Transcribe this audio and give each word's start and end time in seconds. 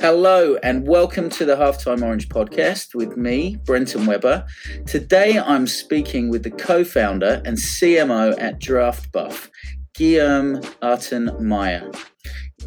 Hello, 0.00 0.56
and 0.62 0.88
welcome 0.88 1.28
to 1.28 1.44
the 1.44 1.56
Halftime 1.56 2.02
Orange 2.02 2.28
podcast 2.30 2.94
with 2.94 3.18
me, 3.18 3.56
Brenton 3.64 4.06
Webber. 4.06 4.46
Today 4.86 5.38
I'm 5.38 5.66
speaking 5.66 6.30
with 6.30 6.42
the 6.42 6.50
co 6.50 6.84
founder 6.84 7.42
and 7.44 7.58
CMO 7.58 8.34
at 8.40 8.58
Draft 8.58 9.12
Buff, 9.12 9.50
Guilherme 9.94 10.64
Arten 10.80 11.38
Meyer. 11.38 11.90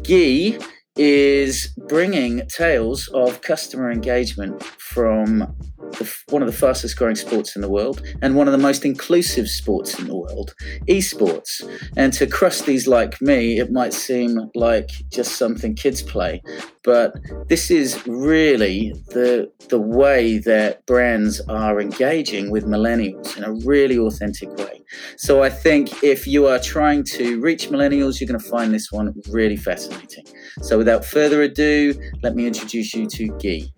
Guy 0.02 0.58
is 0.96 1.76
bringing 1.88 2.46
tales 2.46 3.08
of 3.08 3.40
customer 3.40 3.90
engagement 3.90 4.62
from 4.62 5.56
the, 5.98 6.12
one 6.28 6.42
of 6.42 6.46
the 6.46 6.56
fastest 6.56 6.96
growing 6.96 7.14
sports 7.14 7.56
in 7.56 7.62
the 7.62 7.68
world 7.68 8.02
and 8.22 8.36
one 8.36 8.48
of 8.48 8.52
the 8.52 8.58
most 8.58 8.84
inclusive 8.84 9.48
sports 9.48 9.98
in 9.98 10.06
the 10.06 10.16
world, 10.16 10.54
esports. 10.88 11.62
And 11.96 12.12
to 12.14 12.26
crusties 12.26 12.86
like 12.86 13.20
me, 13.20 13.58
it 13.58 13.70
might 13.70 13.92
seem 13.92 14.50
like 14.54 14.90
just 15.10 15.36
something 15.36 15.74
kids 15.74 16.02
play, 16.02 16.42
but 16.82 17.14
this 17.48 17.70
is 17.70 18.06
really 18.06 18.92
the 19.08 19.50
the 19.68 19.80
way 19.80 20.38
that 20.38 20.84
brands 20.86 21.40
are 21.48 21.80
engaging 21.80 22.50
with 22.50 22.66
millennials 22.66 23.36
in 23.36 23.44
a 23.44 23.52
really 23.66 23.98
authentic 23.98 24.50
way. 24.56 24.82
So 25.16 25.42
I 25.42 25.50
think 25.50 26.02
if 26.02 26.26
you 26.26 26.46
are 26.46 26.58
trying 26.58 27.04
to 27.04 27.40
reach 27.40 27.70
millennials, 27.70 28.20
you're 28.20 28.28
going 28.28 28.40
to 28.40 28.48
find 28.48 28.72
this 28.72 28.92
one 28.92 29.14
really 29.30 29.56
fascinating. 29.56 30.24
So 30.60 30.78
without 30.78 31.04
further 31.04 31.42
ado, 31.42 31.94
let 32.22 32.34
me 32.34 32.46
introduce 32.46 32.94
you 32.94 33.06
to 33.06 33.28
Guy. 33.42 33.72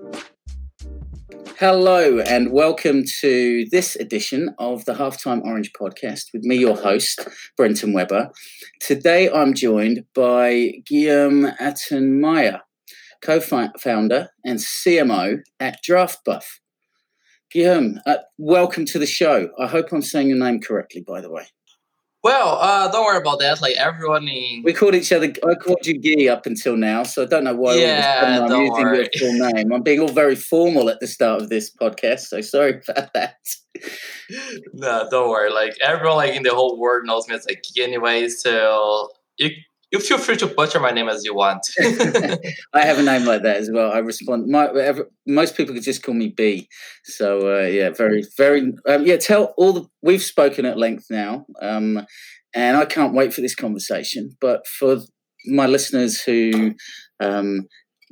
Hello, 1.58 2.18
and 2.18 2.52
welcome 2.52 3.02
to 3.20 3.64
this 3.70 3.96
edition 3.96 4.54
of 4.58 4.84
the 4.84 4.92
Halftime 4.92 5.42
Orange 5.42 5.72
podcast 5.72 6.30
with 6.34 6.42
me, 6.42 6.54
your 6.54 6.76
host, 6.76 7.26
Brenton 7.56 7.94
Webber. 7.94 8.30
Today 8.78 9.30
I'm 9.30 9.54
joined 9.54 10.04
by 10.14 10.82
Guillaume 10.84 11.46
Attenmeyer, 11.58 12.60
co 13.22 13.40
founder 13.40 14.28
and 14.44 14.58
CMO 14.58 15.38
at 15.58 15.82
DraftBuff. 15.82 16.44
Guilherme, 17.54 18.00
uh, 18.04 18.18
welcome 18.36 18.84
to 18.84 18.98
the 18.98 19.06
show. 19.06 19.48
I 19.58 19.66
hope 19.66 19.92
I'm 19.92 20.02
saying 20.02 20.28
your 20.28 20.38
name 20.38 20.60
correctly, 20.60 21.00
by 21.08 21.22
the 21.22 21.30
way. 21.30 21.46
Well, 22.26 22.58
uh, 22.60 22.90
don't 22.90 23.04
worry 23.04 23.18
about 23.18 23.38
that. 23.38 23.62
Like 23.62 23.76
everyone 23.76 24.26
in 24.26 24.64
we 24.64 24.72
called 24.72 24.96
each 24.96 25.12
other. 25.12 25.32
I 25.48 25.54
called 25.54 25.86
you 25.86 25.96
Guy 25.96 26.26
up 26.26 26.44
until 26.44 26.76
now, 26.76 27.04
so 27.04 27.22
I 27.22 27.26
don't 27.26 27.44
know 27.44 27.54
why. 27.54 27.76
Yeah, 27.76 28.40
I'm 28.42 28.48
don't 28.48 28.66
using 28.66 28.84
worry. 28.84 28.96
your 28.98 29.08
full 29.16 29.52
name. 29.52 29.72
I'm 29.72 29.82
being 29.82 30.00
all 30.00 30.08
very 30.08 30.34
formal 30.34 30.88
at 30.88 30.98
the 30.98 31.06
start 31.06 31.40
of 31.40 31.50
this 31.50 31.70
podcast, 31.70 32.26
so 32.26 32.40
sorry 32.40 32.82
about 32.88 33.12
that. 33.12 33.36
no, 34.74 35.06
don't 35.08 35.30
worry. 35.30 35.52
Like 35.52 35.76
everyone, 35.80 36.16
like 36.16 36.34
in 36.34 36.42
the 36.42 36.52
whole 36.52 36.76
world 36.80 37.06
knows 37.06 37.28
me 37.28 37.36
as 37.36 37.46
like 37.46 37.62
Guy 37.76 37.84
anyway. 37.84 38.28
So 38.28 39.08
you 39.36 39.50
you 39.92 40.00
feel 40.00 40.18
free 40.18 40.36
to 40.36 40.46
butcher 40.46 40.80
my 40.80 40.90
name 40.90 41.08
as 41.08 41.24
you 41.24 41.34
want. 41.34 41.66
I 42.72 42.84
have 42.84 42.98
a 42.98 43.02
name 43.02 43.24
like 43.24 43.42
that 43.42 43.56
as 43.56 43.70
well. 43.72 43.92
I 43.92 43.98
respond. 43.98 44.48
My, 44.48 44.68
ever, 44.68 45.08
most 45.26 45.56
people 45.56 45.74
could 45.74 45.84
just 45.84 46.02
call 46.02 46.14
me 46.14 46.28
B. 46.28 46.68
So 47.04 47.56
uh, 47.58 47.66
yeah, 47.66 47.90
very, 47.90 48.24
very. 48.36 48.72
Um, 48.88 49.06
yeah, 49.06 49.16
tell 49.16 49.54
all 49.56 49.72
the. 49.72 49.86
We've 50.02 50.22
spoken 50.22 50.66
at 50.66 50.78
length 50.78 51.06
now, 51.10 51.46
um, 51.62 52.04
and 52.54 52.76
I 52.76 52.84
can't 52.84 53.14
wait 53.14 53.32
for 53.32 53.40
this 53.40 53.54
conversation. 53.54 54.36
But 54.40 54.66
for 54.66 54.98
my 55.46 55.66
listeners 55.66 56.20
who 56.20 56.74
um, 57.20 57.68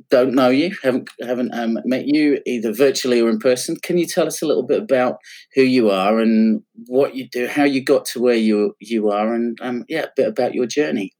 don't 0.09 0.33
know 0.33 0.49
you, 0.49 0.75
haven't 0.81 1.09
haven't 1.21 1.53
um, 1.53 1.77
met 1.83 2.07
you 2.07 2.41
either 2.45 2.71
virtually 2.73 3.19
or 3.19 3.29
in 3.29 3.39
person, 3.39 3.75
can 3.83 3.97
you 3.97 4.05
tell 4.05 4.27
us 4.27 4.41
a 4.41 4.47
little 4.47 4.65
bit 4.65 4.81
about 4.81 5.17
who 5.55 5.61
you 5.61 5.89
are 5.89 6.19
and 6.19 6.61
what 6.87 7.15
you 7.15 7.27
do, 7.29 7.47
how 7.47 7.65
you 7.65 7.83
got 7.83 8.05
to 8.05 8.21
where 8.21 8.35
you 8.35 8.75
you 8.79 9.09
are, 9.09 9.33
and 9.33 9.57
um, 9.61 9.83
yeah, 9.89 10.03
a 10.03 10.09
bit 10.15 10.27
about 10.29 10.53
your 10.53 10.67
journey. 10.67 11.11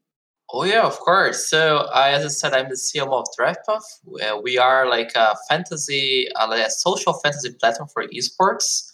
Oh 0.57 0.63
yeah, 0.63 0.83
of 0.85 0.97
course. 0.99 1.49
So 1.49 1.77
uh, 1.93 2.11
as 2.13 2.23
I 2.23 2.29
said, 2.29 2.53
I'm 2.53 2.69
the 2.69 2.77
CMO 2.77 3.19
of 3.21 3.27
DraftBuff. 3.37 3.83
Uh, 4.23 4.39
we 4.41 4.57
are 4.57 4.87
like 4.89 5.11
a 5.15 5.35
fantasy, 5.49 6.29
uh, 6.35 6.47
like 6.47 6.65
a 6.67 6.71
social 6.71 7.13
fantasy 7.13 7.51
platform 7.59 7.89
for 7.93 8.05
esports. 8.07 8.91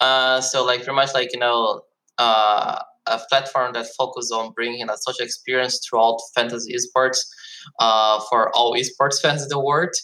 Uh, 0.00 0.40
so 0.40 0.64
like 0.64 0.84
pretty 0.84 0.96
much 0.96 1.12
like 1.14 1.32
you 1.34 1.38
know 1.40 1.82
uh, 2.18 2.78
a 3.06 3.20
platform 3.28 3.74
that 3.74 3.86
focuses 3.98 4.32
on 4.32 4.52
bringing 4.52 4.88
a 4.88 4.96
social 4.96 5.24
experience 5.24 5.80
throughout 5.86 6.18
fantasy 6.34 6.74
esports 6.74 7.18
uh, 7.78 8.20
for 8.30 8.50
all 8.56 8.74
esports 8.74 9.20
fans 9.22 9.42
in 9.42 9.48
the 9.50 9.60
world. 9.60 9.94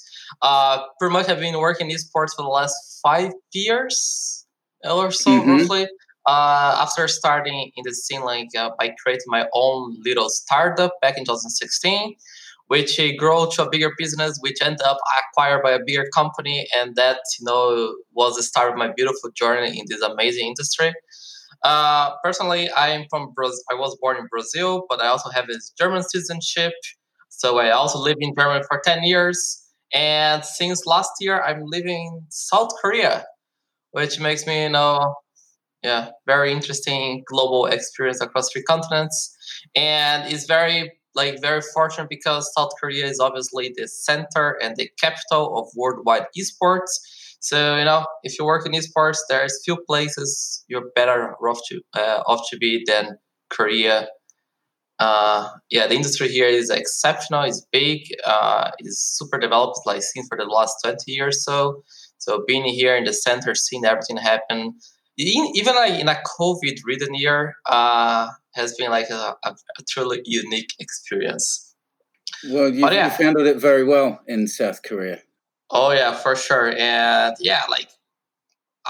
Uh, 0.43 0.84
pretty 0.99 1.12
much 1.15 1.28
I've 1.31 1.41
been 1.41 1.59
working 1.59 1.91
in 1.91 1.97
esports 1.97 2.34
for 2.37 2.43
the 2.43 2.49
last 2.49 3.00
five 3.03 3.32
years 3.53 4.47
or 4.84 5.11
so, 5.11 5.31
Mhm. 5.31 5.47
roughly 5.61 5.88
uh, 6.28 6.77
after 6.84 7.09
starting 7.09 7.71
in 7.75 7.83
the 7.84 7.94
scene 7.94 8.22
like 8.22 8.49
uh, 8.56 8.71
by 8.78 8.93
creating 9.03 9.25
my 9.28 9.47
own 9.55 9.97
little 10.05 10.28
startup 10.28 10.93
back 11.00 11.16
in 11.16 11.25
2016 11.25 12.15
which 12.66 13.00
uh, 13.00 13.09
grew 13.16 13.49
to 13.50 13.65
a 13.65 13.71
bigger 13.71 13.93
business 13.97 14.38
which 14.43 14.59
ended 14.61 14.83
up 14.83 14.99
acquired 15.19 15.62
by 15.62 15.71
a 15.71 15.78
bigger 15.87 16.05
company 16.15 16.69
and 16.77 16.97
that 16.97 17.19
you 17.41 17.47
know 17.47 17.94
was 18.12 18.37
the 18.37 18.43
start 18.43 18.71
of 18.71 18.77
my 18.77 18.91
beautiful 18.94 19.31
journey 19.34 19.78
in 19.78 19.87
this 19.88 20.03
amazing 20.03 20.47
industry. 20.47 20.93
Uh, 21.65 22.11
personally 22.22 22.71
i 22.71 22.88
am 22.88 23.05
from 23.11 23.33
brazil 23.34 23.59
i 23.72 23.75
was 23.75 23.97
born 24.00 24.17
in 24.17 24.27
brazil 24.31 24.84
but 24.88 25.00
i 25.03 25.09
also 25.09 25.28
have 25.31 25.49
this 25.49 25.72
german 25.77 26.03
citizenship 26.05 26.72
so 27.31 27.59
i 27.59 27.71
also 27.71 27.99
lived 27.99 28.21
in 28.21 28.33
germany 28.38 28.62
for 28.71 28.81
10 28.84 29.03
years 29.03 29.65
and 29.93 30.44
since 30.44 30.87
last 30.87 31.11
year 31.19 31.43
i'm 31.43 31.62
living 31.65 32.06
in 32.06 32.27
south 32.28 32.71
korea 32.81 33.25
which 33.91 34.21
makes 34.21 34.47
me 34.47 34.62
you 34.62 34.69
know 34.69 35.17
yeah 35.83 36.11
very 36.27 36.53
interesting 36.53 37.22
global 37.27 37.66
experience 37.66 38.21
across 38.21 38.50
three 38.53 38.62
continents. 38.62 39.34
And 39.75 40.33
it's 40.33 40.44
very 40.44 40.93
like 41.15 41.41
very 41.41 41.62
fortunate 41.75 42.09
because 42.09 42.53
south 42.56 42.71
korea 42.81 43.06
is 43.06 43.21
obviously 43.21 43.72
the 43.77 43.88
center 43.88 44.59
and 44.62 44.77
the 44.77 44.88
capital 45.00 45.59
of 45.59 45.69
worldwide 45.77 46.27
esports. 46.38 46.91
So 47.41 47.77
you 47.77 47.84
know 47.84 48.06
if 48.22 48.38
you 48.38 48.44
work 48.44 48.67
in 48.67 48.72
esports 48.72 49.19
there's 49.28 49.62
few 49.65 49.77
places 49.87 50.65
you're 50.69 50.91
better 50.94 51.34
off 51.34 51.61
to 51.69 51.81
uh, 51.94 52.22
off 52.27 52.47
to 52.50 52.59
be 52.59 52.84
than 52.87 53.19
korea. 53.50 54.09
Uh, 55.00 55.49
yeah 55.71 55.87
the 55.87 55.94
industry 55.94 56.27
here 56.27 56.49
is 56.49 56.71
exceptional 56.71 57.44
it's 57.44 57.65
big 57.71 58.00
uh, 58.27 58.72
it's 58.78 58.99
super 59.17 59.38
developed 59.38 59.78
like 59.87 60.03
seen 60.03 60.25
for 60.28 60.37
the 60.37 60.44
last 60.44 60.75
20 60.83 60.99
years 61.06 61.44
so. 61.44 61.84
So 62.21 62.43
being 62.49 62.65
here 62.65 62.97
in 62.97 63.05
the 63.05 63.12
center 63.12 63.55
seeing 63.55 63.84
everything 63.84 64.17
happen 64.17 64.75
even 65.27 65.75
like 65.75 66.01
in 66.01 66.09
a 66.09 66.17
COVID 66.39 66.79
ridden 66.84 67.15
year, 67.15 67.56
uh, 67.67 68.29
has 68.55 68.75
been 68.77 68.91
like 68.91 69.11
a, 69.11 69.37
a, 69.45 69.51
a 69.51 69.83
truly 69.89 70.23
unique 70.25 70.73
experience. 70.79 71.75
Well, 72.51 72.69
you, 72.69 72.81
But 72.81 72.93
yeah. 72.93 73.06
you 73.06 73.25
handled 73.25 73.47
it 73.47 73.59
very 73.59 73.84
well 73.84 74.21
in 74.27 74.47
South 74.47 74.83
Korea. 74.83 75.21
Oh 75.71 75.91
yeah, 75.91 76.15
for 76.15 76.37
sure. 76.37 76.73
And 76.79 77.34
yeah, 77.41 77.62
like 77.71 77.89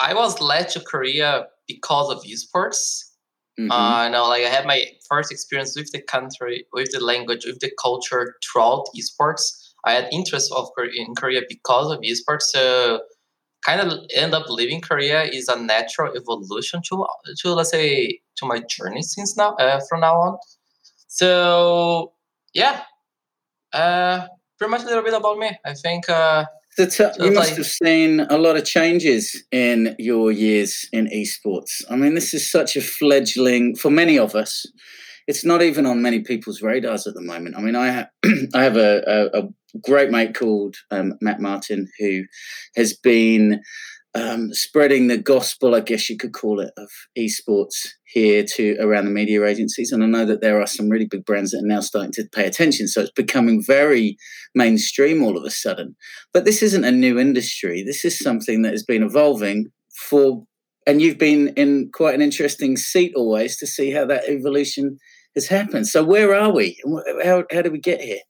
I 0.01 0.15
was 0.15 0.41
led 0.41 0.69
to 0.71 0.81
Korea 0.81 1.47
because 1.67 2.11
of 2.11 2.23
esports. 2.25 3.05
Mhm. 3.59 3.71
Uh, 3.73 4.05
you 4.05 4.13
know, 4.13 4.29
like 4.29 4.45
I 4.45 4.49
had 4.49 4.67
my 4.67 4.85
first 5.09 5.33
experience 5.33 5.77
with 5.77 5.91
the 5.91 6.01
country, 6.01 6.67
with 6.73 6.93
the 6.93 7.01
language, 7.01 7.45
with 7.45 7.59
the 7.61 7.73
culture 7.83 8.37
throughout 8.45 8.87
esports. 8.97 9.73
I 9.85 9.93
had 9.93 10.09
interest 10.13 10.53
of 10.53 10.69
in 10.95 11.15
Korea 11.15 11.43
because 11.49 11.91
of 11.91 12.01
esports. 12.01 12.43
So 12.43 13.01
kind 13.65 13.81
of 13.81 13.93
end 14.15 14.35
up 14.35 14.49
leaving 14.49 14.81
Korea 14.81 15.23
is 15.25 15.49
a 15.49 15.61
natural 15.61 16.15
evolution 16.17 16.81
to 16.89 17.07
to 17.41 17.55
let's 17.55 17.71
say 17.71 18.21
to 18.37 18.47
my 18.47 18.61
journey 18.69 19.03
since 19.03 19.37
now 19.37 19.55
uh, 19.55 19.81
from 19.89 20.01
now 20.01 20.15
on. 20.17 20.39
So 21.09 22.13
yeah, 22.55 22.83
uh, 23.73 24.27
pretty 24.59 24.71
much 24.71 24.83
a 24.83 24.87
little 24.87 25.03
bit 25.03 25.15
about 25.15 25.39
me. 25.39 25.51
I 25.65 25.75
think 25.75 26.09
uh, 26.09 26.45
The 26.77 26.87
t- 26.87 27.25
you 27.25 27.33
must 27.33 27.51
like- 27.51 27.57
have 27.59 27.67
seen 27.67 28.21
a 28.21 28.39
lot 28.39 28.57
of 28.57 28.65
changes 28.65 29.43
in 29.51 29.97
your 29.99 30.31
years 30.33 30.89
in 30.93 31.07
esports. 31.09 31.83
I 31.91 31.97
mean, 31.97 32.15
this 32.15 32.33
is 32.35 32.51
such 32.51 32.77
a 32.77 32.81
fledgling 32.81 33.75
for 33.77 33.91
many 33.91 34.19
of 34.19 34.35
us. 34.35 34.67
It's 35.29 35.45
not 35.45 35.63
even 35.63 35.87
on 35.87 36.03
many 36.03 36.21
people's 36.21 36.63
radars 36.63 37.07
at 37.07 37.15
the 37.15 37.21
moment. 37.21 37.55
I 37.57 37.61
mean, 37.61 37.77
I 37.77 38.07
I 38.55 38.63
have 38.65 38.77
a, 38.77 39.03
a, 39.07 39.41
a 39.41 39.49
great 39.85 40.11
mate 40.11 40.35
called 40.35 40.75
um, 40.91 41.13
Matt 41.21 41.41
Martin 41.41 41.87
who 41.99 42.25
has 42.77 42.97
been 42.97 43.61
um, 44.15 44.53
spreading 44.53 45.07
the 45.07 45.19
gospel, 45.19 45.75
I 45.75 45.81
guess 45.81 46.09
you 46.09 46.17
could 46.17 46.33
call 46.33 46.61
it, 46.61 46.73
of 46.77 46.89
esports 47.17 47.89
here 48.07 48.43
to 48.55 48.77
around 48.81 49.05
the 49.05 49.11
media 49.11 49.45
agencies. 49.45 49.93
And 49.93 50.03
I 50.03 50.07
know 50.07 50.25
that 50.25 50.41
there 50.41 50.61
are 50.61 50.67
some 50.67 50.89
really 50.89 51.07
big 51.07 51.25
brands 51.25 51.51
that 51.51 51.59
are 51.59 51.67
now 51.67 51.81
starting 51.81 52.13
to 52.13 52.25
pay 52.33 52.47
attention. 52.47 52.89
So 52.89 53.03
it's 53.03 53.11
becoming 53.11 53.63
very 53.63 54.17
mainstream 54.55 55.23
all 55.23 55.37
of 55.37 55.45
a 55.45 55.51
sudden. 55.51 55.95
But 56.33 56.45
this 56.47 56.63
isn't 56.63 56.85
a 56.85 56.91
new 56.91 57.19
industry. 57.19 57.83
This 57.83 58.05
is 58.05 58.19
something 58.19 58.63
that 58.63 58.73
has 58.73 58.83
been 58.83 59.03
evolving 59.03 59.67
for, 60.09 60.45
and 60.87 61.03
you've 61.03 61.19
been 61.19 61.49
in 61.49 61.91
quite 61.93 62.15
an 62.15 62.23
interesting 62.23 62.77
seat 62.77 63.13
always 63.15 63.59
to 63.59 63.67
see 63.67 63.91
how 63.91 64.07
that 64.07 64.25
evolution 64.27 64.97
has 65.39 65.49
happened. 65.49 65.87
So 65.89 66.05
where 66.05 66.35
are 66.35 66.53
we? 66.53 66.67
How, 67.25 67.45
how 67.53 67.63
did 67.63 67.73
we 67.73 67.79
get 67.81 68.01
here? 68.01 68.21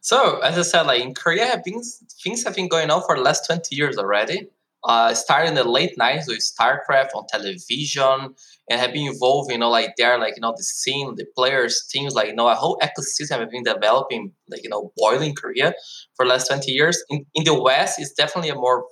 So 0.00 0.38
as 0.40 0.58
I 0.58 0.62
said, 0.62 0.82
like 0.86 1.02
in 1.02 1.14
Korea, 1.14 1.60
been, 1.64 1.82
things 2.22 2.44
have 2.44 2.54
been 2.54 2.68
going 2.68 2.90
on 2.90 3.02
for 3.06 3.16
the 3.16 3.22
last 3.22 3.46
twenty 3.46 3.76
years 3.76 3.96
already. 3.98 4.48
uh, 4.84 5.14
started 5.14 5.48
in 5.48 5.54
the 5.54 5.64
late 5.64 5.96
90s 5.98 6.28
with 6.28 6.40
StarCraft 6.40 7.08
on 7.14 7.26
television 7.28 8.34
and 8.68 8.80
have 8.80 8.92
been 8.92 9.06
involved, 9.06 9.50
you 9.50 9.58
know, 9.58 9.70
like 9.70 9.94
they're 9.96 10.18
like, 10.18 10.36
you 10.36 10.42
know, 10.42 10.52
the 10.56 10.62
scene, 10.62 11.14
the 11.16 11.24
players, 11.36 11.86
teams, 11.90 12.14
like, 12.14 12.28
you 12.28 12.34
know, 12.34 12.48
a 12.48 12.54
whole 12.54 12.78
ecosystem 12.82 13.38
have 13.38 13.50
been 13.50 13.62
developing, 13.62 14.32
like, 14.48 14.62
you 14.62 14.68
know, 14.68 14.92
boiling 14.96 15.34
Korea 15.34 15.74
for 16.16 16.24
the 16.26 16.30
last 16.30 16.48
20 16.48 16.70
years. 16.70 17.02
In, 17.08 17.24
in 17.34 17.44
the 17.44 17.60
West, 17.60 17.98
it's 17.98 18.12
definitely 18.12 18.50
a 18.50 18.54
more 18.54 18.84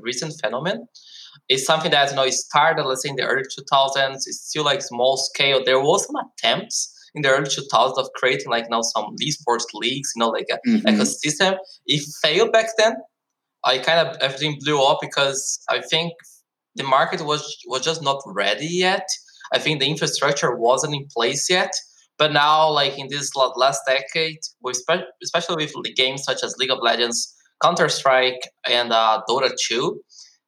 recent 0.00 0.34
phenomenon. 0.42 0.86
It's 1.48 1.64
something 1.64 1.90
that, 1.92 2.10
you 2.10 2.16
know, 2.16 2.24
it 2.24 2.32
started, 2.34 2.84
let's 2.84 3.02
say, 3.02 3.08
in 3.10 3.16
the 3.16 3.24
early 3.24 3.44
2000s. 3.44 4.16
It's 4.26 4.48
still 4.50 4.64
like 4.64 4.82
small 4.82 5.16
scale. 5.16 5.64
There 5.64 5.80
was 5.80 6.06
some 6.06 6.16
attempts 6.16 6.94
in 7.14 7.22
the 7.22 7.30
early 7.30 7.46
2000s 7.46 7.98
of 7.98 8.08
creating 8.14 8.48
like 8.48 8.68
now 8.70 8.82
some 8.82 9.14
esports 9.22 9.64
leagues, 9.74 10.12
you 10.14 10.20
know, 10.20 10.28
like 10.28 10.46
a 10.50 10.58
mm-hmm. 10.68 10.86
ecosystem. 10.86 11.56
It 11.86 12.02
failed 12.22 12.52
back 12.52 12.66
then. 12.76 12.94
I 13.64 13.78
kind 13.78 14.06
of 14.06 14.16
everything 14.20 14.58
blew 14.60 14.82
up 14.82 14.98
because 15.00 15.60
I 15.68 15.80
think 15.80 16.12
the 16.76 16.84
market 16.84 17.22
was 17.22 17.56
was 17.66 17.82
just 17.82 18.02
not 18.02 18.22
ready 18.26 18.66
yet. 18.66 19.06
I 19.52 19.58
think 19.58 19.80
the 19.80 19.90
infrastructure 19.90 20.54
wasn't 20.56 20.94
in 20.94 21.06
place 21.14 21.50
yet. 21.50 21.72
But 22.18 22.32
now, 22.32 22.68
like 22.70 22.98
in 22.98 23.06
this 23.08 23.30
last 23.36 23.82
decade, 23.86 24.40
especially 25.22 25.64
with 25.64 25.72
the 25.84 25.92
games 25.94 26.24
such 26.24 26.42
as 26.42 26.56
League 26.58 26.70
of 26.70 26.78
Legends, 26.82 27.32
Counter 27.62 27.88
Strike, 27.88 28.40
and 28.68 28.92
uh, 28.92 29.22
Dota 29.28 29.50
2, 29.68 30.00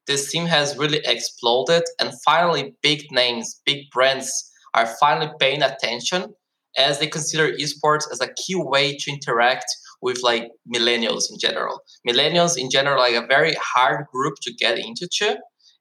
this 0.09 0.31
team 0.33 0.47
has 0.47 0.77
really 0.77 1.01
exploded. 1.05 1.85
And 2.01 2.13
finally, 2.25 2.75
big 2.83 3.05
names, 3.13 3.61
big 3.65 3.89
brands 3.93 4.51
are 4.75 4.87
finally 4.99 5.31
paying 5.39 5.63
attention 5.63 6.35
as 6.77 6.99
they 6.99 7.07
consider 7.07 7.53
esports 7.53 8.05
as 8.13 8.21
a 8.21 8.33
key 8.35 8.55
way 8.55 8.97
to 8.97 9.11
interact 9.11 9.67
with 10.03 10.23
like 10.23 10.51
millennials 10.73 11.25
in 11.31 11.39
general. 11.39 11.81
Millennials 12.09 12.57
in 12.57 12.71
general 12.71 12.99
like 12.99 13.15
a 13.15 13.27
very 13.27 13.55
hard 13.61 14.07
group 14.13 14.35
to 14.43 14.53
get 14.55 14.79
into 14.79 15.09
too. 15.13 15.37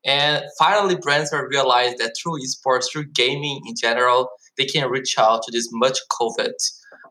And 0.06 0.44
finally, 0.58 0.96
brands 0.96 1.32
have 1.32 1.46
realized 1.50 1.98
that 1.98 2.14
through 2.22 2.40
esports, 2.42 2.86
through 2.92 3.06
gaming 3.14 3.62
in 3.66 3.76
general, 3.80 4.30
they 4.58 4.66
can 4.66 4.90
reach 4.90 5.18
out 5.18 5.44
to 5.44 5.52
this 5.52 5.68
much 5.74 5.98
COVID, 6.20 6.54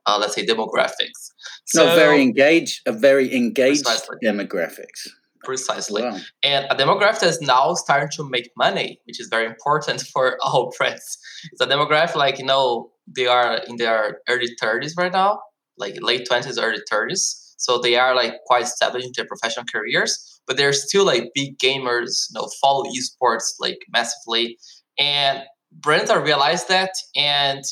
uh, 0.06 0.18
let's 0.18 0.34
say, 0.34 0.46
demographics. 0.46 1.30
So, 1.66 1.86
no, 1.86 1.94
very 1.94 2.22
engaged, 2.22 2.80
a 2.86 2.92
very 2.92 3.34
engaged 3.34 3.84
precisely. 3.84 4.16
demographics. 4.24 5.06
Precisely. 5.44 6.02
Wow. 6.02 6.18
And 6.42 6.66
a 6.70 6.74
demographic 6.74 7.22
is 7.24 7.40
now 7.40 7.74
starting 7.74 8.10
to 8.16 8.28
make 8.28 8.50
money, 8.56 9.00
which 9.04 9.20
is 9.20 9.28
very 9.28 9.46
important 9.46 10.00
for 10.12 10.38
all 10.42 10.72
brands. 10.76 11.18
It's 11.52 11.60
a 11.60 11.66
demographic 11.66 12.16
like, 12.16 12.38
you 12.38 12.44
know, 12.44 12.90
they 13.06 13.26
are 13.26 13.58
in 13.68 13.76
their 13.76 14.18
early 14.28 14.48
30s 14.60 14.94
right 14.96 15.12
now, 15.12 15.40
like 15.76 15.96
late 16.00 16.28
20s, 16.28 16.58
early 16.60 16.80
30s. 16.90 17.54
So 17.56 17.78
they 17.78 17.96
are 17.96 18.14
like 18.14 18.34
quite 18.46 18.64
established 18.64 19.06
in 19.06 19.12
their 19.16 19.26
professional 19.26 19.64
careers, 19.72 20.40
but 20.46 20.56
they're 20.56 20.72
still 20.72 21.04
like 21.04 21.30
big 21.34 21.58
gamers, 21.58 22.26
you 22.30 22.34
know, 22.34 22.48
follow 22.60 22.84
esports 22.84 23.54
like 23.58 23.78
massively. 23.90 24.58
And 24.98 25.42
brands 25.72 26.10
are 26.10 26.22
realized 26.22 26.68
that. 26.68 26.90
And 27.16 27.64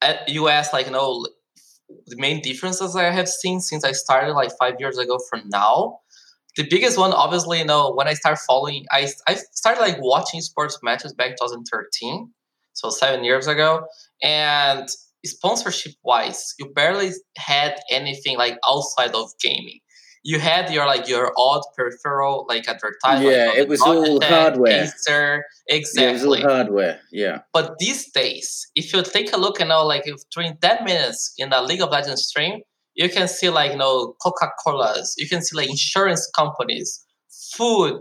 at 0.00 0.28
US, 0.28 0.72
like, 0.72 0.86
you 0.86 0.92
know, 0.92 1.26
the 2.06 2.16
main 2.16 2.40
differences 2.40 2.96
I 2.96 3.10
have 3.10 3.28
seen 3.28 3.60
since 3.60 3.84
I 3.84 3.92
started 3.92 4.32
like 4.34 4.50
five 4.58 4.74
years 4.78 4.98
ago 4.98 5.18
from 5.30 5.42
now. 5.48 6.00
The 6.56 6.66
biggest 6.68 6.98
one, 6.98 7.12
obviously, 7.12 7.60
you 7.60 7.64
know, 7.64 7.92
when 7.92 8.08
I 8.08 8.14
started 8.14 8.40
following, 8.46 8.84
I, 8.90 9.08
I 9.26 9.34
started 9.52 9.80
like 9.80 9.96
watching 10.00 10.40
sports 10.40 10.78
matches 10.82 11.14
back 11.14 11.30
2013 11.30 12.30
so 12.74 12.90
seven 12.90 13.24
years 13.24 13.46
ago. 13.46 13.86
And 14.22 14.88
sponsorship 15.24 15.94
wise, 16.02 16.54
you 16.58 16.70
barely 16.74 17.10
had 17.36 17.80
anything 17.90 18.36
like 18.36 18.58
outside 18.68 19.14
of 19.14 19.30
gaming. 19.40 19.80
You 20.24 20.38
had 20.38 20.72
your 20.72 20.86
like 20.86 21.08
your 21.08 21.32
odd 21.36 21.62
peripheral 21.76 22.46
like 22.48 22.68
advertising. 22.68 23.26
Yeah, 23.26 23.46
like, 23.46 23.58
it 23.58 23.68
was 23.68 23.82
all 23.82 24.20
hardware. 24.22 24.84
Acer, 24.84 25.44
exactly. 25.68 26.04
Yeah, 26.04 26.10
it 26.10 26.12
was 26.12 26.24
all 26.24 26.36
hardware. 26.36 27.00
Yeah. 27.10 27.40
But 27.52 27.74
these 27.80 28.08
days, 28.12 28.68
if 28.76 28.92
you 28.92 29.02
take 29.02 29.32
a 29.32 29.36
look, 29.36 29.58
you 29.58 29.66
know, 29.66 29.84
like 29.84 30.06
if 30.06 30.20
during 30.30 30.56
ten 30.58 30.84
minutes 30.84 31.34
in 31.38 31.52
a 31.52 31.60
League 31.60 31.82
of 31.82 31.90
Legends 31.90 32.24
stream, 32.24 32.60
you 32.94 33.08
can 33.08 33.28
see 33.28 33.48
like 33.48 33.72
you 33.72 33.78
know 33.78 34.14
Coca 34.22 34.50
Colas, 34.64 35.14
you 35.18 35.28
can 35.28 35.42
see 35.42 35.56
like 35.56 35.70
insurance 35.70 36.30
companies, 36.36 37.04
food, 37.56 38.00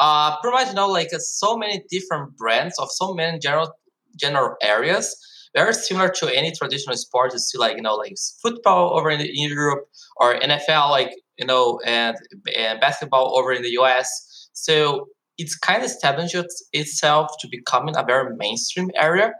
uh, 0.00 0.38
pretty 0.40 0.56
much 0.56 0.68
you 0.68 0.74
know 0.74 0.88
like 0.88 1.12
uh, 1.14 1.18
so 1.18 1.56
many 1.56 1.82
different 1.90 2.36
brands 2.36 2.78
of 2.78 2.88
so 2.90 3.14
many 3.14 3.38
general 3.38 3.72
general 4.18 4.56
areas. 4.62 5.16
Very 5.56 5.72
similar 5.72 6.10
to 6.10 6.26
any 6.36 6.52
traditional 6.52 6.96
sport. 6.96 7.32
You 7.32 7.38
see 7.38 7.58
like 7.58 7.76
you 7.76 7.82
know 7.82 7.94
like 7.94 8.14
football 8.42 8.98
over 8.98 9.10
in, 9.10 9.20
in 9.20 9.48
europe 9.48 9.88
or 10.18 10.34
nfl 10.40 10.90
like 10.90 11.10
you 11.38 11.46
know 11.46 11.80
and, 11.86 12.16
and 12.56 12.80
basketball 12.80 13.38
over 13.38 13.52
in 13.52 13.62
the 13.62 13.70
us 13.70 14.50
so 14.52 15.06
it's 15.38 15.56
kind 15.56 15.82
of 15.82 15.86
established 15.86 16.36
itself 16.72 17.30
to 17.40 17.48
becoming 17.50 17.96
a 17.96 18.04
very 18.04 18.36
mainstream 18.36 18.90
area 18.96 19.32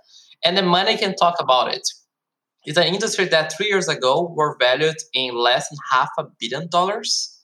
and 0.44 0.56
the 0.56 0.62
money 0.62 0.96
can 0.96 1.14
talk 1.17 1.35
about 1.40 1.75
it 1.75 1.87
it's 2.65 2.79
an 2.79 2.85
industry 2.85 3.25
that 3.25 3.53
three 3.53 3.67
years 3.67 3.89
ago 3.89 4.33
were 4.37 4.57
valued 4.59 4.97
in 5.15 5.35
less 5.35 5.69
than 5.69 5.79
half 5.93 6.11
a 6.19 6.25
billion 6.39 6.69
dollars 6.69 7.35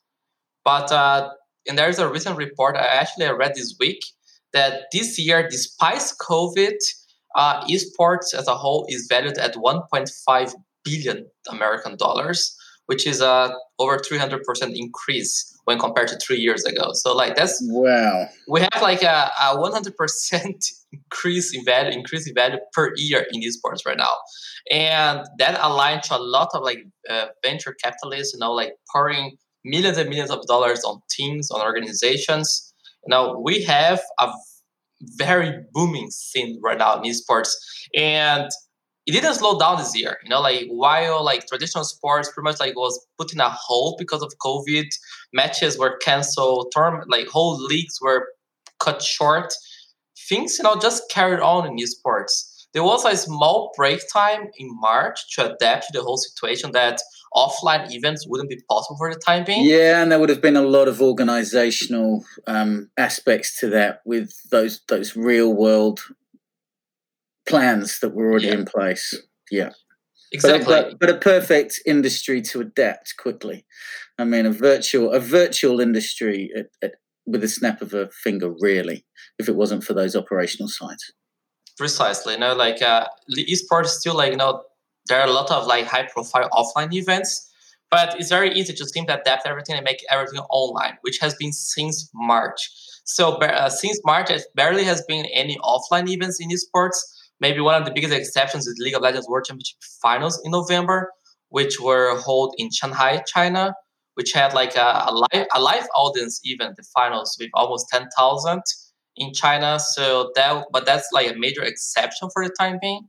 but 0.65 0.91
uh, 0.93 1.29
and 1.67 1.79
there's 1.79 1.99
a 1.99 2.09
recent 2.09 2.37
report 2.37 2.77
i 2.77 2.85
actually 2.85 3.27
read 3.33 3.55
this 3.55 3.75
week 3.79 4.01
that 4.53 4.85
this 4.93 5.19
year 5.19 5.47
despite 5.49 6.03
covid 6.21 6.77
uh, 7.35 7.65
esports 7.67 8.33
as 8.35 8.47
a 8.47 8.55
whole 8.55 8.87
is 8.89 9.07
valued 9.11 9.39
at 9.39 9.55
1.5 9.55 10.55
billion 10.85 11.27
American 11.51 11.97
dollars, 11.97 12.57
which 12.87 13.07
is 13.07 13.21
a 13.21 13.55
over 13.79 13.99
300% 13.99 14.41
increase 14.75 15.51
when 15.65 15.79
compared 15.79 16.09
to 16.09 16.17
three 16.19 16.37
years 16.37 16.65
ago. 16.65 16.91
So 16.93 17.15
like 17.15 17.35
that's 17.35 17.59
wow. 17.63 18.27
We 18.49 18.61
have 18.61 18.83
like 18.83 19.03
a, 19.03 19.31
a 19.41 19.57
100% 19.57 20.73
increase 20.97 21.55
in 21.55 21.65
value, 21.65 21.93
increase 21.93 22.29
in 22.29 22.35
value 22.35 22.59
per 22.73 22.93
year 22.97 23.27
in 23.33 23.41
esports 23.41 23.87
right 23.87 23.97
now, 23.99 24.17
and 24.71 25.21
that 25.39 25.59
aligned 25.63 26.03
to 26.05 26.17
a 26.17 26.19
lot 26.19 26.49
of 26.55 26.63
like 26.63 26.79
uh, 27.09 27.27
venture 27.45 27.75
capitalists, 27.83 28.35
you 28.35 28.41
know, 28.41 28.53
like 28.53 28.73
pouring 28.93 29.37
millions 29.65 29.99
and 29.99 30.09
millions 30.09 30.31
of 30.31 30.47
dollars 30.47 30.85
on 30.85 31.01
teams, 31.11 31.51
on 31.51 31.61
organizations. 31.61 32.73
Now 33.07 33.39
we 33.39 33.63
have 33.65 34.01
a 34.21 34.31
very 35.17 35.65
booming 35.73 36.11
scene 36.11 36.61
right 36.63 36.79
now 36.79 37.01
in 37.01 37.11
esports. 37.11 37.51
And 37.97 38.51
it 39.07 39.13
didn't 39.13 39.35
slow 39.35 39.59
down 39.59 39.79
this 39.79 39.97
year. 39.97 40.17
You 40.23 40.31
know, 40.31 40.41
like 40.41 40.67
while 40.69 41.23
like 41.23 41.47
traditional 41.47 41.85
sports 41.85 42.31
pretty 42.33 42.45
much 42.45 42.61
like 42.61 42.75
was 42.75 43.05
put 43.19 43.33
in 43.33 43.41
a 43.41 43.51
hold 43.51 43.97
because 43.99 44.23
of 44.23 44.33
COVID, 44.45 44.87
matches 45.33 45.79
were 45.79 45.99
canceled, 45.99 46.73
term 46.75 47.03
like 47.09 47.29
whole 47.29 47.57
leagues 47.63 47.99
were 48.01 48.29
cut 48.81 49.03
short. 49.03 49.53
Things, 50.29 50.59
you 50.59 50.65
know, 50.65 50.77
just 50.81 51.11
carried 51.11 51.41
on 51.41 51.67
in 51.67 51.77
esports. 51.77 52.67
There 52.73 52.83
was 52.83 53.05
a 53.05 53.17
small 53.17 53.73
break 53.77 54.01
time 54.13 54.49
in 54.59 54.69
March 54.81 55.35
to 55.37 55.55
adapt 55.55 55.87
to 55.87 55.99
the 55.99 56.03
whole 56.03 56.17
situation 56.17 56.73
that 56.73 57.01
offline 57.35 57.91
events 57.93 58.27
wouldn't 58.27 58.51
be 58.51 58.61
possible 58.69 58.97
for 58.97 59.13
the 59.13 59.21
time 59.21 59.45
being. 59.45 59.65
Yeah, 59.65 60.03
and 60.03 60.11
there 60.11 60.19
would 60.19 60.29
have 60.29 60.43
been 60.43 60.57
a 60.57 60.63
lot 60.63 60.89
of 60.89 61.01
organizational 61.01 62.25
um, 62.47 62.91
aspects 62.97 63.59
to 63.61 63.69
that 63.71 64.01
with 64.05 64.33
those 64.51 64.81
those 64.89 65.15
real 65.17 65.53
world 65.53 66.01
plans 67.47 68.01
that 68.01 68.15
were 68.15 68.31
already 68.31 68.49
yeah. 68.49 68.55
in 68.55 68.65
place. 68.65 69.23
Yeah. 69.51 69.71
Exactly. 70.33 70.65
But, 70.65 70.91
but, 70.91 70.99
but, 70.99 71.11
a 71.11 71.19
perfect 71.19 71.81
industry 71.87 72.43
to 72.43 72.61
adapt 72.61 73.17
quickly. 73.17 73.65
I 74.19 74.25
mean, 74.25 74.47
a 74.47 74.51
virtual 74.51 75.13
a 75.13 75.21
virtual 75.21 75.81
industry 75.81 76.51
at, 76.57 76.67
at, 76.83 76.95
with 77.27 77.43
a 77.43 77.49
snap 77.49 77.81
of 77.81 77.95
a 77.95 78.09
finger, 78.11 78.53
really, 78.61 79.05
if 79.39 79.49
it 79.49 79.57
wasn't 79.57 79.85
for 79.85 79.95
those 79.95 80.15
operational 80.15 80.69
sides. 80.69 81.13
Precisely. 81.77 82.37
Know, 82.37 82.55
like 82.55 82.83
uh, 82.83 83.09
esports 83.37 83.89
still 83.89 84.15
like 84.15 84.31
you 84.31 84.37
know 84.37 84.63
there 85.09 85.21
are 85.21 85.27
a 85.27 85.33
lot 85.33 85.51
of 85.51 85.67
like 85.67 85.87
high 85.87 86.05
profile 86.05 86.49
offline 86.51 86.93
events, 86.95 87.51
but 87.91 88.19
it's 88.19 88.29
very 88.29 88.53
easy 88.53 88.73
to 88.73 88.87
simply 88.87 89.15
adapt 89.15 89.47
everything 89.47 89.77
and 89.77 89.85
make 89.85 90.05
everything 90.11 90.41
online, 90.51 90.97
which 91.03 91.19
has 91.21 91.35
been 91.35 91.53
since 91.53 92.11
March. 92.15 92.71
So 93.05 93.33
uh, 93.37 93.69
since 93.69 94.01
March, 94.05 94.31
it 94.31 94.45
barely 94.55 94.85
has 94.85 95.03
been 95.07 95.27
any 95.27 95.59
offline 95.59 96.09
events 96.09 96.41
in 96.41 96.49
esports. 96.49 96.97
Maybe 97.41 97.61
one 97.61 97.75
of 97.75 97.85
the 97.85 97.93
biggest 97.93 98.15
exceptions 98.15 98.67
is 98.67 98.77
League 98.79 98.95
of 98.95 99.03
Legends 99.03 99.29
World 99.29 99.45
Championship 99.45 99.77
Finals 100.01 100.41
in 100.45 100.53
November, 100.53 101.11
which 101.49 101.81
were 101.81 102.21
held 102.23 102.55
in 102.57 102.71
Shanghai, 102.71 103.23
China, 103.27 103.75
which 104.15 104.33
had 104.33 104.55
like 104.55 104.77
a, 104.77 105.05
a 105.09 105.13
live 105.13 105.47
a 105.55 105.61
live 105.61 105.87
audience 105.95 106.41
event, 106.45 106.77
the 106.77 106.85
finals 106.95 107.37
with 107.39 107.51
almost 107.55 107.89
ten 107.91 108.09
thousand 108.17 108.63
in 109.17 109.33
China. 109.33 109.79
So 109.79 110.33
that, 110.35 110.67
but 110.73 110.87
that's 110.87 111.09
like 111.13 111.31
a 111.31 111.39
major 111.39 111.63
exception 111.63 112.29
for 112.33 112.45
the 112.45 112.55
time 112.59 112.79
being. 112.81 113.03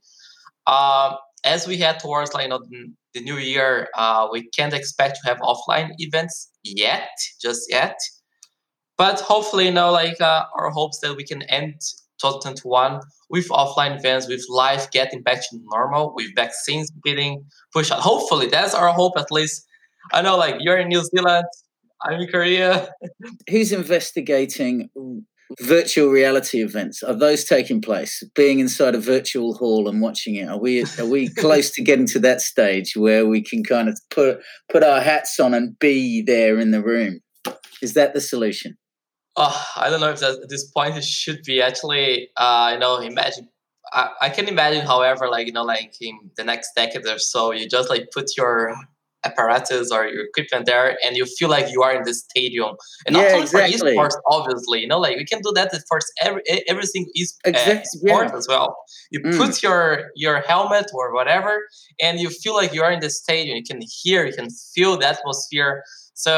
Um, 0.68 1.16
as 1.44 1.68
we 1.68 1.78
head 1.78 2.00
towards 2.00 2.34
like 2.34 2.44
you 2.44 2.50
know 2.50 2.62
the 3.14 3.22
new 3.22 3.38
year, 3.38 3.88
uh, 3.96 4.28
we 4.32 4.48
can't 4.50 4.74
expect 4.74 5.20
to 5.22 5.30
have 5.30 5.38
offline 5.40 5.92
events 6.00 6.52
yet, 6.64 7.10
just 7.42 7.68
yet. 7.70 7.98
But 8.98 9.20
hopefully, 9.20 9.66
you 9.66 9.72
know, 9.72 9.92
like 9.92 10.20
uh, 10.22 10.46
our 10.58 10.70
hopes 10.70 11.00
that 11.00 11.16
we 11.16 11.24
can 11.24 11.44
end 11.44 11.76
2021 12.22 13.02
with 13.30 13.50
offline 13.50 13.98
events, 13.98 14.28
with 14.28 14.46
life 14.50 14.90
getting 14.92 15.22
back 15.22 15.42
to 15.42 15.60
normal, 15.66 16.14
with 16.16 16.28
vaccines 16.36 16.92
getting 17.04 17.46
pushed 17.74 17.92
out. 17.92 18.00
Hopefully, 18.00 18.48
that's 18.48 18.74
our 18.74 18.92
hope 18.94 19.14
at 19.18 19.32
least. 19.32 19.66
I 20.14 20.22
know, 20.22 20.38
like 20.38 20.56
you're 20.60 20.78
in 20.78 20.88
New 20.88 21.04
Zealand, 21.04 21.46
I'm 22.04 22.22
in 22.22 22.28
Korea. 22.28 22.90
Who's 23.50 23.72
investigating 23.72 24.90
virtual 25.62 26.10
reality 26.10 26.62
events? 26.62 27.04
Are 27.04 27.14
those 27.14 27.46
taking 27.46 27.82
place? 27.82 28.24
Being 28.36 28.60
inside 28.60 28.96
a 28.96 29.00
virtual 29.00 29.56
hall 29.56 29.88
and 29.88 30.02
watching 30.02 30.36
it? 30.36 30.48
Are 30.48 30.60
we 30.60 30.84
are 31.00 31.06
we 31.06 31.30
close 31.38 31.72
to 31.72 31.84
getting 31.84 32.08
to 32.08 32.20
that 32.20 32.42
stage 32.42 32.94
where 32.96 33.26
we 33.26 33.42
can 33.42 33.64
kind 33.64 33.90
of 33.90 34.00
put 34.12 34.40
put 34.72 34.84
our 34.84 35.02
hats 35.02 35.40
on 35.40 35.54
and 35.54 35.78
be 35.80 36.22
there 36.22 36.60
in 36.60 36.72
the 36.72 36.84
room? 36.84 37.22
Is 37.82 37.94
that 37.94 38.14
the 38.14 38.22
solution? 38.22 38.78
Oh, 39.38 39.66
I 39.76 39.90
don't 39.90 40.00
know 40.00 40.12
if 40.12 40.24
at 40.24 40.48
this 40.48 40.70
point 40.72 40.96
it 40.96 41.04
should 41.04 41.42
be 41.46 41.62
actually. 41.62 42.30
Uh, 42.38 42.72
you 42.74 42.80
know, 42.80 42.98
imagine. 43.00 43.50
I, 43.92 44.10
I 44.22 44.30
can 44.30 44.48
imagine, 44.48 44.86
however, 44.86 45.30
like 45.30 45.48
you 45.48 45.54
know, 45.54 45.64
like 45.64 45.94
in 46.02 46.32
the 46.38 46.44
next 46.44 46.72
decade 46.76 47.06
or 47.06 47.20
so, 47.20 47.52
you 47.52 47.68
just 47.68 47.90
like 47.90 48.08
put 48.14 48.26
your 48.38 48.76
apparatus 49.26 49.92
or 49.92 50.06
your 50.08 50.24
equipment 50.26 50.66
there 50.66 50.98
and 51.04 51.18
you 51.18 51.26
feel 51.38 51.50
like 51.50 51.72
you 51.72 51.82
are 51.84 51.94
in 51.96 52.04
the 52.04 52.14
stadium 52.14 52.72
and 53.06 53.14
not 53.14 53.24
Yeah, 53.24 53.34
only 53.34 53.44
exactly. 53.44 53.96
for 53.96 54.08
esports 54.08 54.16
obviously 54.28 54.80
you 54.82 54.88
know 54.88 55.00
like 55.00 55.18
we 55.18 55.26
can 55.26 55.42
do 55.42 55.52
that 55.56 55.70
for 55.90 56.00
every 56.22 56.42
everything 56.68 57.06
is 57.16 57.30
uh, 57.46 57.52
sport 57.84 58.30
yeah. 58.30 58.38
as 58.38 58.48
well 58.48 58.68
you 59.12 59.20
Mm. 59.26 59.38
put 59.38 59.64
your 59.64 59.84
your 60.16 60.38
helmet 60.52 60.88
or 60.94 61.14
whatever 61.14 61.54
and 62.02 62.20
you 62.20 62.30
feel 62.30 62.56
like 62.56 62.72
you 62.74 62.84
are 62.84 62.92
in 62.92 63.00
the 63.00 63.10
stadium 63.10 63.56
you 63.58 63.64
can 63.72 63.82
hear 64.02 64.26
you 64.26 64.34
can 64.42 64.50
feel 64.74 64.92
the 64.98 65.08
atmosphere 65.08 65.84
so 66.14 66.36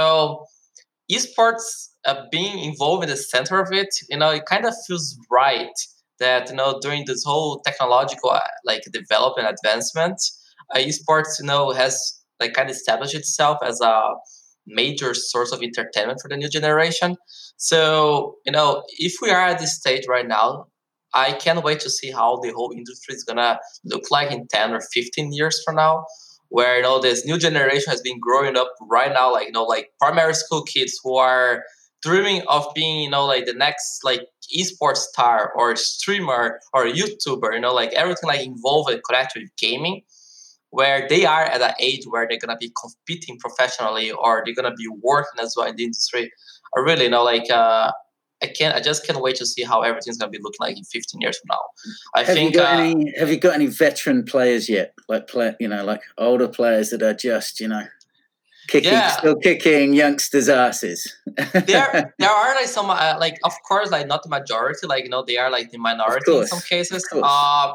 esports 1.11 1.89
uh, 2.05 2.23
being 2.31 2.59
involved 2.59 3.03
in 3.03 3.09
the 3.09 3.17
center 3.17 3.59
of 3.59 3.71
it 3.71 3.89
you 4.09 4.17
know 4.17 4.29
it 4.29 4.45
kind 4.45 4.65
of 4.65 4.73
feels 4.85 5.17
right 5.31 5.77
that 6.19 6.49
you 6.49 6.55
know 6.55 6.79
during 6.81 7.03
this 7.05 7.23
whole 7.23 7.59
technological 7.61 8.29
uh, 8.29 8.39
like 8.65 8.83
development 8.91 9.47
advancement 9.49 10.19
uh, 10.73 10.79
esports 10.79 11.39
you 11.39 11.45
know 11.45 11.71
has 11.71 12.16
like 12.39 12.53
kind 12.53 12.69
of 12.69 12.75
established 12.75 13.15
itself 13.15 13.57
as 13.63 13.79
a 13.81 14.13
major 14.65 15.13
source 15.13 15.51
of 15.51 15.63
entertainment 15.63 16.19
for 16.21 16.27
the 16.27 16.37
new 16.37 16.49
generation. 16.49 17.15
So 17.57 18.37
you 18.45 18.51
know 18.51 18.83
if 18.97 19.15
we 19.21 19.29
are 19.29 19.41
at 19.41 19.59
this 19.59 19.75
stage 19.75 20.05
right 20.07 20.27
now 20.27 20.67
i 21.13 21.31
can't 21.33 21.63
wait 21.63 21.79
to 21.79 21.89
see 21.89 22.11
how 22.11 22.37
the 22.37 22.51
whole 22.51 22.71
industry 22.75 23.15
is 23.15 23.23
gonna 23.23 23.59
look 23.85 24.11
like 24.11 24.31
in 24.31 24.47
10 24.47 24.73
or 24.73 24.81
15 24.93 25.31
years 25.31 25.61
from 25.63 25.75
now 25.75 26.05
where 26.49 26.77
you 26.77 26.83
know 26.83 26.99
this 26.99 27.25
new 27.25 27.37
generation 27.37 27.89
has 27.89 28.01
been 28.01 28.19
growing 28.19 28.55
up 28.55 28.71
right 28.81 29.11
now 29.13 29.31
like 29.31 29.47
you 29.47 29.51
know 29.51 29.63
like 29.63 29.91
primary 29.99 30.33
school 30.33 30.63
kids 30.63 30.99
who 31.03 31.15
are 31.15 31.63
dreaming 32.01 32.41
of 32.47 32.65
being 32.75 33.03
you 33.03 33.09
know 33.09 33.25
like 33.25 33.45
the 33.45 33.53
next 33.53 34.03
like 34.03 34.21
esports 34.57 34.97
star 34.97 35.51
or 35.55 35.75
streamer 35.75 36.59
or 36.73 36.85
youtuber 36.85 37.53
you 37.53 37.59
know 37.59 37.73
like 37.73 37.91
everything 37.93 38.27
like 38.27 38.45
involved 38.45 38.89
and 38.89 39.03
connected 39.03 39.41
with 39.41 39.55
gaming 39.57 40.01
where 40.71 41.07
they 41.07 41.25
are 41.25 41.43
at 41.43 41.61
an 41.61 41.73
age 41.79 42.05
where 42.05 42.27
they're 42.27 42.39
gonna 42.39 42.57
be 42.57 42.71
competing 42.81 43.37
professionally 43.39 44.11
or 44.11 44.43
they're 44.45 44.55
gonna 44.55 44.75
be 44.75 44.87
working 45.01 45.39
as 45.41 45.55
well 45.55 45.67
in 45.67 45.75
the 45.75 45.83
industry 45.83 46.31
i 46.75 46.79
really 46.79 47.03
you 47.05 47.09
know 47.09 47.23
like 47.23 47.49
uh 47.51 47.91
I 48.41 48.45
can't. 48.45 48.75
I 48.75 48.79
just 48.79 49.03
can't 49.05 49.19
wait 49.19 49.35
to 49.37 49.47
see 49.47 49.63
how 49.63 49.81
everything's 49.81 50.17
gonna 50.17 50.29
be 50.29 50.37
looking 50.37 50.57
like 50.59 50.77
in 50.77 50.83
15 50.83 51.21
years 51.21 51.39
from 51.39 51.47
now. 51.49 51.59
I 52.15 52.23
have 52.23 52.35
think 52.35 52.53
you 52.53 52.59
got 52.59 52.77
uh, 52.77 52.81
any? 52.83 53.11
Have 53.17 53.31
you 53.31 53.37
got 53.37 53.55
any 53.55 53.65
veteran 53.65 54.25
players 54.25 54.69
yet? 54.69 54.93
Like 55.09 55.27
play, 55.27 55.55
you 55.59 55.67
know, 55.67 55.83
like 55.83 56.01
older 56.19 56.47
players 56.47 56.91
that 56.91 57.01
are 57.01 57.15
just 57.15 57.59
you 57.59 57.67
know 57.67 57.87
kicking, 58.67 58.91
Yeah. 58.91 59.17
still 59.17 59.35
kicking 59.35 59.93
youngsters' 59.93 60.49
asses. 60.49 61.15
there 61.35 62.13
there 62.19 62.29
are 62.29 62.55
like 62.55 62.67
some 62.67 62.89
uh, 62.89 63.15
like 63.19 63.39
of 63.43 63.53
course 63.67 63.89
like 63.89 64.07
not 64.07 64.21
the 64.23 64.29
majority 64.29 64.85
like 64.85 65.03
you 65.03 65.09
know 65.09 65.23
they 65.25 65.37
are 65.37 65.49
like 65.49 65.71
the 65.71 65.77
minority 65.77 66.37
in 66.37 66.47
some 66.47 66.61
cases 66.61 67.03
uh 67.23 67.73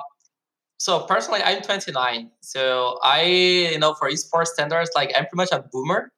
so 0.83 1.01
personally 1.13 1.41
i'm 1.45 1.63
29 1.63 2.31
so 2.41 2.99
i 3.05 3.23
you 3.73 3.79
know 3.79 3.95
for 3.95 4.11
esports 4.11 4.49
standards 4.49 4.91
like 4.95 5.11
i'm 5.15 5.27
pretty 5.27 5.37
much 5.37 5.53
a 5.53 5.63
boomer 5.73 6.11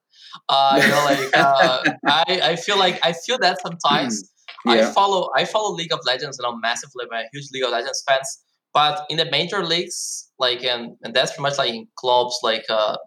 uh 0.49 0.79
you 0.81 0.87
know 0.87 1.03
like 1.05 1.29
uh, 1.37 1.83
i 2.07 2.39
i 2.51 2.55
feel 2.55 2.77
like 2.77 2.99
i 3.03 3.13
feel 3.13 3.37
that 3.37 3.61
sometimes 3.61 4.31
I 4.67 4.77
yeah, 4.77 4.91
follow 4.91 5.29
I 5.35 5.45
follow 5.45 5.73
League 5.73 5.93
of 5.93 5.99
Legends 6.05 6.39
and 6.39 6.45
I'm 6.45 6.59
massively 6.59 7.05
I'm 7.05 7.25
a 7.25 7.29
huge 7.31 7.49
League 7.53 7.63
of 7.63 7.71
Legends 7.71 8.03
fans. 8.07 8.41
But 8.73 9.05
in 9.09 9.17
the 9.17 9.29
major 9.31 9.63
leagues, 9.63 10.29
like 10.39 10.63
and, 10.63 10.97
and 11.03 11.13
that's 11.13 11.31
pretty 11.31 11.43
much 11.43 11.57
like 11.57 11.73
in 11.73 11.87
clubs 11.95 12.39
like 12.43 12.65
uh 12.69 12.97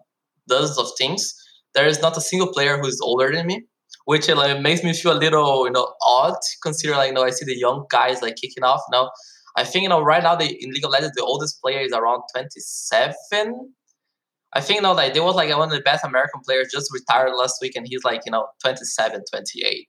dozens 0.47 0.77
of 0.77 0.87
teams, 0.97 1.35
there 1.75 1.85
is 1.85 2.01
not 2.01 2.17
a 2.17 2.21
single 2.21 2.51
player 2.51 2.77
who 2.77 2.87
is 2.87 2.99
older 3.01 3.31
than 3.31 3.45
me. 3.45 3.63
Which 4.05 4.27
like 4.29 4.61
makes 4.61 4.83
me 4.83 4.93
feel 4.93 5.13
a 5.13 5.19
little, 5.19 5.65
you 5.65 5.71
know, 5.71 5.93
odd 6.05 6.37
considering 6.63 6.97
like 6.97 7.09
you 7.09 7.13
know 7.13 7.23
I 7.23 7.29
see 7.31 7.45
the 7.45 7.57
young 7.57 7.85
guys 7.89 8.21
like 8.21 8.35
kicking 8.37 8.63
off. 8.63 8.81
You 8.91 8.97
know, 8.97 9.09
I 9.59 9.65
think 9.65 9.83
you 9.83 9.89
know 9.89 10.01
right 10.01 10.23
now 10.23 10.35
the 10.35 10.47
in 10.63 10.71
League 10.71 10.85
of 10.85 10.91
Legends 10.91 11.15
the 11.15 11.23
oldest 11.23 11.61
player 11.61 11.81
is 11.81 11.91
around 11.91 12.21
27. 12.33 13.73
I 14.53 14.61
think 14.61 14.77
you 14.77 14.81
know 14.81 14.93
like 14.93 15.13
there 15.13 15.23
was 15.23 15.35
like 15.35 15.49
one 15.49 15.67
of 15.69 15.75
the 15.75 15.81
best 15.81 16.05
American 16.05 16.41
players 16.45 16.69
just 16.71 16.91
retired 16.93 17.35
last 17.35 17.57
week 17.61 17.75
and 17.75 17.85
he's 17.87 18.03
like, 18.03 18.21
you 18.25 18.31
know, 18.31 18.47
27, 18.63 19.23
28 19.29 19.87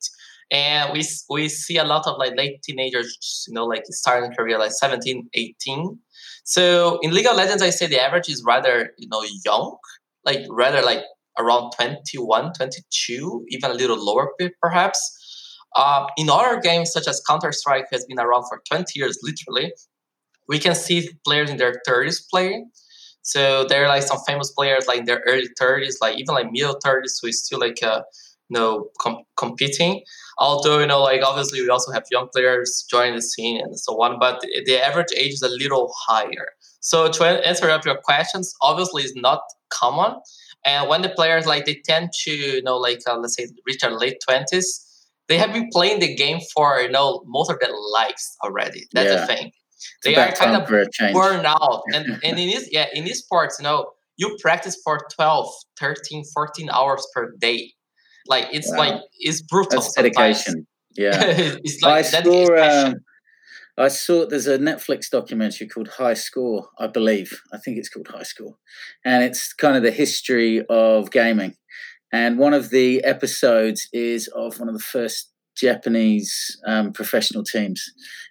and 0.51 0.93
we 0.93 1.05
we 1.29 1.49
see 1.49 1.77
a 1.77 1.85
lot 1.85 2.07
of 2.07 2.19
like 2.19 2.37
late 2.37 2.63
teenagers 2.63 3.45
you 3.47 3.55
know 3.55 3.65
like 3.65 3.85
starting 3.87 4.33
career 4.33 4.59
like 4.59 4.73
17 4.73 5.29
18 5.35 5.99
so 6.45 6.99
in 7.03 7.13
league 7.13 7.27
of 7.27 7.37
legends 7.37 7.63
i 7.63 7.71
say 7.71 7.87
the 7.87 8.01
average 8.01 8.29
is 8.29 8.43
rather 8.45 8.91
you 8.99 9.09
know 9.09 9.23
young 9.45 9.77
like 10.25 10.41
rather 10.51 10.83
like 10.83 11.05
around 11.39 11.71
21 11.77 12.53
22 12.53 13.45
even 13.49 13.71
a 13.71 13.75
little 13.75 14.05
lower 14.05 14.33
perhaps 14.61 15.20
uh, 15.77 16.07
in 16.17 16.29
other 16.31 16.61
games 16.61 16.93
such 16.93 17.07
as 17.09 17.23
counter-strike 17.29 17.87
has 17.93 18.05
been 18.07 18.19
around 18.19 18.45
for 18.49 18.63
20 18.69 18.99
years 18.99 19.19
literally. 19.23 19.73
We 20.49 20.59
can 20.59 20.75
see 20.75 21.11
players 21.25 21.51
in 21.51 21.57
their 21.59 21.81
30s 21.87 22.21
playing. 22.31 22.71
So 23.23 23.65
there 23.69 23.85
are 23.85 23.89
like 23.89 24.03
some 24.03 24.19
famous 24.27 24.51
players 24.51 24.87
like 24.89 25.01
in 25.01 25.05
their 25.05 25.23
early 25.27 25.49
30s 25.59 25.99
like 26.01 26.19
even 26.19 26.35
like 26.35 26.51
middle 26.51 26.79
30s 26.83 27.19
who 27.21 27.29
is 27.29 27.45
still 27.45 27.61
like 27.61 27.83
uh, 27.83 28.03
you 28.49 28.59
know 28.59 28.89
com- 29.01 29.25
competing. 29.37 30.03
Although 30.39 30.81
you 30.81 30.87
know 30.87 31.03
like 31.03 31.23
obviously 31.23 31.61
we 31.63 31.69
also 31.69 31.93
have 31.93 32.05
young 32.11 32.29
players 32.33 32.85
joining 32.91 33.17
the 33.17 33.23
scene 33.23 33.61
and 33.61 33.79
so 33.79 33.93
on 34.03 34.19
but 34.19 34.41
the- 34.41 34.79
average 34.85 35.13
age 35.17 35.35
is 35.35 35.43
a 35.43 35.49
little 35.49 35.93
higher. 36.09 36.49
So 36.81 37.09
to 37.09 37.25
answer 37.25 37.69
up 37.71 37.85
your 37.85 37.99
questions 38.03 38.55
obviously 38.63 39.03
it's 39.03 39.15
not 39.17 39.43
common. 39.71 40.17
And 40.65 40.89
when 40.89 41.03
the 41.03 41.11
players 41.11 41.47
like 41.47 41.65
they 41.67 41.81
tend 41.85 42.11
to 42.25 42.31
you 42.33 42.63
know 42.63 42.77
like 42.79 43.01
uh, 43.09 43.19
let's 43.19 43.37
say 43.37 43.49
reach 43.67 43.81
their 43.81 43.93
late 43.93 44.19
20s 44.27 44.87
they 45.31 45.39
have 45.39 45.53
been 45.55 45.69
playing 45.73 46.01
the 46.01 46.15
game 46.15 46.41
for 46.55 46.81
you 46.81 46.91
know 46.91 47.23
most 47.27 47.51
of 47.51 47.59
their 47.61 47.73
lives 47.99 48.37
already 48.45 48.83
that's 48.93 49.11
Yeah. 49.11 49.21
the 49.23 49.27
thing 49.33 49.53
they 50.05 50.15
are 50.17 50.33
kind 50.33 50.55
of 50.61 50.69
for 50.69 50.81
a 50.81 50.91
change. 50.99 51.15
burn 51.15 51.47
out 51.47 51.83
and 51.95 52.05
and 52.27 52.39
in 52.39 52.49
this 52.55 52.69
yeah 52.73 52.89
in 52.93 53.05
these 53.05 53.21
sports 53.27 53.57
you 53.59 53.65
know 53.65 53.79
you 54.19 54.37
practice 54.43 54.77
for 54.85 54.99
12 55.17 55.49
13 55.79 56.25
14 56.35 56.69
hours 56.71 57.07
per 57.15 57.33
day 57.41 57.73
like 58.29 58.49
it's 58.53 58.71
Wow. 58.71 58.79
like 58.83 58.97
it's 59.19 59.41
brutal 59.43 59.81
That's 59.81 59.95
dedication. 59.95 60.67
Yeah. 61.05 61.19
it's 61.67 61.81
like 61.83 61.99
I 61.99 62.03
saw. 62.03 62.87
Um, 62.89 62.95
I 63.79 63.89
saw 63.89 64.27
there's 64.27 64.47
a 64.47 64.59
Netflix 64.59 65.09
documentary 65.09 65.67
called 65.69 65.89
High 65.89 66.15
Score, 66.15 66.69
I 66.79 66.87
believe. 66.87 67.41
I 67.55 67.57
think 67.59 67.79
it's 67.79 67.89
called 67.89 68.09
High 68.09 68.25
Score, 68.25 68.57
and 69.05 69.25
it's 69.25 69.55
kind 69.55 69.77
of 69.79 69.83
the 69.83 69.91
history 69.91 70.65
of 70.69 71.11
gaming. 71.11 71.55
And 72.13 72.39
one 72.39 72.55
of 72.55 72.71
the 72.71 73.03
episodes 73.05 73.89
is 73.93 74.29
of 74.29 74.59
one 74.59 74.69
of 74.69 74.75
the 74.75 74.81
first 74.81 75.31
Japanese 75.57 76.59
um, 76.67 76.93
professional 76.93 77.45
teams, 77.45 77.85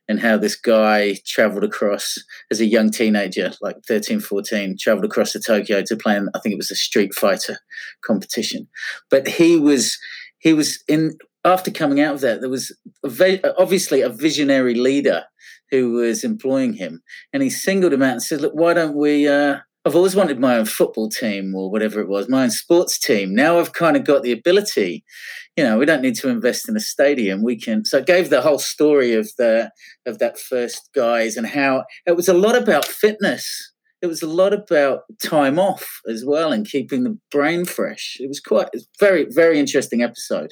and 0.07 0.19
how 0.19 0.38
this 0.38 0.55
guy 0.55 1.17
traveled 1.25 1.63
across 1.63 2.15
as 2.50 2.59
a 2.59 2.65
young 2.65 2.89
teenager, 2.89 3.51
like 3.62 3.75
13, 3.88 4.19
14, 4.19 4.75
traveled 4.79 5.05
across 5.05 5.33
to 5.33 5.39
Tokyo 5.39 5.83
to 5.83 5.95
play 5.95 6.15
in, 6.15 6.29
I 6.33 6.39
think 6.39 6.53
it 6.53 6.57
was 6.57 6.71
a 6.71 6.75
Street 6.75 7.13
Fighter 7.13 7.59
competition. 8.03 8.67
But 9.09 9.27
he 9.27 9.57
was 9.57 9.98
he 10.39 10.53
was 10.53 10.83
in 10.88 11.17
after 11.45 11.71
coming 11.71 12.01
out 12.01 12.15
of 12.15 12.21
that, 12.21 12.41
there 12.41 12.50
was 12.50 12.75
obviously 13.57 14.01
a 14.01 14.09
visionary 14.09 14.75
leader 14.75 15.24
who 15.71 15.91
was 15.91 16.24
employing 16.24 16.74
him, 16.74 17.01
and 17.31 17.43
he 17.43 17.50
singled 17.50 17.93
him 17.93 18.01
out 18.01 18.13
and 18.13 18.24
said, 18.24 18.41
"Look, 18.41 18.53
why 18.53 18.74
don't 18.74 18.95
we?" 18.95 19.27
Uh, 19.27 19.59
I've 19.86 19.95
always 19.95 20.15
wanted 20.15 20.39
my 20.39 20.57
own 20.57 20.65
football 20.65 21.09
team 21.09 21.55
or 21.55 21.71
whatever 21.71 22.01
it 22.01 22.09
was, 22.09 22.27
my 22.27 22.43
own 22.43 22.51
sports 22.51 23.00
team. 23.00 23.33
Now 23.33 23.59
I've 23.59 23.74
kind 23.74 23.95
of 23.95 24.03
got 24.03 24.24
the 24.24 24.33
ability. 24.33 25.05
You 25.55 25.63
know, 25.63 25.77
we 25.77 25.86
don't 25.86 26.01
need 26.01 26.15
to 26.15 26.29
invest 26.29 26.67
in 26.67 26.75
a 26.75 26.81
stadium. 26.81 27.43
We 27.43 27.57
can. 27.57 27.86
So 27.86 28.00
it 28.00 28.05
gave 28.05 28.29
the 28.29 28.41
whole 28.41 28.59
story 28.59 29.13
of 29.13 29.29
the 29.38 29.71
of 30.05 30.19
that 30.19 30.38
first 30.38 30.89
guys 30.93 31.38
and 31.38 31.48
how 31.48 31.86
it 32.05 32.15
was 32.15 32.27
a 32.27 32.33
lot 32.33 32.57
about 32.57 32.86
fitness. 32.86 33.74
It 34.01 34.07
was 34.07 34.21
a 34.21 34.27
lot 34.27 34.53
about 34.53 35.01
time 35.21 35.59
off 35.59 36.01
as 36.09 36.24
well 36.25 36.51
and 36.51 36.67
keeping 36.67 37.03
the 37.03 37.17
brain 37.31 37.65
fresh. 37.65 38.17
It 38.19 38.27
was 38.27 38.41
quite 38.41 38.67
it's 38.74 38.88
very 39.00 39.27
very 39.29 39.59
interesting 39.59 40.01
episode. 40.03 40.51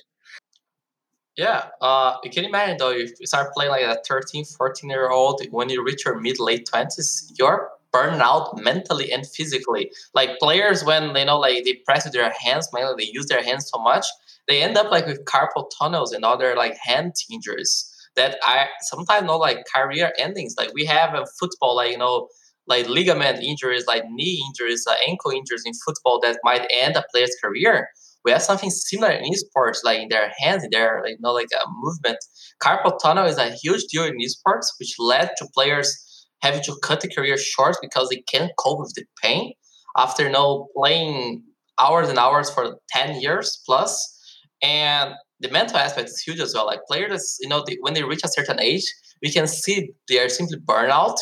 Yeah, 1.36 1.68
uh, 1.82 2.20
can 2.22 2.44
you 2.44 2.50
imagine 2.50 2.78
though, 2.80 2.92
if 2.92 3.12
you 3.20 3.28
start 3.28 3.54
playing 3.54 3.70
like 3.70 3.84
a 3.84 4.02
13, 4.08 4.44
14 4.44 4.90
year 4.90 5.10
old, 5.10 5.40
when 5.52 5.70
you 5.70 5.84
reach 5.84 6.04
your 6.04 6.20
mid 6.20 6.40
late 6.40 6.68
20s, 6.74 7.32
you're 7.38 7.70
burned 7.92 8.22
out 8.22 8.58
mentally 8.58 9.12
and 9.12 9.26
physically. 9.28 9.92
Like 10.14 10.40
players, 10.40 10.84
when 10.84 11.14
they 11.14 11.26
know, 11.26 11.40
like 11.40 11.64
they 11.64 11.76
press 11.86 12.06
with 12.06 12.14
their 12.14 12.34
hands, 12.40 12.70
mainly 12.74 12.94
they 12.98 13.12
use 13.12 13.28
their 13.28 13.44
hands 13.44 13.70
so 13.74 13.82
much, 13.82 14.06
they 14.48 14.62
end 14.62 14.78
up 14.78 14.92
like 14.92 15.06
with 15.06 15.26
carpal 15.26 15.70
tunnels 15.78 16.12
and 16.12 16.24
other 16.24 16.56
like 16.56 16.78
hand 16.82 17.14
injuries 17.32 17.94
that 18.16 18.38
are 18.48 18.68
sometimes 18.82 19.26
not 19.26 19.40
like 19.40 19.66
career 19.74 20.14
endings. 20.18 20.56
Like 20.58 20.74
we 20.74 20.86
have 20.86 21.14
in 21.16 21.24
football, 21.40 21.76
like, 21.76 21.92
you 21.92 21.98
know, 21.98 22.28
like 22.66 22.88
ligament 22.90 23.42
injuries, 23.42 23.86
like 23.88 24.04
knee 24.10 24.44
injuries, 24.48 24.86
uh, 24.90 24.96
ankle 25.08 25.32
injuries 25.32 25.64
in 25.66 25.74
football 25.86 26.20
that 26.22 26.40
might 26.44 26.68
end 26.74 26.96
a 26.98 27.04
player's 27.12 27.36
career 27.42 27.88
we 28.28 28.34
have 28.34 28.42
something 28.42 28.70
similar 28.70 29.12
in 29.12 29.24
esports, 29.32 29.86
like 29.86 30.02
in 30.02 30.10
their 30.10 30.34
hands, 30.38 30.62
in 30.62 30.70
their 30.72 31.02
like, 31.02 31.12
you 31.12 31.18
know, 31.22 31.32
like 31.32 31.48
a 31.54 31.66
movement. 31.80 32.18
Carpal 32.62 33.00
tunnel 33.02 33.26
is 33.26 33.38
a 33.38 33.52
huge 33.52 33.86
deal 33.86 34.04
in 34.04 34.18
esports, 34.18 34.68
which 34.80 34.96
led 35.00 35.32
to 35.38 35.48
players 35.54 35.96
having 36.42 36.62
to 36.64 36.76
cut 36.84 37.02
the 37.02 37.10
career 37.10 37.38
short 37.38 37.78
because 37.82 38.10
they 38.10 38.24
can't 38.28 38.52
cope 38.58 38.80
with 38.80 38.94
the 38.96 39.06
pain 39.22 39.54
after 39.98 40.30
you 40.30 40.68
playing 40.76 41.44
hours 41.80 42.10
and 42.10 42.18
hours 42.18 42.50
for 42.50 42.78
10 42.90 43.22
years 43.22 43.62
plus. 43.66 44.14
And 44.62 45.14
the 45.40 45.50
mental 45.52 45.78
aspect 45.78 46.10
is 46.10 46.22
huge 46.22 46.40
as 46.40 46.54
well. 46.54 46.66
Like 46.66 46.80
players 46.88 47.38
you 47.42 47.50
know 47.50 47.64
they, 47.66 47.78
when 47.82 47.94
they 47.94 48.04
reach 48.04 48.22
a 48.24 48.30
certain 48.30 48.60
age 48.60 48.84
we 49.22 49.32
can 49.32 49.48
see 49.48 49.92
they 50.08 50.20
are 50.20 50.30
simply 50.30 50.58
burnout 50.60 51.18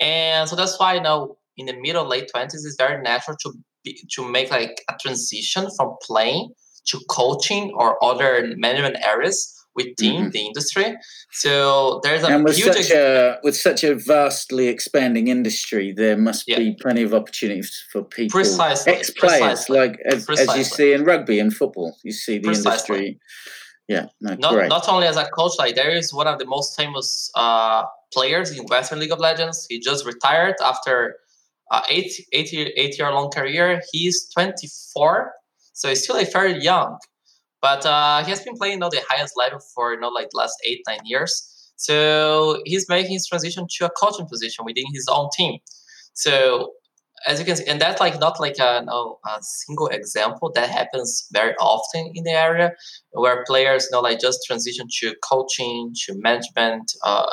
and 0.00 0.48
so 0.48 0.56
that's 0.56 0.78
why 0.78 0.94
you 0.94 1.00
know 1.00 1.36
in 1.56 1.66
the 1.66 1.78
middle 1.80 2.06
late 2.06 2.30
20s 2.34 2.52
it's 2.52 2.76
very 2.78 3.02
natural 3.02 3.36
to 3.42 3.52
be, 3.84 4.00
to 4.10 4.28
make 4.28 4.50
like 4.50 4.82
a 4.90 4.94
transition 5.00 5.68
from 5.76 5.96
playing 6.02 6.50
to 6.86 7.00
coaching 7.08 7.72
or 7.74 8.02
other 8.02 8.54
management 8.56 8.96
areas 9.04 9.54
within 9.78 10.22
mm-hmm. 10.22 10.30
the 10.30 10.40
industry. 10.46 10.96
So 11.30 12.00
there's 12.02 12.22
a 12.24 12.26
and 12.26 12.44
with 12.44 12.56
huge 12.56 12.74
such 12.74 12.90
a 12.90 13.38
with 13.42 13.56
such 13.56 13.84
a 13.84 13.94
vastly 13.94 14.66
expanding 14.68 15.28
industry, 15.28 15.92
there 15.92 16.16
must 16.16 16.44
yeah. 16.48 16.58
be 16.58 16.76
plenty 16.82 17.02
of 17.02 17.14
opportunities 17.14 17.70
for 17.92 18.02
people, 18.02 18.34
precisely, 18.40 18.92
ex 18.92 19.10
players, 19.10 19.70
like 19.70 19.94
as, 20.12 20.28
as, 20.28 20.56
you 20.56 20.64
see 20.64 20.92
in 20.92 21.04
rugby 21.04 21.38
and 21.38 21.54
football. 21.54 21.96
You 22.02 22.12
see 22.12 22.38
the 22.38 22.50
industry. 22.50 23.20
Yeah, 23.86 24.06
no, 24.20 24.34
not 24.34 24.52
great. 24.52 24.68
not 24.68 24.88
only 24.88 25.06
as 25.06 25.16
a 25.16 25.26
coach, 25.30 25.52
like 25.58 25.74
there 25.74 25.90
is 25.90 26.12
one 26.12 26.26
of 26.26 26.38
the 26.38 26.44
most 26.44 26.76
famous 26.76 27.30
uh, 27.34 27.84
players 28.12 28.50
in 28.50 28.66
Western 28.66 28.98
League 28.98 29.12
of 29.12 29.20
Legends. 29.20 29.66
He 29.70 29.80
just 29.80 30.04
retired 30.04 30.56
after 30.62 31.16
uh, 31.70 31.82
eight, 31.88 32.12
eight, 32.32 32.52
year, 32.52 32.68
eight 32.76 32.98
year 32.98 33.10
long 33.12 33.30
career. 33.30 33.80
He's 33.92 34.28
24, 34.34 35.32
so 35.72 35.88
he's 35.88 36.02
still 36.02 36.16
like 36.16 36.32
very 36.32 36.60
young. 36.60 36.98
But 37.60 37.84
uh, 37.84 38.22
he 38.24 38.30
has 38.30 38.40
been 38.40 38.54
playing 38.54 38.74
you 38.74 38.80
know, 38.80 38.90
the 38.90 39.02
highest 39.08 39.34
level 39.36 39.60
for 39.74 39.92
you 39.92 40.00
know 40.00 40.08
like 40.08 40.28
last 40.32 40.54
eight 40.64 40.82
nine 40.88 41.00
years. 41.04 41.54
So 41.76 42.60
he's 42.64 42.88
making 42.88 43.12
his 43.12 43.26
transition 43.26 43.66
to 43.78 43.86
a 43.86 43.90
coaching 43.90 44.26
position 44.26 44.64
within 44.64 44.84
his 44.92 45.06
own 45.08 45.28
team. 45.36 45.60
So 46.12 46.72
as 47.26 47.38
you 47.38 47.44
can 47.44 47.56
see, 47.56 47.66
and 47.66 47.80
that's 47.80 48.00
like 48.00 48.18
not 48.20 48.40
like 48.40 48.58
a, 48.58 48.84
a 48.88 49.38
single 49.40 49.88
example 49.88 50.50
that 50.54 50.68
happens 50.68 51.28
very 51.32 51.54
often 51.56 52.12
in 52.14 52.24
the 52.24 52.30
area 52.30 52.72
where 53.10 53.44
players 53.44 53.84
you 53.84 53.90
know 53.92 54.00
like 54.00 54.20
just 54.20 54.40
transition 54.46 54.86
to 55.00 55.14
coaching 55.28 55.92
to 56.06 56.14
management 56.18 56.92
uh, 57.04 57.26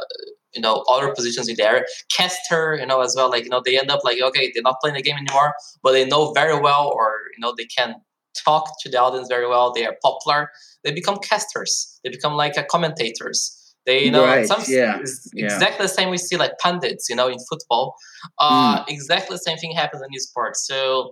you 0.53 0.61
know 0.61 0.83
other 0.89 1.13
positions 1.13 1.47
in 1.47 1.55
the 1.55 1.63
area 1.63 1.83
caster 2.11 2.75
you 2.79 2.85
know 2.85 3.01
as 3.01 3.13
well 3.15 3.29
like 3.29 3.43
you 3.43 3.49
know 3.49 3.61
they 3.63 3.77
end 3.77 3.91
up 3.91 3.99
like 4.03 4.19
okay 4.21 4.51
they're 4.53 4.63
not 4.63 4.77
playing 4.81 4.95
the 4.95 5.01
game 5.01 5.17
anymore 5.17 5.53
but 5.83 5.91
they 5.91 6.05
know 6.05 6.31
very 6.31 6.59
well 6.59 6.91
or 6.95 7.19
you 7.35 7.41
know 7.41 7.53
they 7.57 7.65
can 7.65 7.95
talk 8.43 8.81
to 8.81 8.89
the 8.89 8.99
audience 8.99 9.27
very 9.27 9.47
well. 9.47 9.71
They 9.73 9.85
are 9.85 9.95
popular. 10.03 10.49
They 10.83 10.91
become 10.91 11.17
casters. 11.17 11.99
They 12.03 12.09
become 12.09 12.33
like 12.33 12.57
a 12.57 12.63
commentators. 12.63 13.61
They 13.85 14.03
you 14.03 14.11
know 14.11 14.25
right. 14.25 14.47
some 14.47 14.63
yeah. 14.67 15.01
yeah. 15.33 15.45
exactly 15.45 15.85
the 15.85 15.93
same 15.93 16.09
we 16.09 16.17
see 16.17 16.37
like 16.37 16.57
pundits, 16.59 17.07
you 17.09 17.15
know, 17.15 17.27
in 17.27 17.37
football. 17.49 17.95
Uh, 18.39 18.79
mm. 18.79 18.85
Exactly 18.87 19.35
the 19.35 19.39
same 19.39 19.57
thing 19.57 19.71
happens 19.71 20.01
in 20.01 20.19
sports. 20.19 20.65
So 20.65 21.11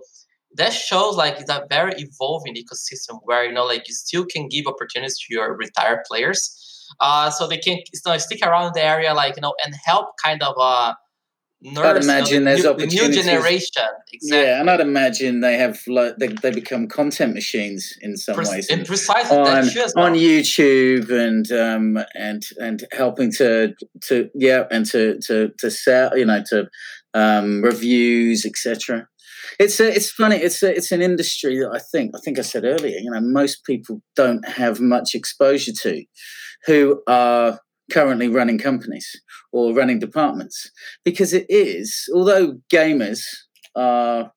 that 0.56 0.72
shows 0.72 1.16
like 1.16 1.40
it's 1.40 1.50
a 1.50 1.66
very 1.68 1.94
evolving 1.98 2.54
ecosystem 2.54 3.18
where 3.22 3.44
you 3.44 3.52
know 3.52 3.64
like 3.64 3.88
you 3.88 3.94
still 3.94 4.24
can 4.24 4.48
give 4.48 4.66
opportunities 4.66 5.18
to 5.18 5.34
your 5.34 5.56
retired 5.56 6.00
players. 6.08 6.60
Uh, 7.00 7.30
so 7.30 7.46
they 7.46 7.58
can 7.58 7.78
you 7.78 8.00
know, 8.06 8.16
stick 8.18 8.40
around 8.42 8.72
the 8.74 8.82
area 8.82 9.14
like 9.14 9.36
you 9.36 9.42
know 9.42 9.54
and 9.64 9.74
help 9.84 10.08
kind 10.22 10.42
of 10.42 10.54
uh 10.58 10.94
I'd 11.66 12.02
imagine 12.02 12.44
there's 12.44 12.64
new, 12.64 12.70
opportunities. 12.70 13.00
The 13.00 13.08
new 13.08 13.22
generation, 13.22 13.82
exactly. 14.12 14.42
Yeah, 14.42 14.60
and 14.60 14.70
I'd 14.70 14.80
imagine 14.80 15.40
they 15.40 15.56
have 15.56 15.80
like 15.86 16.16
they, 16.18 16.28
they 16.28 16.50
become 16.50 16.88
content 16.88 17.32
machines 17.34 17.96
in 18.02 18.16
some 18.16 18.34
Pre- 18.34 18.48
ways. 18.48 18.68
In 18.68 18.84
precisely 18.84 19.36
on, 19.36 19.44
well. 19.44 20.06
on 20.06 20.14
YouTube 20.14 21.10
and 21.10 21.50
um 21.52 22.04
and 22.14 22.42
and 22.60 22.84
helping 22.92 23.32
to 23.32 23.74
to 24.02 24.28
yeah 24.34 24.64
and 24.70 24.84
to 24.86 25.18
to 25.26 25.52
to 25.58 25.70
sell 25.70 26.16
you 26.16 26.26
know 26.26 26.42
to 26.50 26.68
um 27.14 27.62
reviews 27.62 28.44
etc. 28.44 29.08
It's 29.58 29.78
a, 29.78 29.94
it's 29.94 30.10
funny. 30.10 30.36
It's 30.36 30.62
a, 30.62 30.74
it's 30.74 30.90
an 30.90 31.00
industry 31.00 31.58
that 31.60 31.70
I 31.72 31.78
think 31.78 32.14
I 32.14 32.18
think 32.24 32.38
I 32.38 32.42
said 32.42 32.64
earlier. 32.64 32.98
You 32.98 33.10
know, 33.10 33.20
most 33.20 33.64
people 33.64 34.02
don't 34.16 34.46
have 34.46 34.80
much 34.80 35.14
exposure 35.14 35.72
to, 35.82 36.04
who 36.66 37.02
are 37.06 37.60
currently 37.90 38.28
running 38.28 38.58
companies 38.58 39.20
or 39.52 39.74
running 39.74 39.98
departments 39.98 40.70
because 41.04 41.32
it 41.32 41.46
is, 41.48 42.08
although 42.14 42.58
gamers 42.72 43.22
are 43.76 44.32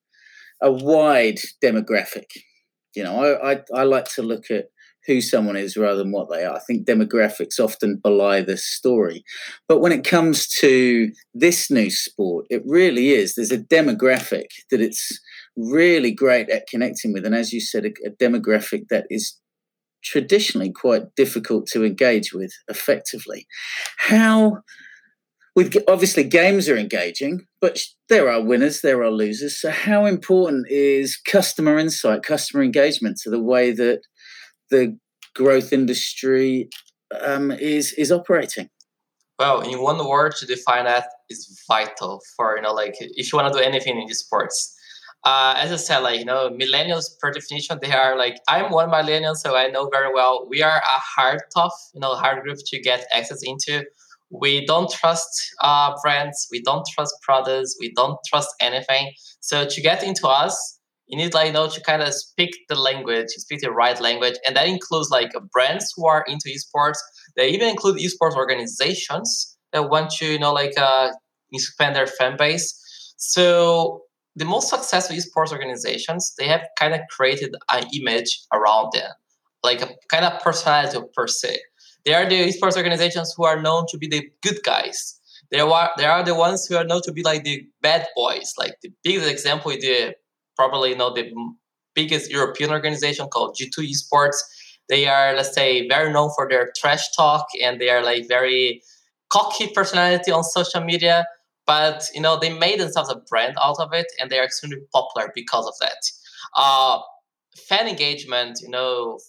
a 0.62 0.72
wide 0.72 1.38
demographic, 1.62 2.26
you 2.94 3.04
know, 3.04 3.22
I, 3.22 3.52
I, 3.52 3.60
I 3.74 3.82
like 3.84 4.06
to 4.14 4.22
look 4.22 4.50
at 4.50 4.66
who 5.06 5.20
someone 5.22 5.56
is 5.56 5.76
rather 5.76 5.98
than 5.98 6.12
what 6.12 6.28
they 6.30 6.44
are. 6.44 6.54
I 6.54 6.60
think 6.60 6.86
demographics 6.86 7.58
often 7.58 7.96
belie 7.96 8.42
the 8.42 8.58
story. 8.58 9.24
But 9.66 9.78
when 9.78 9.90
it 9.90 10.04
comes 10.04 10.46
to 10.60 11.10
this 11.32 11.70
new 11.70 11.90
sport, 11.90 12.46
it 12.50 12.62
really 12.66 13.10
is. 13.10 13.34
There's 13.34 13.50
a 13.50 13.58
demographic 13.58 14.46
that 14.70 14.82
it's 14.82 15.18
really 15.56 16.12
great 16.12 16.50
at 16.50 16.68
connecting 16.68 17.14
with. 17.14 17.24
And 17.24 17.34
as 17.34 17.54
you 17.54 17.60
said, 17.60 17.86
a, 17.86 17.92
a 18.06 18.10
demographic 18.10 18.88
that 18.90 19.06
is 19.08 19.34
traditionally 20.02 20.72
quite 20.72 21.14
difficult 21.16 21.66
to 21.68 21.84
engage 21.84 22.32
with 22.32 22.52
effectively. 22.68 23.46
How 23.98 24.62
with 25.56 25.76
obviously 25.88 26.22
games 26.22 26.68
are 26.68 26.76
engaging, 26.76 27.46
but 27.60 27.80
there 28.08 28.30
are 28.30 28.40
winners, 28.40 28.80
there 28.80 29.02
are 29.02 29.10
losers. 29.10 29.60
So 29.60 29.70
how 29.70 30.06
important 30.06 30.66
is 30.70 31.16
customer 31.16 31.78
insight, 31.78 32.22
customer 32.22 32.62
engagement 32.62 33.18
to 33.24 33.30
the 33.30 33.42
way 33.42 33.72
that 33.72 34.02
the 34.70 34.96
growth 35.34 35.72
industry 35.72 36.68
um, 37.20 37.50
is 37.50 37.92
is 37.94 38.12
operating? 38.12 38.68
Well, 39.38 39.60
in 39.60 39.82
one 39.82 40.04
word 40.06 40.34
to 40.36 40.46
define 40.46 40.84
that 40.84 41.06
is 41.30 41.60
vital 41.68 42.20
for 42.36 42.56
you 42.56 42.62
know 42.62 42.72
like 42.72 42.94
if 43.00 43.32
you 43.32 43.36
want 43.36 43.52
to 43.52 43.58
do 43.58 43.64
anything 43.64 44.00
in 44.00 44.06
the 44.06 44.14
sports 44.14 44.74
uh, 45.24 45.54
as 45.56 45.72
I 45.72 45.76
said, 45.76 45.98
like 45.98 46.18
you 46.18 46.24
know, 46.24 46.50
millennials 46.50 47.18
per 47.20 47.30
definition, 47.32 47.78
they 47.82 47.92
are 47.92 48.16
like 48.16 48.36
I'm 48.48 48.70
one 48.70 48.90
millennial, 48.90 49.34
so 49.34 49.56
I 49.56 49.68
know 49.68 49.88
very 49.92 50.12
well. 50.12 50.46
We 50.48 50.62
are 50.62 50.78
a 50.78 50.98
hard, 51.16 51.40
tough, 51.54 51.74
you 51.94 52.00
know, 52.00 52.14
hard 52.14 52.42
group 52.42 52.58
to 52.66 52.80
get 52.80 53.06
access 53.12 53.40
into. 53.42 53.84
We 54.30 54.64
don't 54.66 54.90
trust 54.90 55.28
uh, 55.62 55.94
brands, 56.02 56.46
we 56.52 56.62
don't 56.62 56.86
trust 56.94 57.14
products, 57.22 57.76
we 57.80 57.92
don't 57.96 58.18
trust 58.28 58.50
anything. 58.60 59.12
So 59.40 59.66
to 59.66 59.80
get 59.80 60.02
into 60.02 60.28
us, 60.28 60.78
you 61.06 61.16
need 61.16 61.32
like 61.34 61.48
you 61.48 61.52
know 61.52 61.68
to 61.68 61.80
kind 61.80 62.02
of 62.02 62.12
speak 62.14 62.50
the 62.68 62.74
language, 62.74 63.28
speak 63.30 63.60
the 63.60 63.72
right 63.72 63.98
language, 64.00 64.36
and 64.46 64.54
that 64.56 64.68
includes 64.68 65.08
like 65.10 65.32
brands 65.52 65.92
who 65.96 66.06
are 66.06 66.24
into 66.28 66.48
esports. 66.50 66.98
They 67.36 67.48
even 67.48 67.68
include 67.68 67.98
esports 67.98 68.36
organizations 68.36 69.56
that 69.72 69.88
want 69.90 70.10
to 70.18 70.26
you 70.26 70.38
know 70.38 70.52
like 70.52 70.74
uh, 70.78 71.10
expand 71.52 71.96
their 71.96 72.06
fan 72.06 72.36
base. 72.36 72.74
So 73.16 74.02
the 74.38 74.44
most 74.44 74.68
successful 74.68 75.16
esports 75.16 75.52
organizations 75.52 76.34
they 76.38 76.46
have 76.46 76.66
kind 76.78 76.94
of 76.94 77.00
created 77.10 77.54
an 77.72 77.84
image 77.92 78.40
around 78.52 78.90
them 78.92 79.10
like 79.62 79.82
a 79.82 79.88
kind 80.10 80.24
of 80.24 80.40
personality 80.40 80.98
per 81.14 81.26
se. 81.26 81.58
They 82.04 82.14
are 82.14 82.28
the 82.28 82.48
esports 82.48 82.76
organizations 82.76 83.34
who 83.36 83.44
are 83.44 83.60
known 83.60 83.86
to 83.88 83.98
be 83.98 84.06
the 84.06 84.28
good 84.42 84.58
guys. 84.62 85.20
They 85.50 85.60
are 85.60 85.90
they 85.96 86.04
are 86.04 86.22
the 86.22 86.34
ones 86.34 86.66
who 86.66 86.76
are 86.76 86.84
known 86.84 87.02
to 87.02 87.12
be 87.12 87.22
like 87.22 87.44
the 87.44 87.66
bad 87.82 88.06
boys 88.14 88.54
like 88.58 88.74
the 88.82 88.90
biggest 89.02 89.30
example 89.30 89.70
is 89.70 89.80
the 89.80 90.14
probably 90.56 90.90
you 90.90 90.96
know 90.96 91.12
the 91.12 91.32
biggest 91.94 92.30
european 92.30 92.70
organization 92.70 93.28
called 93.28 93.56
g2 93.58 93.90
esports. 93.90 94.36
They 94.88 95.06
are 95.06 95.34
let's 95.34 95.54
say 95.54 95.88
very 95.88 96.12
known 96.12 96.30
for 96.36 96.48
their 96.48 96.70
trash 96.76 97.04
talk 97.16 97.46
and 97.62 97.80
they 97.80 97.90
are 97.90 98.02
like 98.02 98.28
very 98.28 98.82
cocky 99.30 99.68
personality 99.74 100.30
on 100.30 100.44
social 100.44 100.82
media 100.82 101.26
but 101.68 102.02
you 102.14 102.20
know 102.20 102.36
they 102.36 102.52
made 102.52 102.80
themselves 102.80 103.10
a 103.10 103.16
brand 103.30 103.54
out 103.62 103.76
of 103.78 103.92
it 103.92 104.06
and 104.18 104.30
they 104.30 104.38
are 104.40 104.44
extremely 104.44 104.78
popular 104.92 105.30
because 105.36 105.66
of 105.68 105.74
that. 105.80 106.02
Uh, 106.56 106.98
fan 107.68 107.86
engagement 107.86 108.58
you 108.62 108.70
know 108.70 109.20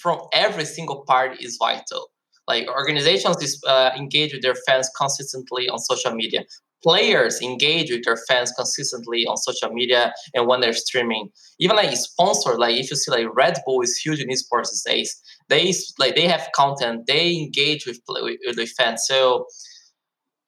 from 0.00 0.20
every 0.32 0.64
single 0.64 1.04
part 1.06 1.42
is 1.42 1.56
vital. 1.58 2.08
Like 2.48 2.68
organizations 2.68 3.60
uh, 3.66 3.90
engage 3.96 4.32
with 4.32 4.42
their 4.42 4.54
fans 4.66 4.88
consistently 4.96 5.68
on 5.68 5.78
social 5.78 6.14
media. 6.14 6.44
Players 6.82 7.42
engage 7.42 7.90
with 7.90 8.04
their 8.04 8.18
fans 8.28 8.52
consistently 8.52 9.26
on 9.26 9.36
social 9.36 9.70
media 9.72 10.12
and 10.34 10.46
when 10.46 10.60
they're 10.60 10.72
streaming. 10.72 11.30
Even 11.58 11.74
like 11.74 11.96
sponsor 11.96 12.56
like 12.56 12.76
if 12.76 12.90
you 12.90 12.96
see 12.96 13.10
like 13.10 13.26
red 13.34 13.58
bull 13.64 13.82
is 13.82 13.96
huge 13.96 14.20
in 14.20 14.28
esports 14.28 14.70
these 14.70 14.84
days 14.86 15.20
they 15.48 15.74
like 15.98 16.14
they 16.14 16.28
have 16.28 16.48
content 16.54 17.06
they 17.06 17.34
engage 17.36 17.86
with, 17.86 17.98
with, 18.08 18.38
with 18.56 18.70
fans. 18.70 19.04
So 19.08 19.46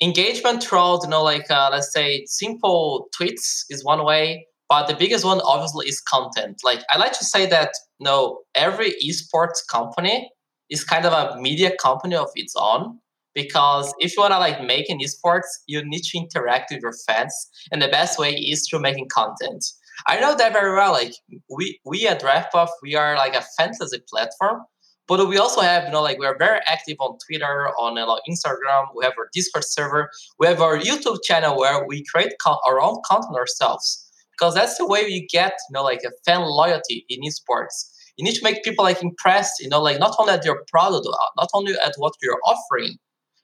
engagement 0.00 0.62
throughout, 0.62 1.00
you 1.02 1.10
know, 1.10 1.22
like 1.22 1.50
uh, 1.50 1.68
let's 1.72 1.92
say 1.92 2.24
simple 2.26 3.08
tweets 3.18 3.64
is 3.70 3.84
one 3.84 4.04
way, 4.04 4.46
but 4.68 4.86
the 4.86 4.94
biggest 4.94 5.24
one 5.24 5.40
obviously 5.44 5.86
is 5.88 6.00
content. 6.00 6.60
Like 6.64 6.80
I 6.90 6.98
like 6.98 7.12
to 7.12 7.24
say 7.24 7.46
that 7.46 7.70
you 7.98 8.04
no, 8.04 8.10
know, 8.10 8.38
every 8.54 8.94
esports 9.04 9.58
company 9.70 10.30
is 10.70 10.84
kind 10.84 11.06
of 11.06 11.12
a 11.12 11.40
media 11.40 11.72
company 11.80 12.16
of 12.16 12.28
its 12.34 12.54
own. 12.56 12.98
Because 13.34 13.94
if 14.00 14.16
you 14.16 14.22
wanna 14.22 14.38
like 14.38 14.62
make 14.62 14.88
an 14.88 14.98
esports, 14.98 15.46
you 15.66 15.82
need 15.84 16.02
to 16.02 16.18
interact 16.18 16.72
with 16.72 16.82
your 16.82 16.94
fans, 17.06 17.32
and 17.70 17.80
the 17.80 17.88
best 17.88 18.18
way 18.18 18.32
is 18.32 18.66
through 18.68 18.80
making 18.80 19.08
content. 19.14 19.64
I 20.06 20.18
know 20.20 20.36
that 20.36 20.52
very 20.52 20.74
well. 20.74 20.92
Like 20.92 21.12
we 21.48 21.80
we 21.84 22.06
at 22.06 22.20
DraftBuff, 22.20 22.68
we 22.82 22.94
are 22.94 23.16
like 23.16 23.34
a 23.34 23.44
fantasy 23.56 24.02
platform, 24.08 24.62
but 25.08 25.26
we 25.26 25.38
also 25.38 25.62
have 25.62 25.84
you 25.84 25.90
know 25.90 26.02
like 26.02 26.18
we 26.18 26.26
are 26.26 26.36
very 26.38 26.60
active 26.66 26.98
on 27.00 27.16
Twitter, 27.26 27.68
on 27.80 27.98
uh, 27.98 28.16
Instagram. 28.30 28.86
We 28.94 29.04
have 29.04 29.14
our 29.18 29.28
Discord 29.32 29.64
server. 29.64 30.10
We 30.38 30.46
have 30.46 30.60
our 30.60 30.78
YouTube 30.78 31.18
channel 31.24 31.58
where 31.58 31.84
we 31.86 32.04
create 32.04 32.34
our 32.46 32.80
own 32.80 33.00
content 33.06 33.34
ourselves 33.34 34.04
because 34.32 34.54
that's 34.54 34.76
the 34.76 34.86
way 34.86 35.08
you 35.08 35.26
get 35.26 35.52
you 35.68 35.72
know 35.72 35.82
like 35.82 36.02
a 36.04 36.12
fan 36.24 36.42
loyalty 36.42 37.06
in 37.08 37.20
esports. 37.22 37.90
You 38.16 38.24
need 38.24 38.34
to 38.34 38.42
make 38.42 38.64
people 38.64 38.84
like 38.84 39.02
impressed, 39.02 39.62
you 39.62 39.68
know, 39.68 39.80
like 39.80 39.98
not 39.98 40.14
only 40.18 40.32
at 40.32 40.44
your 40.44 40.62
product, 40.70 41.06
uh, 41.06 41.16
not 41.36 41.48
only 41.54 41.72
at 41.72 41.94
what 41.98 42.14
you're 42.20 42.40
offering, 42.44 42.96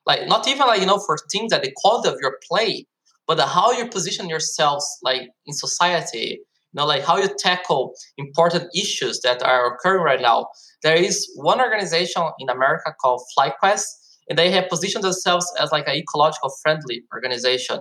like 0.05 0.27
not 0.29 0.47
even 0.47 0.67
like 0.67 0.81
you 0.81 0.87
know 0.87 0.99
for 0.99 1.17
things 1.33 1.51
that 1.51 1.63
the 1.63 1.73
quality 1.77 2.11
of 2.11 2.17
your 2.21 2.39
play, 2.47 2.87
but 3.27 3.41
how 3.41 3.73
you 3.73 3.89
position 3.89 4.29
yourselves 4.29 4.87
like 5.03 5.31
in 5.47 5.55
society 5.55 6.41
know 6.75 6.87
like 6.87 7.05
how 7.05 7.17
you 7.17 7.29
tackle 7.39 7.95
important 8.19 8.69
issues 8.75 9.21
that 9.21 9.43
are 9.43 9.75
occurring 9.75 10.03
right 10.03 10.21
now 10.21 10.47
there 10.83 10.97
is 10.97 11.31
one 11.37 11.61
organization 11.61 12.23
in 12.39 12.49
america 12.49 12.95
called 13.01 13.23
flyquest 13.37 13.85
and 14.29 14.39
they 14.39 14.51
have 14.51 14.69
positioned 14.71 15.05
themselves 15.05 15.47
as 15.61 15.71
like 15.71 15.87
an 15.87 15.95
ecological 15.95 16.51
friendly 16.63 17.03
organization 17.13 17.81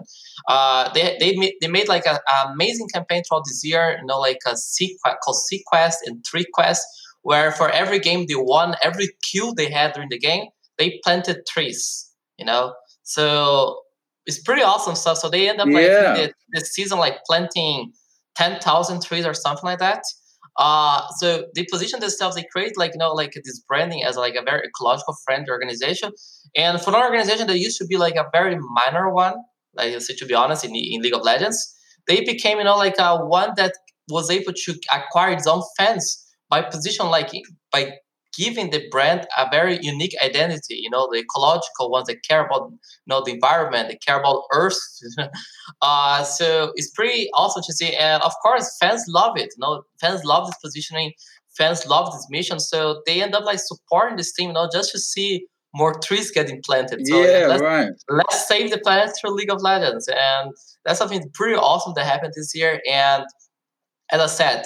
uh, 0.49 0.91
they, 0.93 1.15
they, 1.19 1.37
made, 1.37 1.53
they 1.61 1.69
made 1.69 1.87
like 1.87 2.05
an 2.05 2.17
amazing 2.49 2.87
campaign 2.93 3.23
throughout 3.23 3.43
this 3.45 3.63
year 3.63 3.97
you 3.99 4.05
know 4.05 4.19
like 4.19 4.39
a 4.45 4.51
sequest 4.51 5.15
called 5.23 5.37
sequest 5.51 5.95
and 6.05 6.23
three 6.29 6.45
quest 6.53 6.85
where 7.21 7.51
for 7.51 7.69
every 7.69 7.99
game 7.99 8.25
they 8.27 8.35
won 8.35 8.75
every 8.83 9.07
kill 9.31 9.53
they 9.53 9.71
had 9.71 9.93
during 9.93 10.09
the 10.09 10.19
game 10.19 10.45
they 10.77 10.99
planted 11.03 11.45
trees 11.45 12.11
you 12.37 12.45
know 12.45 12.73
so 13.03 13.77
it's 14.25 14.39
pretty 14.39 14.61
awesome 14.61 14.95
stuff. 14.95 15.17
So 15.17 15.29
they 15.29 15.49
end 15.49 15.59
up 15.59 15.67
like 15.67 15.85
yeah. 15.85 16.13
the, 16.13 16.33
the 16.53 16.61
season 16.61 16.97
like 16.97 17.23
planting 17.25 17.91
ten 18.35 18.59
thousand 18.59 19.03
trees 19.03 19.25
or 19.25 19.33
something 19.33 19.63
like 19.65 19.79
that. 19.79 20.03
Uh, 20.57 21.01
so 21.17 21.45
they 21.55 21.65
position 21.71 21.99
themselves, 21.99 22.35
they 22.35 22.45
create 22.51 22.77
like 22.77 22.91
you 22.93 22.99
know 22.99 23.11
like 23.11 23.33
this 23.33 23.59
branding 23.67 24.03
as 24.03 24.17
like 24.17 24.35
a 24.35 24.43
very 24.43 24.67
ecological 24.67 25.15
friendly 25.25 25.49
organization. 25.49 26.11
And 26.55 26.79
for 26.79 26.91
an 26.91 27.01
organization 27.01 27.47
that 27.47 27.59
used 27.59 27.77
to 27.79 27.85
be 27.85 27.97
like 27.97 28.15
a 28.15 28.25
very 28.31 28.57
minor 28.57 29.11
one, 29.11 29.35
like 29.75 29.97
to 29.97 30.25
be 30.25 30.33
honest, 30.33 30.63
in, 30.63 30.75
in 30.75 31.01
League 31.01 31.15
of 31.15 31.23
Legends, 31.23 31.75
they 32.07 32.21
became 32.23 32.59
you 32.59 32.65
know 32.65 32.77
like 32.77 32.95
a 32.99 33.25
one 33.25 33.53
that 33.57 33.73
was 34.09 34.29
able 34.29 34.53
to 34.53 34.79
acquire 34.91 35.31
its 35.31 35.47
own 35.47 35.63
fans 35.77 36.23
by 36.49 36.61
position 36.61 37.07
like 37.07 37.31
by 37.71 37.91
giving 38.35 38.71
the 38.71 38.87
brand 38.89 39.27
a 39.37 39.47
very 39.51 39.79
unique 39.81 40.15
identity. 40.23 40.75
You 40.75 40.89
know, 40.89 41.07
the 41.11 41.19
ecological 41.19 41.89
ones 41.89 42.07
that 42.07 42.23
care 42.23 42.45
about 42.45 42.69
you 42.71 42.77
know 43.07 43.21
the 43.23 43.31
environment, 43.31 43.89
they 43.89 43.95
care 43.95 44.19
about 44.19 44.43
Earth. 44.53 44.77
uh, 45.81 46.23
so 46.23 46.71
it's 46.75 46.91
pretty 46.91 47.29
awesome 47.33 47.63
to 47.65 47.73
see, 47.73 47.95
and 47.95 48.21
of 48.23 48.33
course, 48.41 48.75
fans 48.79 49.03
love 49.07 49.37
it. 49.37 49.53
You 49.57 49.61
know, 49.61 49.83
fans 49.99 50.23
love 50.23 50.47
this 50.47 50.57
positioning. 50.63 51.13
Fans 51.57 51.85
love 51.85 52.11
this 52.11 52.27
mission, 52.29 52.59
so 52.59 53.01
they 53.05 53.21
end 53.21 53.35
up 53.35 53.45
like 53.45 53.59
supporting 53.59 54.17
this 54.17 54.33
team. 54.33 54.49
You 54.49 54.53
know, 54.53 54.69
just 54.71 54.91
to 54.91 54.99
see 54.99 55.45
more 55.75 55.99
trees 55.99 56.31
getting 56.31 56.61
planted. 56.63 57.05
So 57.07 57.21
yeah, 57.21 57.47
let's, 57.47 57.61
right. 57.61 57.89
Let's 58.09 58.47
save 58.47 58.69
the 58.71 58.77
planet 58.77 59.15
through 59.19 59.35
League 59.35 59.51
of 59.51 59.61
Legends, 59.61 60.07
and 60.07 60.51
that's 60.85 60.99
something 60.99 61.29
pretty 61.33 61.55
awesome 61.55 61.93
that 61.95 62.05
happened 62.05 62.33
this 62.35 62.53
year. 62.55 62.81
And 62.89 63.25
as 64.11 64.21
I 64.21 64.27
said, 64.27 64.65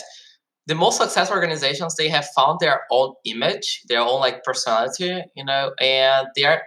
the 0.68 0.76
most 0.76 0.98
successful 0.98 1.36
organizations 1.36 1.96
they 1.96 2.10
have 2.10 2.28
found 2.36 2.60
their 2.60 2.82
own 2.92 3.14
image 3.26 3.82
their 3.88 4.02
own 4.02 4.20
like 4.20 4.44
personality 4.44 5.22
you 5.36 5.46
know 5.46 5.72
and 5.80 6.28
they 6.36 6.44
are 6.44 6.62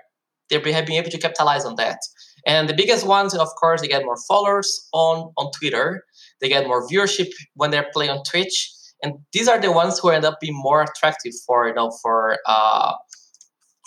they 0.50 0.72
have 0.72 0.86
been 0.86 0.96
able 0.96 1.10
to 1.10 1.18
capitalize 1.18 1.64
on 1.64 1.76
that. 1.76 1.98
And 2.46 2.68
the 2.68 2.74
biggest 2.74 3.06
ones 3.06 3.34
of 3.34 3.48
course 3.58 3.80
they 3.80 3.88
get 3.88 4.04
more 4.04 4.16
followers 4.28 4.88
on 4.92 5.32
on 5.36 5.50
twitter. 5.52 6.04
They 6.40 6.48
get 6.48 6.66
more 6.66 6.86
viewership 6.88 7.30
when 7.54 7.70
they're 7.70 7.88
playing 7.92 8.10
on 8.10 8.22
twitch. 8.24 8.70
And 9.02 9.14
these 9.32 9.48
are 9.48 9.60
the 9.60 9.72
ones 9.72 9.98
who 9.98 10.10
end 10.10 10.24
up 10.24 10.38
being 10.40 10.56
more 10.56 10.82
attractive 10.82 11.32
for 11.46 11.68
you 11.68 11.74
know 11.74 11.90
for 12.02 12.38
uh 12.46 12.92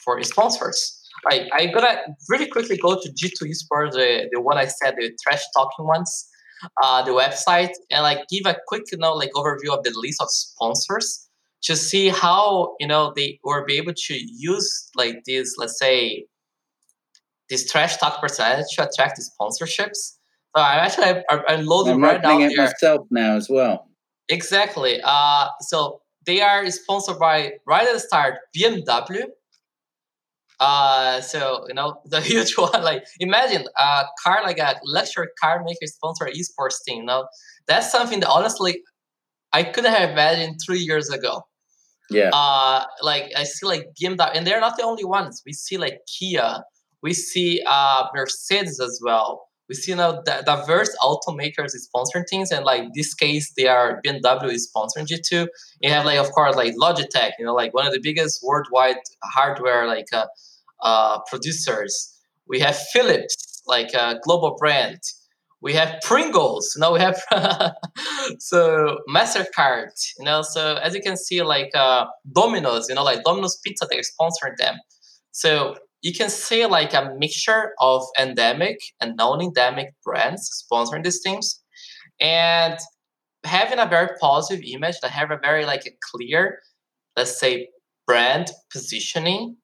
for 0.03 0.21
sponsors. 0.23 0.99
I, 1.31 1.47
i'm 1.53 1.71
gonna 1.71 2.01
really 2.27 2.47
quickly 2.47 2.75
go 2.75 2.95
to 3.01 3.09
g2 3.09 3.47
esports 3.47 3.93
the, 3.93 4.27
the 4.33 4.41
one 4.41 4.57
i 4.57 4.65
said 4.65 4.95
the 4.97 5.09
trash 5.23 5.41
talking 5.55 5.87
ones 5.87 6.27
uh, 6.83 7.01
the 7.03 7.11
website 7.11 7.71
and 7.91 8.03
like 8.03 8.19
give 8.29 8.45
a 8.45 8.55
quick 8.67 8.83
you 8.91 8.97
know 8.97 9.13
like 9.13 9.31
overview 9.33 9.75
of 9.75 9.83
the 9.83 9.91
list 9.95 10.21
of 10.21 10.29
sponsors 10.29 11.27
to 11.61 11.75
see 11.75 12.09
how 12.09 12.75
you 12.79 12.87
know 12.87 13.13
they 13.15 13.39
were 13.43 13.65
be 13.65 13.77
able 13.77 13.93
to 13.95 14.13
use 14.13 14.89
like 14.95 15.23
this 15.25 15.55
let's 15.57 15.79
say 15.79 16.25
this 17.49 17.69
trash 17.69 17.97
talk 17.97 18.21
percentage 18.21 18.65
to 18.75 18.87
attract 18.87 19.17
the 19.17 19.23
sponsorships. 19.23 20.13
So 20.55 20.61
i'm 20.61 20.79
actually 20.79 21.23
i'm, 21.29 21.41
I'm 21.47 21.65
loading 21.65 21.95
I'm 21.95 22.03
right 22.03 22.21
now 22.21 22.39
it 22.39 22.55
myself 22.55 23.07
now 23.09 23.35
as 23.35 23.49
well. 23.49 23.87
Exactly. 24.29 25.01
Uh 25.03 25.47
so 25.61 26.01
they 26.25 26.41
are 26.41 26.69
sponsored 26.69 27.19
by 27.19 27.53
right 27.65 27.87
at 27.87 27.93
the 27.93 27.99
start 27.99 28.35
bmw 28.55 29.25
uh, 30.63 31.19
so 31.21 31.65
you 31.67 31.73
know 31.73 31.99
the 32.05 32.21
huge 32.21 32.55
one. 32.57 32.81
Like 32.83 33.03
imagine 33.19 33.65
a 33.77 34.03
car 34.23 34.41
like 34.43 34.59
a 34.59 34.79
luxury 34.85 35.27
car 35.41 35.63
maker 35.63 35.85
sponsor 35.85 36.25
esports 36.25 36.77
team. 36.87 36.99
You 36.99 37.05
know 37.05 37.27
that's 37.67 37.91
something 37.91 38.19
that 38.21 38.29
honestly 38.29 38.81
I 39.51 39.63
couldn't 39.63 39.93
have 39.93 40.11
imagined 40.11 40.59
three 40.65 40.79
years 40.79 41.09
ago. 41.09 41.43
Yeah. 42.09 42.29
Uh, 42.33 42.85
like 43.01 43.31
I 43.37 43.43
see 43.43 43.65
like 43.65 43.87
BMW, 44.01 44.31
and 44.35 44.47
they're 44.47 44.61
not 44.61 44.77
the 44.77 44.83
only 44.83 45.05
ones. 45.05 45.41
We 45.45 45.53
see 45.53 45.77
like 45.77 45.99
Kia, 46.07 46.63
we 47.01 47.13
see 47.13 47.61
uh 47.67 48.07
Mercedes 48.15 48.79
as 48.79 48.99
well. 49.03 49.47
We 49.69 49.75
see 49.75 49.91
you 49.91 49.97
know 49.97 50.21
the 50.25 50.43
diverse 50.45 50.95
automakers 51.01 51.73
sponsoring 51.87 52.25
things, 52.29 52.51
and 52.51 52.63
like 52.63 52.83
this 52.93 53.13
case, 53.13 53.51
they 53.57 53.67
are 53.67 54.01
BMW 54.05 54.53
is 54.53 54.69
sponsoring 54.71 55.07
G2. 55.07 55.47
You 55.81 55.89
have 55.89 56.05
like 56.05 56.19
of 56.19 56.31
course 56.31 56.55
like 56.55 56.73
Logitech, 56.75 57.31
you 57.39 57.45
know, 57.45 57.53
like 57.53 57.73
one 57.73 57.85
of 57.87 57.93
the 57.93 58.01
biggest 58.01 58.41
worldwide 58.43 58.97
hardware 59.23 59.87
like 59.87 60.07
uh, 60.13 60.25
uh, 60.83 61.19
producers. 61.29 62.13
We 62.47 62.59
have 62.59 62.77
Philips, 62.77 63.63
like 63.65 63.93
a 63.93 64.19
global 64.23 64.55
brand. 64.59 64.99
We 65.61 65.73
have 65.73 66.01
Pringles. 66.01 66.75
Know, 66.77 66.91
we 66.91 66.99
have 66.99 67.21
so 68.39 68.97
Mastercard. 69.09 69.91
You 70.19 70.25
know, 70.25 70.41
so 70.41 70.75
as 70.75 70.93
you 70.93 71.01
can 71.01 71.15
see, 71.15 71.41
like 71.41 71.71
uh, 71.73 72.05
Domino's. 72.31 72.89
You 72.89 72.95
know, 72.95 73.03
like 73.03 73.23
Domino's 73.23 73.57
Pizza, 73.63 73.87
they're 73.89 74.01
sponsoring 74.01 74.57
them. 74.57 74.75
So 75.31 75.75
you 76.01 76.13
can 76.13 76.29
see 76.29 76.65
like 76.65 76.93
a 76.93 77.15
mixture 77.17 77.71
of 77.79 78.03
endemic 78.19 78.77
and 78.99 79.15
non-endemic 79.15 79.95
brands 80.03 80.65
sponsoring 80.69 81.03
these 81.03 81.21
teams, 81.21 81.63
and 82.19 82.77
having 83.45 83.79
a 83.79 83.85
very 83.85 84.09
positive 84.19 84.63
image 84.65 84.99
that 85.01 85.11
have 85.11 85.31
a 85.31 85.39
very 85.41 85.65
like 85.65 85.85
a 85.85 85.91
clear, 86.11 86.59
let's 87.15 87.39
say, 87.39 87.69
brand 88.05 88.51
positioning 88.71 89.55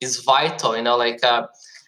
is 0.00 0.18
vital. 0.18 0.76
You 0.76 0.82
know, 0.82 0.96
like 0.96 1.22
uh, 1.22 1.46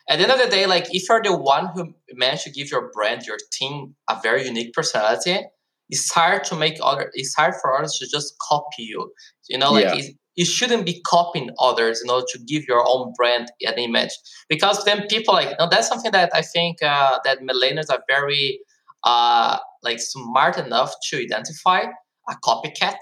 at 0.09 0.17
the 0.17 0.23
end 0.25 0.33
of 0.33 0.39
the 0.39 0.49
day, 0.49 0.67
like 0.67 0.95
if 0.95 1.09
you're 1.09 1.23
the 1.23 1.37
one 1.37 1.69
who 1.75 1.95
managed 2.15 2.45
to 2.45 2.51
give 2.51 2.71
your 2.71 2.91
brand, 2.93 3.27
your 3.27 3.39
team 3.53 3.95
a 4.09 4.19
very 4.23 4.47
unique 4.47 4.73
personality, 4.73 5.41
it's 5.89 6.11
hard 6.13 6.45
to 6.45 6.57
make 6.57 6.79
other. 6.83 7.11
It's 7.15 7.35
hard 7.35 7.55
for 7.61 7.77
others 7.77 7.99
to 7.99 8.07
just 8.09 8.35
copy 8.41 8.85
you. 8.85 9.13
You 9.49 9.59
know, 9.59 9.73
like. 9.73 9.85
Yeah. 9.85 10.11
you 10.35 10.47
shouldn't 10.47 10.87
be 10.87 10.99
copying 11.03 11.51
others 11.59 12.01
in 12.03 12.09
order 12.09 12.25
to 12.27 12.39
give 12.39 12.65
your 12.67 12.83
own 12.89 13.13
brand 13.19 13.53
an 13.61 13.75
image 13.75 14.13
because 14.49 14.83
then 14.87 15.07
people 15.07 15.35
like 15.35 15.51
you 15.51 15.57
know, 15.59 15.69
that's 15.71 15.87
something 15.87 16.11
that 16.11 16.31
i 16.33 16.41
think 16.41 16.83
uh, 16.83 17.19
that 17.23 17.41
millennials 17.41 17.91
are 17.91 18.03
very 18.09 18.59
uh, 19.05 19.59
like 19.83 20.01
smart 20.01 20.57
enough 20.59 20.95
to 21.09 21.19
identify 21.19 21.83
a 22.29 22.35
copycat 22.45 22.97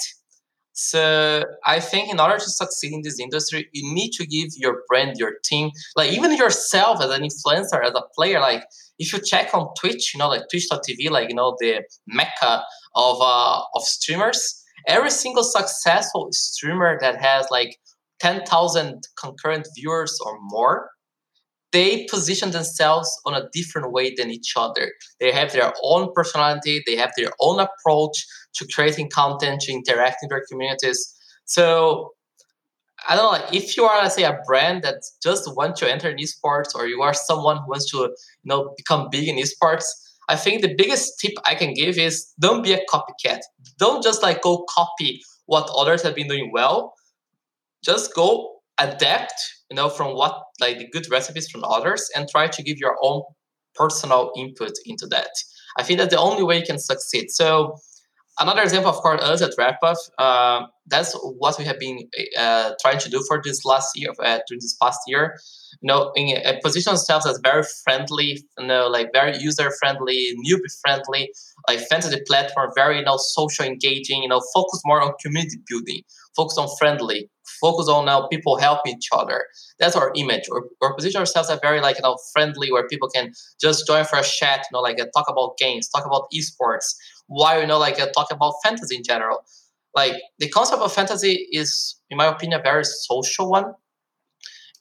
so 0.83 1.45
I 1.66 1.79
think 1.79 2.11
in 2.11 2.19
order 2.19 2.38
to 2.38 2.51
succeed 2.51 2.95
in 2.95 3.03
this 3.03 3.21
industry, 3.21 3.69
you 3.75 3.93
need 3.93 4.12
to 4.12 4.27
give 4.27 4.49
your 4.57 4.83
brand, 4.88 5.19
your 5.19 5.35
team, 5.45 5.73
like 5.95 6.11
even 6.11 6.35
yourself 6.35 7.03
as 7.03 7.11
an 7.11 7.21
influencer, 7.21 7.85
as 7.85 7.93
a 7.95 8.03
player. 8.14 8.40
Like 8.40 8.64
if 8.99 9.12
you 9.12 9.21
check 9.23 9.53
on 9.53 9.69
Twitch, 9.79 10.14
you 10.14 10.19
know, 10.19 10.29
like 10.29 10.45
Twitch.tv, 10.51 11.11
like 11.11 11.29
you 11.29 11.35
know, 11.35 11.55
the 11.61 11.83
mecca 12.07 12.62
of 12.95 13.19
uh, 13.21 13.61
of 13.75 13.83
streamers. 13.83 14.64
Every 14.88 15.11
single 15.11 15.45
successful 15.45 16.29
streamer 16.33 16.97
that 17.03 17.21
has 17.21 17.47
like 17.51 17.77
ten 18.19 18.47
thousand 18.47 19.03
concurrent 19.23 19.69
viewers 19.77 20.19
or 20.25 20.38
more, 20.40 20.88
they 21.72 22.06
position 22.11 22.50
themselves 22.50 23.11
on 23.24 23.35
a 23.35 23.48
different 23.52 23.92
way 23.92 24.14
than 24.14 24.30
each 24.30 24.54
other. 24.56 24.92
They 25.20 25.33
have 25.33 25.52
their 25.52 25.72
own 25.83 26.12
personality, 26.14 26.83
they 26.87 26.96
have 26.96 27.12
their 27.16 27.30
own 27.40 27.61
approach 27.61 28.26
to 28.54 28.66
creating 28.74 29.11
content, 29.11 29.62
to 29.62 29.72
interacting 29.72 30.28
with 30.28 30.30
their 30.30 30.44
communities. 30.50 31.14
So 31.44 32.12
I 33.09 33.16
don't 33.16 33.24
know, 33.24 33.30
like 33.30 33.54
if 33.54 33.76
you 33.76 33.85
are, 33.85 34.02
let's 34.02 34.14
say, 34.14 34.24
a 34.24 34.38
brand 34.46 34.83
that 34.83 35.02
just 35.22 35.56
wants 35.56 35.80
to 35.80 35.90
enter 35.90 36.11
in 36.11 36.18
esports, 36.18 36.74
or 36.74 36.87
you 36.87 37.02
are 37.02 37.14
someone 37.14 37.59
who 37.59 37.70
wants 37.70 37.90
to, 37.92 37.98
you 37.98 38.11
know, 38.44 38.74
become 38.76 39.09
big 39.11 39.28
in 39.28 39.37
esports. 39.37 39.85
I 40.28 40.37
think 40.37 40.62
the 40.62 40.74
biggest 40.74 41.18
tip 41.18 41.33
I 41.44 41.54
can 41.54 41.74
give 41.74 41.98
is 41.98 42.33
don't 42.38 42.62
be 42.62 42.72
a 42.72 42.85
copycat. 42.92 43.40
Don't 43.78 44.02
just 44.02 44.22
like 44.22 44.42
go 44.42 44.64
copy 44.68 45.22
what 45.46 45.68
others 45.76 46.02
have 46.02 46.14
been 46.14 46.28
doing 46.28 46.50
well. 46.52 46.94
Just 47.83 48.14
go 48.14 48.61
adapt, 48.78 49.33
you 49.70 49.76
know, 49.76 49.88
from 49.88 50.16
what 50.16 50.42
like 50.61 50.78
the 50.78 50.88
good 50.88 51.11
recipes 51.11 51.48
from 51.48 51.64
others, 51.64 52.09
and 52.14 52.28
try 52.28 52.48
to 52.48 52.62
give 52.62 52.78
your 52.78 52.96
own 53.02 53.22
personal 53.74 54.33
input 54.37 54.72
into 54.87 55.06
that. 55.09 55.30
I 55.78 55.83
think 55.83 55.98
that's 55.98 56.12
the 56.12 56.20
only 56.20 56.42
way 56.42 56.59
you 56.59 56.66
can 56.66 56.78
succeed. 56.78 57.30
So 57.30 57.76
another 58.40 58.62
example, 58.62 58.90
of 58.90 58.96
course, 58.96 59.22
us 59.22 59.42
at 59.42 59.52
DraftBuff, 59.56 59.96
uh, 60.18 60.66
that's 60.87 61.14
what 61.14 61.59
we 61.59 61.64
have 61.64 61.78
been 61.78 62.09
uh, 62.37 62.72
trying 62.80 62.98
to 62.98 63.09
do 63.09 63.22
for 63.28 63.40
this 63.42 63.64
last 63.64 63.90
year, 63.94 64.11
uh, 64.18 64.40
during 64.48 64.61
this 64.61 64.76
past 64.83 64.98
year. 65.06 65.38
You 65.83 65.87
know, 65.87 66.11
in, 66.16 66.37
uh, 66.44 66.54
position 66.62 66.90
ourselves 66.90 67.26
as 67.26 67.38
very 67.42 67.62
friendly, 67.85 68.42
you 68.59 68.66
know, 68.66 68.88
like 68.88 69.11
very 69.12 69.38
user 69.38 69.70
friendly, 69.78 70.35
newbie 70.44 70.74
friendly, 70.83 71.30
like 71.68 71.80
fantasy 71.88 72.20
platform, 72.26 72.70
very 72.74 72.98
you 72.98 73.04
know 73.04 73.16
social 73.18 73.64
engaging. 73.64 74.22
You 74.22 74.28
know, 74.28 74.42
focus 74.54 74.80
more 74.85 75.00
on 75.00 75.12
community 75.22 75.59
building, 75.68 76.02
focus 76.37 76.59
on 76.59 76.68
friendly, 76.78 77.30
focus 77.61 77.88
on 77.88 78.07
now 78.07 78.27
people 78.29 78.57
help 78.59 78.81
each 78.87 79.09
other. 79.12 79.44
That's 79.79 79.96
our 79.96 80.12
image. 80.16 80.44
Or, 80.51 80.64
or 80.81 80.94
position 80.94 81.20
ourselves 81.20 81.51
as 81.51 81.59
very 81.61 81.81
like 81.81 81.96
you 81.96 82.03
know 82.03 82.16
friendly, 82.33 82.73
where 82.73 82.87
people 82.88 83.09
can 83.09 83.33
just 83.61 83.87
join 83.87 84.05
for 84.05 84.18
a 84.18 84.23
chat. 84.23 84.66
You 84.70 84.77
know, 84.77 84.81
like 84.81 85.01
uh, 85.01 85.07
talk 85.14 85.29
about 85.29 85.57
games, 85.59 85.88
talk 85.88 86.07
about 86.07 86.25
esports 86.35 86.94
why 87.31 87.61
you 87.61 87.66
know 87.66 87.79
like 87.79 87.99
uh, 88.01 88.09
talk 88.09 88.31
about 88.33 88.55
fantasy 88.62 88.96
in 88.96 89.05
general 89.05 89.44
like 89.94 90.14
the 90.40 90.49
concept 90.49 90.83
of 90.83 90.92
fantasy 90.92 91.46
is 91.53 91.96
in 92.11 92.16
my 92.16 92.27
opinion 92.27 92.59
a 92.59 92.62
very 92.62 92.85
social 92.85 93.49
one 93.49 93.73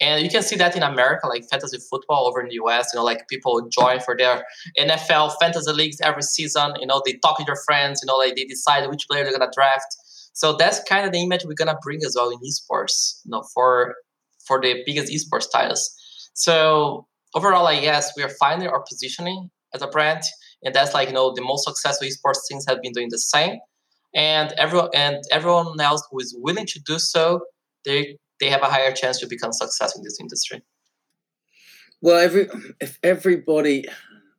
and 0.01 0.23
you 0.23 0.29
can 0.31 0.41
see 0.41 0.55
that 0.55 0.75
in 0.75 0.81
america 0.81 1.27
like 1.27 1.43
fantasy 1.51 1.77
football 1.91 2.27
over 2.27 2.41
in 2.41 2.49
the 2.49 2.55
us 2.55 2.91
you 2.91 2.97
know 2.97 3.05
like 3.05 3.27
people 3.29 3.61
join 3.69 3.99
for 3.99 4.17
their 4.17 4.43
nfl 4.79 5.31
fantasy 5.39 5.71
leagues 5.71 6.01
every 6.01 6.23
season 6.23 6.73
you 6.79 6.87
know 6.87 7.01
they 7.05 7.13
talk 7.21 7.37
with 7.37 7.45
their 7.45 7.61
friends 7.67 8.01
you 8.01 8.07
know 8.07 8.17
like 8.17 8.35
they 8.35 8.45
decide 8.45 8.89
which 8.89 9.07
player 9.07 9.23
they're 9.23 9.37
gonna 9.37 9.51
draft 9.53 9.95
so 10.33 10.55
that's 10.55 10.81
kind 10.83 11.05
of 11.05 11.11
the 11.11 11.21
image 11.21 11.43
we're 11.45 11.53
gonna 11.53 11.77
bring 11.81 11.99
as 12.05 12.15
well 12.17 12.29
in 12.29 12.39
esports 12.39 13.21
you 13.25 13.31
know 13.31 13.43
for 13.53 13.95
for 14.49 14.59
the 14.59 14.81
biggest 14.85 15.13
esports 15.13 15.45
titles. 15.51 15.89
So 16.33 17.07
overall 17.35 17.63
like 17.63 17.81
guess 17.81 18.11
we 18.17 18.23
are 18.23 18.35
finding 18.39 18.67
our 18.67 18.81
positioning 18.81 19.49
as 19.73 19.81
a 19.81 19.87
brand 19.87 20.23
and 20.63 20.73
that's 20.73 20.93
like 20.93 21.09
you 21.09 21.13
know 21.13 21.33
the 21.33 21.41
most 21.41 21.65
successful 21.65 22.07
esports 22.07 22.39
teams 22.49 22.65
have 22.67 22.81
been 22.81 22.91
doing 22.91 23.09
the 23.09 23.19
same. 23.19 23.59
And 24.15 24.51
everyone 24.53 24.89
and 24.93 25.17
everyone 25.31 25.79
else 25.79 26.03
who 26.09 26.19
is 26.19 26.35
willing 26.39 26.65
to 26.65 26.79
do 26.79 26.97
so 26.97 27.41
they 27.85 28.17
they 28.39 28.49
have 28.49 28.63
a 28.63 28.65
higher 28.65 28.91
chance 28.91 29.19
to 29.19 29.27
become 29.27 29.53
successful 29.53 29.99
in 29.99 30.03
this 30.03 30.19
industry. 30.19 30.63
Well 32.01 32.19
every 32.19 32.47
if 32.81 32.97
everybody 33.03 33.85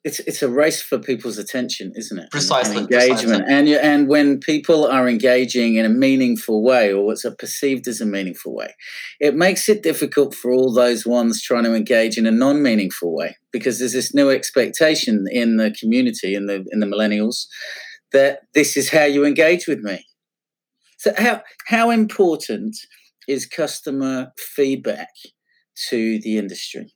it's 0.03 0.21
it's 0.21 0.43
a 0.43 0.49
race 0.49 0.81
for 0.81 0.99
people's 0.99 1.37
attention, 1.37 1.93
isn't 1.95 2.19
it? 2.19 2.31
Precisely, 2.31 2.79
and, 2.79 2.85
and 2.85 2.93
engagement, 2.93 3.45
precisely. 3.45 3.55
and 3.55 3.69
you, 3.69 3.77
and 3.77 4.09
when 4.09 4.41
people 4.41 4.87
are 4.87 5.07
engaging 5.07 5.77
in 5.77 5.85
a 5.85 5.91
meaningful 5.91 6.63
way, 6.63 6.91
or 6.93 7.05
what's 7.05 7.27
perceived 7.39 7.87
as 7.87 8.01
a 8.01 8.07
meaningful 8.07 8.55
way, 8.55 8.75
it 9.21 9.35
makes 9.35 9.69
it 9.69 9.83
difficult 9.83 10.35
for 10.35 10.51
all 10.51 10.73
those 10.73 11.05
ones 11.05 11.43
trying 11.43 11.65
to 11.65 11.75
engage 11.75 12.17
in 12.17 12.27
a 12.27 12.31
non-meaningful 12.31 13.15
way 13.15 13.37
because 13.53 13.79
there's 13.79 13.93
this 13.93 14.15
new 14.15 14.31
expectation 14.31 15.27
in 15.31 15.59
the 15.59 15.75
community, 15.79 16.35
in 16.35 16.47
the 16.47 16.65
in 16.71 16.81
the 16.81 16.87
millennials, 16.87 17.47
that 18.13 18.41
this 18.55 18.79
is 18.79 18.91
how 18.91 19.05
you 19.05 19.27
engage 19.27 19.67
with 19.67 19.81
me. 19.81 20.07
So 20.97 21.13
how 21.19 21.43
how 21.67 21.91
important 21.91 22.75
is 23.29 23.45
customer 23.45 24.33
feedback 24.39 25.11
to 25.89 26.19
the 26.21 26.39
industry? 26.39 26.95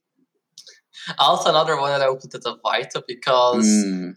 also 1.18 1.50
another 1.50 1.78
one 1.78 1.90
that 1.90 2.02
I 2.02 2.08
would 2.08 2.20
put 2.20 2.34
as 2.34 2.46
a 2.46 2.56
vital 2.62 3.02
because 3.06 3.66
mm. 3.66 4.14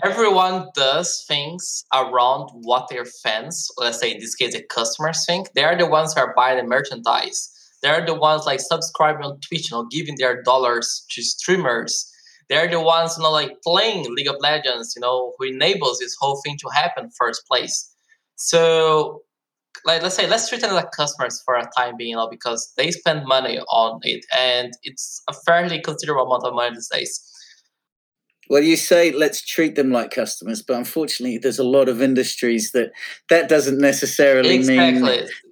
everyone 0.04 0.68
does 0.74 1.24
things 1.26 1.84
around 1.92 2.50
what 2.52 2.88
their 2.88 3.04
fans, 3.04 3.68
let's 3.78 4.00
say 4.00 4.12
in 4.12 4.18
this 4.18 4.34
case 4.34 4.54
the 4.54 4.62
customers 4.62 5.24
think. 5.26 5.48
They're 5.54 5.76
the 5.76 5.86
ones 5.86 6.14
who 6.14 6.20
are 6.20 6.34
buying 6.34 6.58
the 6.58 6.64
merchandise. 6.64 7.52
They're 7.82 8.04
the 8.04 8.14
ones 8.14 8.46
like 8.46 8.60
subscribing 8.60 9.24
on 9.24 9.40
Twitch, 9.40 9.70
you 9.70 9.76
know, 9.76 9.86
giving 9.90 10.16
their 10.18 10.42
dollars 10.42 11.04
to 11.10 11.22
streamers. 11.22 12.10
They're 12.48 12.68
the 12.68 12.80
ones, 12.80 13.14
you 13.16 13.22
know, 13.22 13.30
like 13.30 13.60
playing 13.62 14.14
League 14.14 14.28
of 14.28 14.36
Legends, 14.40 14.94
you 14.96 15.00
know, 15.00 15.34
who 15.38 15.46
enables 15.46 15.98
this 15.98 16.16
whole 16.18 16.40
thing 16.44 16.56
to 16.58 16.68
happen 16.74 17.10
first 17.18 17.46
place. 17.46 17.92
So 18.36 19.22
like 19.84 20.02
let's 20.02 20.14
say 20.14 20.26
let's 20.26 20.48
treat 20.48 20.60
them 20.60 20.74
like 20.74 20.90
customers 20.92 21.42
for 21.44 21.54
a 21.54 21.68
time 21.76 21.96
being, 21.96 22.10
you 22.10 22.16
know, 22.16 22.28
because 22.28 22.72
they 22.76 22.90
spend 22.90 23.26
money 23.26 23.58
on 23.68 24.00
it, 24.02 24.24
and 24.36 24.72
it's 24.82 25.22
a 25.28 25.32
fairly 25.32 25.80
considerable 25.80 26.26
amount 26.26 26.44
of 26.44 26.54
money 26.54 26.74
these 26.74 26.88
days. 26.88 27.32
Well, 28.48 28.62
you 28.62 28.76
say 28.76 29.10
let's 29.10 29.44
treat 29.44 29.74
them 29.74 29.90
like 29.90 30.12
customers, 30.12 30.62
but 30.62 30.76
unfortunately, 30.76 31.38
there's 31.38 31.58
a 31.58 31.64
lot 31.64 31.88
of 31.88 32.00
industries 32.00 32.70
that 32.72 32.92
that 33.28 33.48
doesn't 33.48 33.78
necessarily 33.78 34.54
exactly. 34.54 34.92
mean 34.92 35.02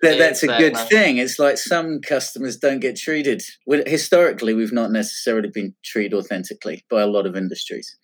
that 0.03 0.19
that's 0.19 0.43
exactly. 0.43 0.67
a 0.67 0.71
good 0.71 0.89
thing. 0.89 1.17
It's 1.19 1.39
like 1.39 1.59
some 1.59 2.01
customers 2.01 2.57
don't 2.57 2.81
get 2.81 2.97
treated. 2.97 3.43
Historically, 3.87 4.55
we've 4.55 4.73
not 4.73 4.93
necessarily 4.93 5.49
been 5.49 5.75
treated 5.85 6.15
authentically 6.15 6.85
by 6.89 7.03
a 7.03 7.09
lot 7.09 7.27
of 7.27 7.37
industries, 7.37 7.97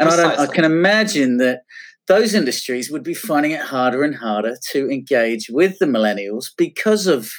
and 0.00 0.08
I, 0.08 0.16
don't, 0.16 0.38
I 0.38 0.46
can 0.46 0.64
imagine 0.64 1.36
that 1.36 1.62
those 2.06 2.34
industries 2.34 2.90
would 2.90 3.02
be 3.02 3.14
finding 3.14 3.52
it 3.52 3.60
harder 3.60 4.02
and 4.02 4.14
harder 4.16 4.56
to 4.72 4.90
engage 4.90 5.48
with 5.50 5.78
the 5.78 5.86
millennials 5.86 6.46
because 6.56 7.06
of 7.06 7.30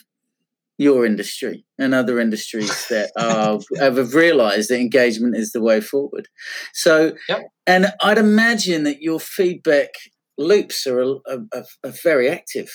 your 0.77 1.05
industry 1.05 1.65
and 1.77 1.93
other 1.93 2.19
industries 2.19 2.87
that 2.89 3.11
are, 3.17 3.59
have 3.79 4.13
realized 4.13 4.69
that 4.69 4.79
engagement 4.79 5.35
is 5.35 5.51
the 5.51 5.61
way 5.61 5.79
forward. 5.81 6.27
So, 6.73 7.13
yep. 7.29 7.43
and 7.65 7.87
I'd 8.01 8.17
imagine 8.17 8.83
that 8.83 9.01
your 9.01 9.19
feedback 9.19 9.89
loops 10.37 10.85
are, 10.85 10.99
are, 11.01 11.19
are, 11.53 11.65
are 11.83 11.93
very 12.03 12.29
active. 12.29 12.69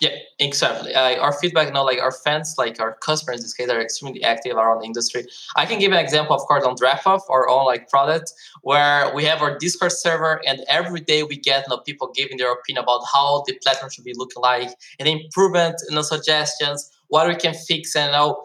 Yeah, 0.00 0.16
exactly. 0.38 0.94
Uh, 0.94 1.20
our 1.20 1.32
feedback, 1.34 1.66
you 1.66 1.74
know, 1.74 1.84
like 1.84 1.98
our 2.00 2.10
fans, 2.10 2.54
like 2.56 2.80
our 2.80 2.94
customers 3.02 3.40
in 3.40 3.42
this 3.42 3.52
case, 3.52 3.68
are 3.68 3.82
extremely 3.82 4.22
active 4.22 4.56
around 4.56 4.80
the 4.80 4.86
industry. 4.86 5.26
I 5.56 5.66
can 5.66 5.78
give 5.78 5.92
an 5.92 5.98
example, 5.98 6.34
of 6.34 6.40
course, 6.42 6.64
on 6.64 6.74
DraftBuff, 6.74 7.20
our 7.28 7.46
own 7.50 7.66
like 7.66 7.90
product, 7.90 8.32
where 8.62 9.14
we 9.14 9.24
have 9.24 9.42
our 9.42 9.58
Discord 9.58 9.92
server, 9.92 10.40
and 10.46 10.60
every 10.68 11.00
day 11.00 11.22
we 11.22 11.36
get 11.36 11.64
you 11.68 11.76
know, 11.76 11.82
people 11.82 12.10
giving 12.14 12.38
their 12.38 12.50
opinion 12.50 12.82
about 12.82 13.02
how 13.12 13.44
the 13.46 13.52
platform 13.62 13.90
should 13.90 14.04
be 14.04 14.14
looking 14.16 14.40
like, 14.40 14.70
and 14.98 15.06
improvement, 15.06 15.76
you 15.90 15.94
know, 15.94 16.02
suggestions, 16.02 16.90
what 17.08 17.28
we 17.28 17.34
can 17.34 17.52
fix, 17.52 17.94
and 17.94 18.06
you 18.06 18.12
know, 18.12 18.42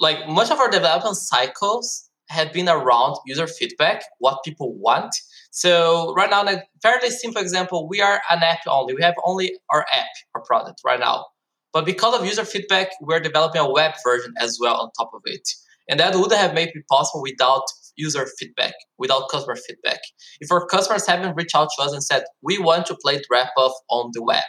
like 0.00 0.28
much 0.28 0.50
of 0.50 0.58
our 0.58 0.68
development 0.68 1.16
cycles 1.16 2.10
have 2.28 2.52
been 2.52 2.68
around 2.68 3.16
user 3.24 3.46
feedback, 3.46 4.02
what 4.18 4.42
people 4.44 4.74
want, 4.74 5.14
so 5.56 6.12
right 6.14 6.28
now, 6.28 6.42
in 6.42 6.48
a 6.48 6.62
fairly 6.82 7.08
simple 7.08 7.40
example, 7.40 7.88
we 7.88 8.02
are 8.02 8.20
an 8.30 8.42
app 8.42 8.58
only. 8.68 8.92
We 8.92 9.00
have 9.00 9.14
only 9.24 9.56
our 9.72 9.86
app, 9.90 10.04
our 10.34 10.42
product 10.42 10.82
right 10.84 11.00
now. 11.00 11.24
But 11.72 11.86
because 11.86 12.14
of 12.14 12.26
user 12.26 12.44
feedback, 12.44 12.88
we're 13.00 13.20
developing 13.20 13.62
a 13.62 13.70
web 13.70 13.94
version 14.04 14.34
as 14.38 14.58
well 14.60 14.76
on 14.76 14.90
top 14.98 15.12
of 15.14 15.22
it. 15.24 15.48
And 15.88 15.98
that 15.98 16.14
wouldn't 16.14 16.38
have 16.38 16.52
made 16.52 16.72
it 16.74 16.84
possible 16.90 17.22
without 17.22 17.62
user 17.96 18.26
feedback, 18.38 18.74
without 18.98 19.30
customer 19.30 19.56
feedback. 19.56 20.00
If 20.42 20.52
our 20.52 20.66
customers 20.66 21.06
haven't 21.06 21.36
reached 21.36 21.56
out 21.56 21.70
to 21.78 21.84
us 21.84 21.92
and 21.92 22.04
said, 22.04 22.24
we 22.42 22.58
want 22.58 22.84
to 22.86 22.96
play 23.02 23.16
DraftBuff 23.16 23.72
on 23.88 24.10
the 24.12 24.22
web, 24.22 24.44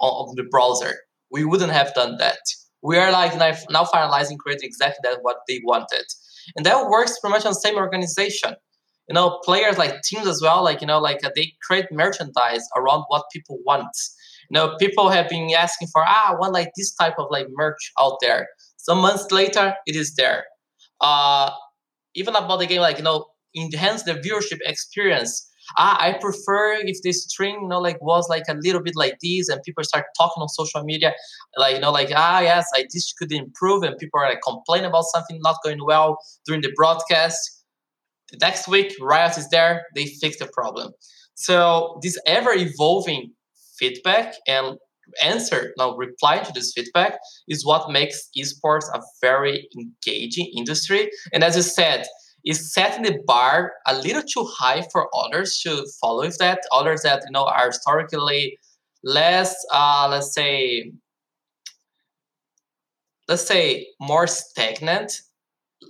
on 0.00 0.36
the 0.36 0.44
browser, 0.50 0.94
we 1.30 1.44
wouldn't 1.44 1.72
have 1.72 1.92
done 1.92 2.16
that. 2.16 2.38
We 2.82 2.96
are 2.96 3.12
like 3.12 3.36
now 3.36 3.84
finalizing 3.84 4.38
creating 4.38 4.68
exactly 4.68 5.00
that 5.02 5.18
what 5.20 5.36
they 5.46 5.60
wanted. 5.64 6.06
And 6.56 6.64
that 6.64 6.88
works 6.88 7.18
pretty 7.20 7.32
much 7.32 7.44
on 7.44 7.50
the 7.50 7.60
same 7.60 7.74
organization 7.74 8.54
you 9.08 9.14
know 9.14 9.38
players 9.44 9.78
like 9.78 10.02
teams 10.02 10.26
as 10.26 10.40
well 10.42 10.62
like 10.64 10.80
you 10.80 10.86
know 10.86 10.98
like 10.98 11.24
uh, 11.24 11.30
they 11.34 11.52
create 11.66 11.86
merchandise 11.92 12.66
around 12.76 13.04
what 13.08 13.24
people 13.32 13.58
want. 13.64 13.96
You 14.50 14.54
know 14.54 14.76
people 14.78 15.08
have 15.08 15.28
been 15.28 15.50
asking 15.54 15.88
for 15.92 16.02
ah 16.06 16.32
i 16.32 16.34
want 16.34 16.52
like 16.52 16.70
this 16.76 16.94
type 16.94 17.14
of 17.18 17.26
like 17.30 17.46
merch 17.50 17.92
out 18.00 18.18
there. 18.20 18.48
Some 18.76 18.98
months 18.98 19.30
later 19.30 19.74
it 19.86 19.96
is 19.96 20.14
there. 20.16 20.44
Uh 21.00 21.50
even 22.14 22.34
about 22.34 22.58
the 22.58 22.66
game 22.66 22.80
like 22.80 22.98
you 22.98 23.04
know 23.04 23.26
enhance 23.56 24.02
the 24.04 24.14
viewership 24.14 24.58
experience. 24.64 25.48
Ah 25.78 25.96
i 26.00 26.12
prefer 26.12 26.74
if 26.84 26.98
this 27.02 27.24
stream 27.24 27.56
you 27.62 27.68
know 27.68 27.80
like 27.80 28.00
was 28.00 28.28
like 28.28 28.44
a 28.48 28.54
little 28.54 28.80
bit 28.80 28.94
like 28.94 29.16
this 29.20 29.48
and 29.48 29.60
people 29.64 29.82
start 29.82 30.04
talking 30.16 30.40
on 30.40 30.48
social 30.48 30.84
media 30.84 31.12
like 31.56 31.74
you 31.74 31.80
know 31.80 31.90
like 31.90 32.10
ah 32.14 32.38
yes 32.40 32.68
i 32.74 32.84
this 32.92 33.12
could 33.18 33.32
improve 33.32 33.82
and 33.82 33.98
people 33.98 34.20
are 34.20 34.28
like 34.28 34.42
complaining 34.46 34.86
about 34.86 35.04
something 35.14 35.40
not 35.42 35.56
going 35.64 35.84
well 35.84 36.18
during 36.46 36.62
the 36.62 36.72
broadcast 36.76 37.55
the 38.30 38.38
next 38.40 38.68
week, 38.68 38.94
Riot 39.00 39.38
is 39.38 39.48
there, 39.50 39.84
they 39.94 40.06
fix 40.06 40.38
the 40.38 40.48
problem. 40.52 40.92
So 41.34 41.98
this 42.02 42.18
ever 42.26 42.52
evolving 42.52 43.32
feedback 43.78 44.34
and 44.48 44.78
answer, 45.22 45.72
now 45.78 45.96
reply 45.96 46.38
to 46.38 46.52
this 46.52 46.72
feedback 46.74 47.18
is 47.48 47.64
what 47.64 47.90
makes 47.90 48.28
esports 48.36 48.86
a 48.92 49.00
very 49.20 49.68
engaging 49.78 50.50
industry. 50.56 51.10
And 51.32 51.44
as 51.44 51.56
you 51.56 51.62
said, 51.62 52.06
is 52.44 52.72
setting 52.72 53.02
the 53.02 53.18
bar 53.26 53.72
a 53.86 53.94
little 53.98 54.22
too 54.22 54.48
high 54.56 54.86
for 54.92 55.08
others 55.14 55.60
to 55.60 55.84
follow 56.00 56.24
with 56.24 56.38
that. 56.38 56.60
Others 56.72 57.02
that 57.02 57.22
you 57.26 57.32
know 57.32 57.44
are 57.44 57.66
historically 57.66 58.56
less, 59.02 59.54
uh, 59.72 60.08
let's 60.10 60.32
say, 60.32 60.92
let's 63.28 63.46
say 63.46 63.88
more 64.00 64.26
stagnant 64.26 65.20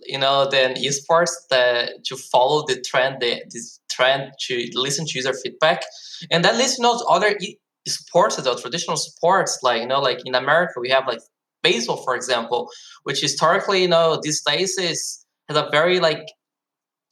you 0.04 0.18
know 0.18 0.48
than 0.50 0.74
esports 0.74 1.30
the, 1.50 1.98
to 2.04 2.16
follow 2.16 2.64
the 2.66 2.80
trend 2.80 3.20
the, 3.20 3.42
this 3.50 3.80
trend 3.90 4.32
to 4.40 4.68
listen 4.74 5.06
to 5.06 5.14
user 5.14 5.32
feedback. 5.32 5.82
And 6.30 6.44
that 6.44 6.56
leads 6.56 6.78
you 6.78 6.82
know 6.82 6.98
to 6.98 7.04
other 7.06 7.36
e- 7.40 7.58
sports 7.86 8.40
well 8.44 8.58
traditional 8.58 8.96
sports 8.96 9.60
like 9.62 9.80
you 9.80 9.86
know 9.86 10.00
like 10.00 10.18
in 10.24 10.34
america 10.34 10.80
we 10.80 10.88
have 10.88 11.06
like 11.06 11.20
baseball 11.62 11.96
for 11.98 12.16
example 12.16 12.68
which 13.04 13.20
historically 13.20 13.82
you 13.82 13.86
know 13.86 14.18
these 14.20 14.42
days 14.42 14.76
is 14.76 15.24
has 15.48 15.56
a 15.56 15.68
very 15.70 16.00
like 16.00 16.26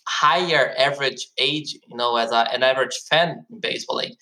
higher 0.07 0.75
average 0.79 1.29
age 1.39 1.75
you 1.87 1.97
know 1.97 2.17
as 2.17 2.31
a, 2.31 2.53
an 2.53 2.63
average 2.63 2.97
fan 3.09 3.45
in 3.51 3.61
baseball. 3.61 3.97
Like 3.97 4.15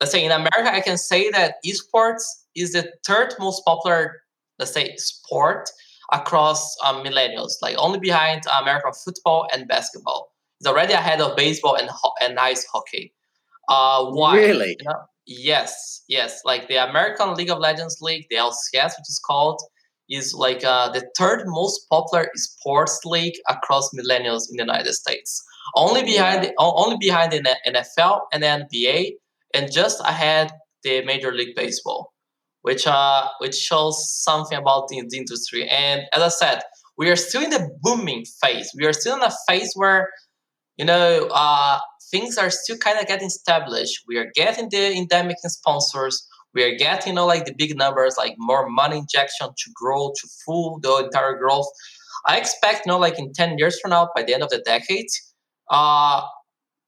let's 0.00 0.12
say 0.12 0.24
in 0.24 0.32
America, 0.32 0.72
I 0.72 0.80
can 0.80 0.96
say 0.96 1.30
that 1.30 1.56
esports 1.66 2.24
is 2.54 2.72
the 2.72 2.92
third 3.06 3.34
most 3.38 3.64
popular, 3.64 4.22
let's 4.58 4.72
say, 4.72 4.94
sport 4.96 5.70
across 6.12 6.76
um, 6.84 7.04
millennials, 7.04 7.52
like 7.62 7.76
only 7.78 7.98
behind 7.98 8.42
American 8.60 8.92
football 8.92 9.48
and 9.52 9.68
basketball. 9.68 10.32
It's 10.60 10.68
already 10.68 10.92
ahead 10.92 11.20
of 11.20 11.36
baseball 11.36 11.76
and 11.76 11.88
ho- 11.88 12.14
and 12.20 12.38
ice 12.38 12.66
hockey. 12.72 13.12
Uh, 13.68 14.06
why? 14.06 14.36
Really? 14.36 14.76
You 14.80 14.86
know? 14.86 15.02
Yes, 15.26 16.02
yes. 16.08 16.40
Like 16.44 16.68
the 16.68 16.76
American 16.76 17.34
League 17.34 17.50
of 17.50 17.58
Legends 17.58 17.98
League, 18.00 18.26
the 18.30 18.36
LCS, 18.36 18.96
which 18.96 19.08
is 19.08 19.20
called, 19.24 19.60
is 20.08 20.34
like 20.34 20.64
uh, 20.64 20.90
the 20.90 21.06
third 21.16 21.42
most 21.46 21.86
popular 21.90 22.30
sports 22.34 23.00
league 23.04 23.34
across 23.48 23.90
millennials 23.92 24.50
in 24.50 24.56
the 24.56 24.62
United 24.62 24.94
States. 24.94 25.44
Only 25.76 26.02
behind, 26.02 26.44
the, 26.44 26.54
only 26.58 26.96
behind 26.98 27.32
the 27.32 27.56
NFL 27.66 28.20
and 28.32 28.42
the 28.42 28.46
NBA, 28.46 29.12
and 29.52 29.70
just 29.70 30.00
ahead 30.00 30.50
the 30.82 31.04
Major 31.04 31.32
League 31.32 31.54
Baseball, 31.54 32.12
which 32.68 32.86
uh, 32.86 33.26
which 33.38 33.54
shows 33.54 33.96
something 34.22 34.58
about 34.58 34.88
the, 34.88 35.02
the 35.08 35.16
industry. 35.16 35.66
And 35.66 36.02
as 36.12 36.22
I 36.22 36.28
said, 36.28 36.58
we 36.98 37.08
are 37.08 37.16
still 37.16 37.42
in 37.42 37.48
the 37.48 37.66
booming 37.80 38.26
phase. 38.42 38.70
We 38.76 38.84
are 38.84 38.92
still 38.92 39.16
in 39.16 39.22
a 39.22 39.32
phase 39.48 39.72
where, 39.74 40.10
you 40.76 40.84
know, 40.84 41.30
uh, 41.32 41.78
things 42.10 42.36
are 42.36 42.50
still 42.50 42.76
kind 42.76 42.98
of 42.98 43.06
getting 43.06 43.28
established. 43.28 44.02
We 44.06 44.18
are 44.18 44.30
getting 44.34 44.68
the 44.68 44.94
endemic 44.94 45.38
sponsors. 45.44 46.28
We 46.52 46.62
are 46.62 46.76
getting, 46.76 47.14
you 47.14 47.16
know, 47.16 47.26
like 47.26 47.46
the 47.46 47.54
big 47.56 47.74
numbers, 47.74 48.16
like 48.18 48.34
more 48.36 48.68
money 48.68 48.98
injection 48.98 49.48
to 49.48 49.70
grow, 49.74 50.12
to 50.14 50.28
fuel 50.44 50.78
the 50.82 51.04
entire 51.06 51.38
growth. 51.38 51.68
I 52.26 52.36
expect, 52.36 52.84
you 52.84 52.92
know, 52.92 52.98
like 52.98 53.18
in 53.18 53.32
10 53.32 53.56
years 53.56 53.80
from 53.80 53.92
now, 53.92 54.10
by 54.14 54.24
the 54.24 54.34
end 54.34 54.42
of 54.42 54.50
the 54.50 54.58
decade, 54.58 55.06
uh, 55.70 56.20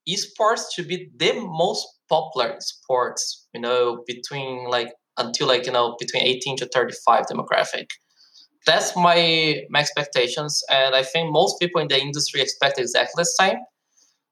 esports 0.07 0.65
to 0.75 0.83
be 0.83 1.09
the 1.17 1.33
most 1.41 1.87
popular 2.11 2.57
sports, 2.61 3.49
you 3.55 3.63
know, 3.63 4.05
between 4.07 4.69
like 4.69 4.91
until 5.17 5.47
like, 5.47 5.67
you 5.67 5.73
know, 5.73 5.97
between 5.99 6.23
18 6.23 6.57
to 6.59 6.67
35 6.67 7.27
demographic. 7.27 7.87
That's 8.67 8.95
my, 8.97 9.63
my 9.71 9.81
expectations. 9.81 10.63
And 10.71 10.95
I 10.95 11.03
think 11.03 11.33
most 11.33 11.59
people 11.59 11.81
in 11.81 11.89
the 11.89 12.01
industry 12.01 12.41
expect 12.41 12.79
exactly 12.79 13.23
the 13.23 13.25
same. 13.25 13.59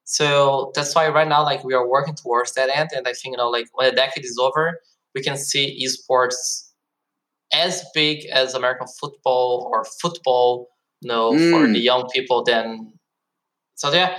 So 0.04 0.72
that's 0.74 0.94
why 0.94 1.08
right 1.08 1.28
now, 1.28 1.42
like 1.42 1.64
we 1.64 1.74
are 1.74 1.86
working 1.86 2.14
towards 2.14 2.54
that 2.54 2.70
end. 2.74 2.90
And 2.94 3.06
I 3.06 3.12
think, 3.12 3.34
you 3.34 3.36
know, 3.36 3.50
like 3.50 3.66
when 3.72 3.90
the 3.90 3.96
decade 3.96 4.24
is 4.24 4.38
over, 4.38 4.80
we 5.14 5.22
can 5.22 5.36
see 5.36 5.84
esports 5.84 6.68
as 7.52 7.84
big 7.94 8.26
as 8.26 8.54
American 8.54 8.86
football 9.00 9.70
or 9.72 9.84
football, 9.84 10.68
you 11.00 11.08
know, 11.08 11.32
mm. 11.32 11.50
for 11.50 11.66
the 11.66 11.78
young 11.78 12.08
people. 12.14 12.44
Then, 12.44 12.92
so 13.74 13.92
yeah, 13.92 14.18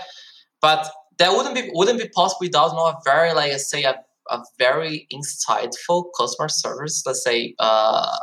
but 0.61 0.89
that 1.17 1.31
wouldn't 1.31 1.55
be 1.55 1.69
wouldn't 1.73 1.99
be 1.99 2.07
possible 2.09 2.39
without 2.41 2.71
you 2.71 2.77
know, 2.77 2.85
a 2.85 2.99
very 3.03 3.33
like 3.33 3.51
let's 3.51 3.69
say 3.69 3.83
a, 3.83 3.95
a 4.29 4.43
very 4.57 5.07
insightful 5.13 6.05
customer 6.17 6.49
service. 6.49 7.03
Let's 7.05 7.23
say 7.23 7.55
uh, 7.59 8.17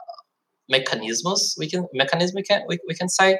mechanisms 0.68 1.54
we 1.58 1.70
can 1.70 1.86
mechanism 1.94 2.34
we 2.34 2.42
can 2.42 2.62
we, 2.68 2.78
we 2.88 2.94
can 2.94 3.08
say 3.08 3.38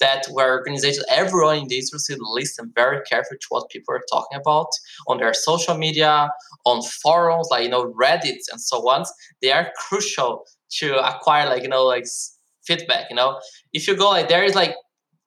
that 0.00 0.26
where 0.32 0.52
organizations, 0.58 1.04
everyone 1.08 1.58
in 1.58 1.68
the 1.68 1.76
industry 1.76 2.16
listen 2.20 2.72
very 2.74 3.00
carefully 3.08 3.38
to 3.38 3.46
what 3.50 3.70
people 3.70 3.94
are 3.94 4.02
talking 4.10 4.38
about 4.38 4.68
on 5.06 5.18
their 5.18 5.32
social 5.32 5.76
media, 5.76 6.28
on 6.64 6.82
forums, 6.82 7.48
like, 7.50 7.64
you 7.64 7.70
know, 7.70 7.92
Reddit 7.92 8.40
and 8.50 8.60
so 8.60 8.78
on. 8.88 9.04
They 9.40 9.52
are 9.52 9.70
crucial 9.76 10.46
to 10.78 10.96
acquire, 11.06 11.46
like, 11.46 11.62
you 11.62 11.68
know, 11.68 11.84
like 11.84 12.06
feedback, 12.66 13.06
you 13.10 13.16
know. 13.16 13.40
If 13.72 13.86
you 13.86 13.96
go, 13.96 14.10
like, 14.10 14.28
there 14.28 14.44
is 14.44 14.54
like 14.54 14.74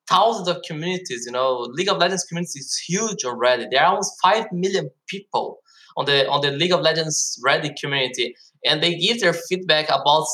thousands 0.09 0.47
of 0.47 0.61
communities, 0.67 1.23
you 1.25 1.31
know, 1.31 1.67
League 1.71 1.89
of 1.89 1.97
Legends 1.97 2.25
community 2.25 2.59
is 2.59 2.77
huge 2.87 3.23
already. 3.23 3.67
There 3.71 3.81
are 3.81 3.87
almost 3.87 4.13
5 4.23 4.47
million 4.51 4.89
people 5.07 5.59
on 5.97 6.05
the 6.05 6.27
on 6.29 6.41
the 6.41 6.51
League 6.51 6.71
of 6.71 6.81
Legends 6.81 7.41
Reddit 7.45 7.77
community, 7.79 8.35
and 8.65 8.81
they 8.81 8.95
give 8.95 9.19
their 9.19 9.33
feedback 9.33 9.85
about 9.89 10.27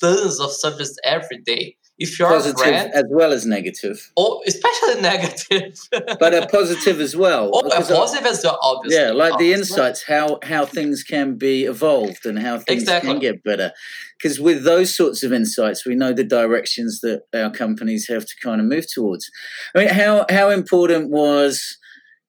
dozens 0.00 0.40
of 0.40 0.50
subjects 0.52 0.96
every 1.04 1.38
day 1.38 1.76
if 1.98 2.18
you're 2.18 2.28
positive 2.28 2.56
brand, 2.56 2.92
as 2.94 3.04
well 3.10 3.32
as 3.32 3.46
negative. 3.46 4.10
Oh, 4.16 4.42
especially 4.46 5.00
negative. 5.00 5.78
but 6.18 6.34
a 6.34 6.46
positive 6.48 7.00
as 7.00 7.14
well. 7.14 7.50
Oh, 7.52 7.60
a 7.60 7.84
positive 7.84 8.26
I, 8.26 8.30
as 8.30 8.44
well, 8.44 8.58
obviously. 8.62 9.00
Yeah, 9.00 9.12
like 9.12 9.34
obviously. 9.34 9.52
the 9.52 9.60
insights, 9.60 10.04
how 10.06 10.38
how 10.42 10.64
things 10.64 11.02
can 11.02 11.36
be 11.36 11.64
evolved 11.64 12.26
and 12.26 12.38
how 12.38 12.58
things 12.58 12.82
exactly. 12.82 13.12
can 13.12 13.20
get 13.20 13.44
better. 13.44 13.72
Because 14.20 14.40
with 14.40 14.64
those 14.64 14.94
sorts 14.94 15.22
of 15.22 15.32
insights, 15.32 15.86
we 15.86 15.94
know 15.94 16.12
the 16.12 16.24
directions 16.24 17.00
that 17.00 17.22
our 17.34 17.50
companies 17.50 18.08
have 18.08 18.24
to 18.24 18.34
kind 18.42 18.60
of 18.60 18.66
move 18.66 18.86
towards. 18.92 19.30
I 19.74 19.78
mean, 19.78 19.88
how 19.88 20.26
how 20.28 20.50
important 20.50 21.10
was 21.10 21.78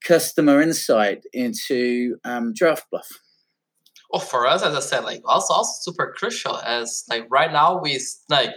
customer 0.05 0.61
insight 0.61 1.23
into 1.33 2.17
um, 2.23 2.53
DraftBuff? 2.53 3.07
Well, 4.11 4.21
for 4.21 4.45
us, 4.45 4.61
as 4.63 4.75
I 4.75 4.79
said, 4.79 5.03
like 5.03 5.21
also 5.25 5.53
also 5.53 5.71
super 5.81 6.13
crucial. 6.15 6.57
As 6.57 7.03
like 7.09 7.25
right 7.31 7.51
now, 7.51 7.81
we 7.81 7.99
like 8.29 8.51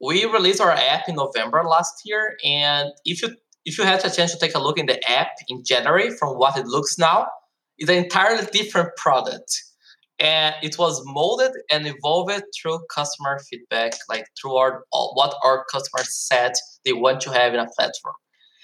we 0.00 0.24
released 0.24 0.60
our 0.60 0.72
app 0.72 1.08
in 1.08 1.16
November 1.16 1.62
last 1.64 2.02
year, 2.04 2.36
and 2.44 2.90
if 3.04 3.22
you 3.22 3.36
if 3.66 3.76
you 3.76 3.84
had 3.84 4.04
a 4.04 4.10
chance 4.10 4.32
to 4.32 4.38
take 4.38 4.54
a 4.54 4.58
look 4.58 4.78
in 4.78 4.86
the 4.86 4.98
app 5.10 5.32
in 5.48 5.62
January 5.64 6.10
from 6.16 6.38
what 6.38 6.56
it 6.56 6.66
looks 6.66 6.96
now, 6.98 7.26
it's 7.78 7.90
an 7.90 7.96
entirely 7.96 8.46
different 8.52 8.90
product. 8.96 9.62
And 10.18 10.54
it 10.62 10.78
was 10.78 11.02
molded 11.04 11.52
and 11.70 11.86
evolved 11.86 12.42
through 12.56 12.78
customer 12.94 13.38
feedback, 13.50 13.92
like 14.08 14.26
through 14.40 14.54
our 14.54 14.84
what 14.90 15.34
our 15.44 15.66
customers 15.70 16.14
said 16.14 16.52
they 16.86 16.94
want 16.94 17.20
to 17.22 17.32
have 17.32 17.52
in 17.52 17.60
a 17.60 17.66
platform. 17.76 18.14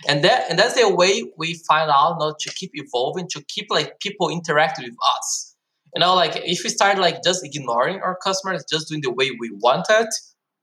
And 0.08 0.24
that 0.24 0.50
and 0.50 0.58
that's 0.58 0.74
the 0.74 0.92
way 0.92 1.24
we 1.36 1.54
find 1.68 1.90
out 1.90 2.16
not 2.18 2.38
to 2.40 2.50
keep 2.54 2.70
evolving, 2.74 3.28
to 3.28 3.42
keep 3.48 3.66
like 3.70 4.00
people 4.00 4.28
interacting 4.28 4.84
with 4.84 4.96
us. 5.16 5.54
You 5.94 6.00
know, 6.00 6.14
like 6.14 6.36
if 6.36 6.64
we 6.64 6.70
start 6.70 6.98
like 6.98 7.22
just 7.22 7.44
ignoring 7.44 8.00
our 8.00 8.16
customers, 8.16 8.64
just 8.70 8.88
doing 8.88 9.02
the 9.02 9.12
way 9.12 9.30
we 9.38 9.50
want 9.50 9.86
it, 9.90 10.08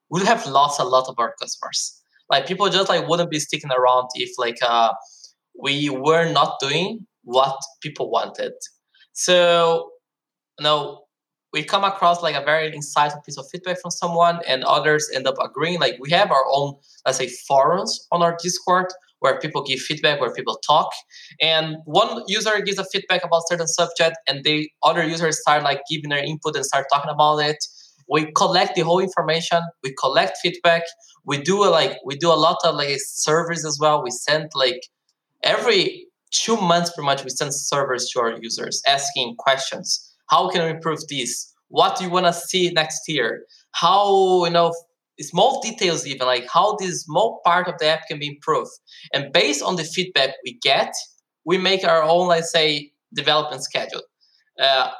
we 0.09 0.25
have 0.25 0.45
lost 0.47 0.79
a 0.79 0.83
lot 0.83 1.07
of 1.07 1.15
our 1.19 1.35
customers. 1.39 2.01
Like 2.29 2.47
people 2.47 2.69
just 2.69 2.89
like 2.89 3.07
wouldn't 3.07 3.29
be 3.29 3.39
sticking 3.39 3.71
around 3.71 4.09
if 4.15 4.37
like 4.37 4.57
uh, 4.61 4.93
we 5.61 5.89
were 5.89 6.31
not 6.31 6.59
doing 6.59 7.05
what 7.23 7.57
people 7.81 8.09
wanted. 8.09 8.53
So 9.13 9.91
you 10.59 10.63
know, 10.63 11.05
we 11.53 11.63
come 11.63 11.83
across 11.83 12.21
like 12.21 12.35
a 12.35 12.43
very 12.43 12.71
insightful 12.71 13.23
piece 13.23 13.37
of 13.37 13.47
feedback 13.49 13.79
from 13.79 13.91
someone, 13.91 14.39
and 14.47 14.63
others 14.63 15.09
end 15.13 15.27
up 15.27 15.35
agreeing. 15.41 15.79
Like 15.79 15.97
we 15.99 16.11
have 16.11 16.31
our 16.31 16.45
own, 16.51 16.75
let's 17.05 17.17
say, 17.17 17.27
forums 17.27 18.07
on 18.11 18.21
our 18.21 18.37
Discord 18.41 18.87
where 19.19 19.39
people 19.39 19.63
give 19.63 19.79
feedback, 19.79 20.19
where 20.21 20.33
people 20.33 20.59
talk, 20.65 20.91
and 21.41 21.77
one 21.85 22.23
user 22.27 22.59
gives 22.61 22.77
a 22.77 22.85
feedback 22.85 23.23
about 23.23 23.43
certain 23.47 23.67
subject, 23.67 24.17
and 24.27 24.43
the 24.43 24.69
other 24.83 25.03
users 25.03 25.41
start 25.41 25.63
like 25.63 25.81
giving 25.89 26.09
their 26.09 26.23
input 26.23 26.55
and 26.55 26.65
start 26.65 26.85
talking 26.91 27.11
about 27.11 27.37
it. 27.37 27.57
We 28.11 28.31
collect 28.31 28.75
the 28.75 28.81
whole 28.81 28.99
information 28.99 29.59
we 29.83 29.93
collect 29.99 30.37
feedback 30.41 30.81
we 31.25 31.41
do 31.41 31.63
a, 31.63 31.69
like 31.69 31.97
we 32.03 32.15
do 32.15 32.29
a 32.29 32.33
lot 32.33 32.57
of 32.63 32.75
like 32.75 32.97
surveys 32.97 33.63
as 33.63 33.77
well. 33.79 34.03
We 34.03 34.09
send 34.09 34.49
like 34.55 34.81
every 35.43 36.07
two 36.31 36.57
months 36.57 36.91
pretty 36.91 37.05
much 37.05 37.23
we 37.23 37.29
send 37.29 37.53
servers 37.53 38.09
to 38.09 38.19
our 38.19 38.37
users 38.41 38.81
asking 38.87 39.35
questions. 39.37 40.11
How 40.29 40.49
can 40.49 40.63
we 40.63 40.71
improve 40.71 40.99
this? 41.07 41.53
What 41.67 41.97
do 41.97 42.03
you 42.03 42.09
want 42.09 42.25
to 42.25 42.33
see 42.33 42.71
next 42.71 43.01
year? 43.07 43.43
How 43.71 44.45
you 44.45 44.51
know 44.51 44.73
small 45.21 45.61
details 45.61 46.05
even 46.07 46.27
like 46.27 46.47
how 46.51 46.75
this 46.77 47.03
small 47.03 47.41
part 47.43 47.67
of 47.67 47.75
the 47.79 47.87
app 47.87 48.07
can 48.07 48.19
be 48.19 48.27
improved. 48.27 48.71
And 49.13 49.31
based 49.33 49.61
on 49.61 49.75
the 49.75 49.83
feedback 49.83 50.31
we 50.43 50.53
get 50.61 50.93
we 51.45 51.57
make 51.57 51.83
our 51.83 52.03
own 52.03 52.27
let's 52.27 52.51
say 52.51 52.91
development 53.13 53.63
schedule. 53.63 54.01
Uh, 54.59 54.91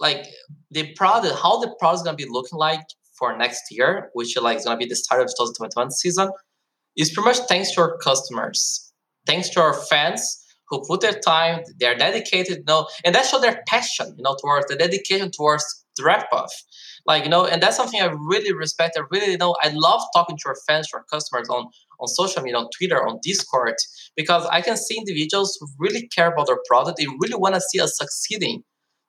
like 0.00 0.26
the 0.70 0.92
product, 0.94 1.34
how 1.40 1.58
the 1.60 1.74
product 1.78 2.00
is 2.00 2.02
gonna 2.02 2.16
be 2.16 2.26
looking 2.28 2.58
like 2.58 2.84
for 3.18 3.36
next 3.36 3.62
year, 3.70 4.10
which 4.12 4.36
like 4.36 4.58
is 4.58 4.64
gonna 4.64 4.76
be 4.76 4.86
the 4.86 4.96
start 4.96 5.20
of 5.20 5.28
2021 5.28 5.90
season, 5.90 6.30
is 6.96 7.10
pretty 7.10 7.28
much 7.28 7.38
thanks 7.48 7.72
to 7.72 7.80
our 7.80 7.96
customers, 7.98 8.92
thanks 9.26 9.48
to 9.50 9.60
our 9.60 9.74
fans 9.74 10.44
who 10.68 10.82
put 10.86 11.00
their 11.00 11.18
time, 11.20 11.62
they're 11.78 11.96
dedicated, 11.96 12.58
you 12.58 12.64
know, 12.66 12.88
and 13.04 13.14
that 13.14 13.26
show 13.26 13.40
their 13.40 13.62
passion, 13.66 14.14
you 14.16 14.22
know, 14.22 14.36
towards 14.40 14.66
the 14.66 14.76
dedication 14.76 15.30
towards 15.30 15.84
DraftBuff. 16.00 16.48
Like, 17.06 17.24
you 17.24 17.30
know, 17.30 17.44
and 17.44 17.62
that's 17.62 17.76
something 17.76 18.00
I 18.00 18.06
really 18.06 18.54
respect. 18.54 18.98
I 18.98 19.02
really 19.10 19.32
you 19.32 19.38
know 19.38 19.54
I 19.62 19.70
love 19.74 20.02
talking 20.14 20.36
to 20.38 20.48
our 20.48 20.56
fans, 20.66 20.88
our 20.94 21.04
customers 21.12 21.48
on 21.48 21.66
on 22.00 22.08
social 22.08 22.42
media, 22.42 22.58
on 22.58 22.68
Twitter, 22.76 23.06
on 23.06 23.18
Discord, 23.22 23.76
because 24.16 24.46
I 24.46 24.60
can 24.60 24.76
see 24.76 24.96
individuals 24.96 25.56
who 25.60 25.68
really 25.78 26.08
care 26.08 26.32
about 26.32 26.46
their 26.46 26.58
product. 26.68 26.98
They 26.98 27.06
really 27.06 27.36
want 27.36 27.54
to 27.54 27.60
see 27.60 27.80
us 27.80 27.96
succeeding 27.96 28.64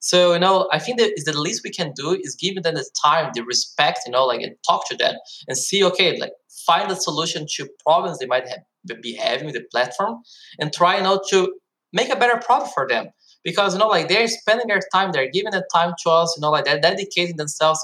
so, 0.06 0.34
you 0.34 0.40
know, 0.40 0.70
I 0.72 0.78
think 0.78 1.00
that 1.00 1.14
is 1.18 1.24
the 1.24 1.36
least 1.36 1.62
we 1.64 1.72
can 1.72 1.92
do 1.96 2.12
is 2.12 2.36
give 2.36 2.62
them 2.62 2.76
the 2.76 2.88
time, 3.04 3.32
the 3.34 3.44
respect, 3.44 4.02
you 4.06 4.12
know, 4.12 4.26
like 4.26 4.42
and 4.42 4.56
talk 4.64 4.88
to 4.90 4.96
them 4.96 5.16
and 5.48 5.58
see, 5.58 5.84
okay, 5.84 6.20
like 6.20 6.30
find 6.68 6.92
a 6.92 6.96
solution 6.96 7.48
to 7.56 7.68
problems 7.84 8.20
they 8.20 8.28
might 8.28 8.48
have, 8.48 8.60
be 9.02 9.16
having 9.16 9.48
with 9.48 9.56
the 9.56 9.64
platform 9.72 10.20
and 10.60 10.72
try, 10.72 10.98
you 10.98 11.02
know, 11.02 11.20
to 11.32 11.56
make 11.92 12.10
a 12.10 12.16
better 12.16 12.40
product 12.40 12.72
for 12.76 12.88
them. 12.88 13.08
Because, 13.46 13.74
you 13.74 13.80
know, 13.80 13.88
like 13.88 14.10
they're 14.10 14.28
spending 14.28 14.68
their 14.68 14.82
time, 14.92 15.14
they're 15.14 15.32
giving 15.32 15.52
the 15.52 15.66
time 15.74 15.94
to 16.04 16.10
us, 16.10 16.34
you 16.36 16.42
know, 16.42 16.50
like 16.50 16.66
they're 16.66 16.82
dedicating 16.82 17.38
themselves 17.38 17.80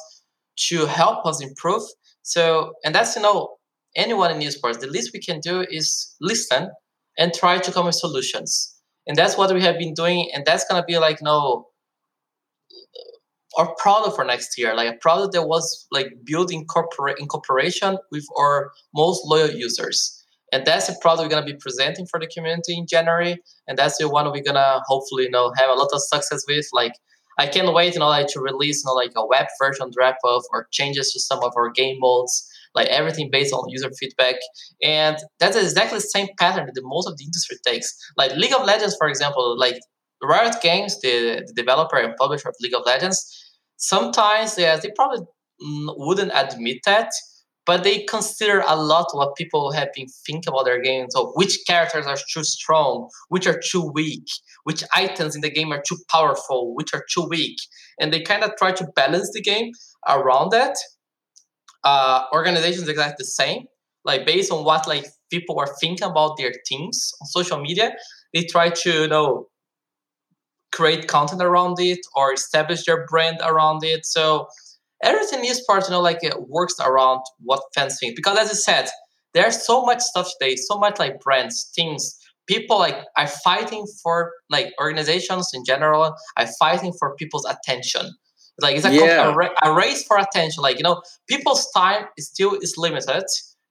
to 0.67 0.87
help 0.87 1.25
us 1.25 1.41
improve. 1.41 1.83
So, 2.23 2.73
and 2.83 2.93
that's, 2.93 3.15
you 3.15 3.21
know, 3.21 3.55
anyone 3.95 4.31
in 4.31 4.39
esports, 4.39 4.79
the 4.79 4.87
least 4.87 5.11
we 5.13 5.21
can 5.21 5.39
do 5.39 5.65
is 5.69 6.15
listen 6.19 6.71
and 7.17 7.33
try 7.33 7.59
to 7.59 7.71
come 7.71 7.85
with 7.85 7.95
solutions. 7.95 8.75
And 9.07 9.15
that's 9.15 9.37
what 9.37 9.53
we 9.53 9.61
have 9.61 9.77
been 9.77 9.93
doing. 9.93 10.29
And 10.33 10.43
that's 10.45 10.65
to 10.65 10.83
be 10.85 10.97
like, 10.97 11.21
you 11.21 11.25
know, 11.25 11.67
our 13.57 13.75
product 13.75 14.15
for 14.15 14.23
next 14.23 14.57
year, 14.57 14.75
like 14.75 14.93
a 14.93 14.97
product 14.97 15.33
that 15.33 15.47
was 15.47 15.87
like 15.91 16.07
built 16.23 16.51
in, 16.51 16.65
corpora- 16.65 17.19
in 17.19 17.27
cooperation 17.27 17.97
with 18.11 18.25
our 18.37 18.71
most 18.95 19.21
loyal 19.25 19.51
users. 19.51 20.20
And 20.51 20.65
that's 20.65 20.87
the 20.87 20.97
product 21.01 21.23
we're 21.23 21.29
gonna 21.29 21.45
be 21.45 21.57
presenting 21.59 22.05
for 22.07 22.19
the 22.19 22.27
community 22.27 22.77
in 22.77 22.85
January. 22.87 23.37
And 23.67 23.77
that's 23.77 23.97
the 23.97 24.09
one 24.09 24.31
we're 24.31 24.43
gonna 24.43 24.81
hopefully, 24.87 25.23
you 25.23 25.31
know, 25.31 25.51
have 25.57 25.69
a 25.69 25.73
lot 25.73 25.89
of 25.93 26.01
success 26.01 26.43
with. 26.47 26.65
Like 26.73 26.93
I 27.39 27.47
can't 27.47 27.73
wait, 27.73 27.93
you 27.93 27.99
know, 27.99 28.07
like 28.07 28.27
to 28.27 28.41
release, 28.41 28.83
you 28.83 28.89
know, 28.89 28.93
like 28.93 29.11
a 29.15 29.25
web 29.25 29.47
version 29.61 29.91
wrap 29.97 30.17
up 30.27 30.43
or 30.51 30.67
changes 30.71 31.11
to 31.13 31.19
some 31.19 31.43
of 31.43 31.53
our 31.57 31.71
game 31.71 31.97
modes, 31.99 32.47
like 32.75 32.87
everything 32.87 33.29
based 33.31 33.53
on 33.53 33.69
user 33.69 33.89
feedback. 33.99 34.35
And 34.83 35.17
that's 35.39 35.55
exactly 35.55 35.97
the 35.97 36.01
same 36.01 36.27
pattern 36.37 36.69
that 36.73 36.81
most 36.83 37.07
of 37.07 37.17
the 37.17 37.23
industry 37.23 37.57
takes. 37.65 37.95
Like 38.17 38.35
League 38.35 38.53
of 38.53 38.65
Legends, 38.65 38.95
for 38.97 39.07
example, 39.07 39.57
like 39.57 39.79
Riot 40.21 40.55
Games, 40.61 40.99
the, 41.01 41.43
the 41.47 41.53
developer 41.53 41.97
and 41.97 42.15
publisher 42.17 42.49
of 42.49 42.55
League 42.61 42.75
of 42.75 42.83
Legends, 42.85 43.19
sometimes 43.77 44.57
yeah, 44.57 44.77
they 44.77 44.91
probably 44.95 45.25
mm, 45.63 45.93
wouldn't 45.97 46.31
admit 46.35 46.77
that, 46.85 47.11
but 47.65 47.83
they 47.83 48.03
consider 48.03 48.63
a 48.67 48.75
lot 48.75 49.07
what 49.13 49.35
people 49.35 49.71
have 49.71 49.89
been 49.93 50.07
thinking 50.25 50.51
about 50.51 50.65
their 50.65 50.81
game. 50.81 51.07
So 51.09 51.31
which 51.35 51.59
characters 51.67 52.05
are 52.07 52.17
too 52.33 52.43
strong, 52.43 53.09
which 53.29 53.45
are 53.47 53.59
too 53.59 53.91
weak, 53.93 54.25
which 54.63 54.83
items 54.93 55.35
in 55.35 55.41
the 55.41 55.51
game 55.51 55.71
are 55.71 55.81
too 55.81 55.97
powerful, 56.09 56.73
which 56.75 56.93
are 56.93 57.05
too 57.13 57.27
weak, 57.29 57.57
and 57.99 58.11
they 58.11 58.21
kind 58.21 58.43
of 58.43 58.51
try 58.57 58.71
to 58.71 58.87
balance 58.95 59.31
the 59.33 59.41
game 59.41 59.71
around 60.07 60.51
that. 60.51 60.75
Uh, 61.83 62.25
organizations 62.31 62.87
exactly 62.87 63.15
the 63.17 63.25
same, 63.25 63.63
like 64.05 64.23
based 64.25 64.51
on 64.51 64.63
what 64.63 64.87
like 64.87 65.05
people 65.31 65.59
are 65.59 65.73
thinking 65.79 66.07
about 66.07 66.37
their 66.37 66.51
teams 66.67 67.11
on 67.19 67.27
social 67.27 67.59
media, 67.59 67.91
they 68.33 68.43
try 68.43 68.69
to 68.69 68.91
you 68.91 69.07
know 69.07 69.47
create 70.71 71.07
content 71.07 71.41
around 71.41 71.79
it 71.79 71.99
or 72.15 72.33
establish 72.33 72.85
their 72.85 73.05
brand 73.07 73.39
around 73.43 73.83
it. 73.83 74.05
So 74.05 74.47
everything 75.03 75.45
is 75.45 75.63
part, 75.67 75.85
you 75.85 75.91
know, 75.91 76.01
like 76.01 76.23
it 76.23 76.49
works 76.49 76.75
around 76.79 77.21
what 77.39 77.61
fans 77.75 77.97
think. 77.99 78.15
Because 78.15 78.37
as 78.37 78.49
I 78.49 78.53
said, 78.53 78.89
there's 79.33 79.65
so 79.65 79.83
much 79.83 80.01
stuff 80.01 80.29
today, 80.39 80.55
so 80.55 80.77
much 80.77 80.99
like 80.99 81.19
brands, 81.19 81.71
teams, 81.71 82.17
people 82.47 82.77
like 82.79 82.97
are 83.17 83.27
fighting 83.27 83.85
for 84.03 84.31
like 84.49 84.73
organizations 84.79 85.51
in 85.53 85.63
general 85.65 86.13
are 86.37 86.47
fighting 86.59 86.93
for 86.99 87.15
people's 87.15 87.45
attention. 87.45 88.13
Like 88.59 88.75
it's 88.75 88.85
a, 88.85 88.93
yeah. 88.93 89.33
a, 89.63 89.71
a 89.71 89.73
race 89.73 90.03
for 90.03 90.17
attention. 90.17 90.61
Like 90.61 90.77
you 90.77 90.83
know, 90.83 91.01
people's 91.27 91.69
time 91.71 92.05
is 92.17 92.27
still 92.27 92.55
is 92.61 92.75
limited. 92.77 93.23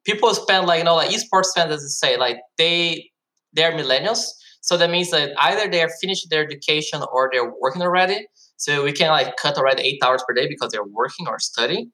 People 0.05 0.35
spend 0.35 0.67
like 0.67 0.79
you 0.79 0.85
know, 0.85 0.97
like 0.97 1.11
esports 1.11 1.49
fans, 1.55 1.73
as 1.73 1.85
I 1.85 2.09
say, 2.09 2.17
like 2.17 2.39
they 2.57 3.11
they're 3.53 3.73
millennials 3.73 4.25
so 4.61 4.77
that 4.77 4.91
means 4.91 5.11
that 5.11 5.33
either 5.39 5.71
they 5.71 5.83
are 5.83 5.91
finished 6.01 6.29
their 6.31 6.45
education 6.45 7.03
or 7.13 7.31
they're 7.33 7.53
working 7.61 7.83
already. 7.83 8.27
So 8.61 8.85
we 8.85 8.93
can 8.93 9.09
like 9.09 9.37
cut 9.39 9.57
already 9.57 9.83
eight 9.83 10.01
hours 10.05 10.23
per 10.29 10.35
day 10.35 10.47
because 10.47 10.71
they're 10.71 10.85
working 10.85 11.27
or 11.27 11.39
studying. 11.39 11.93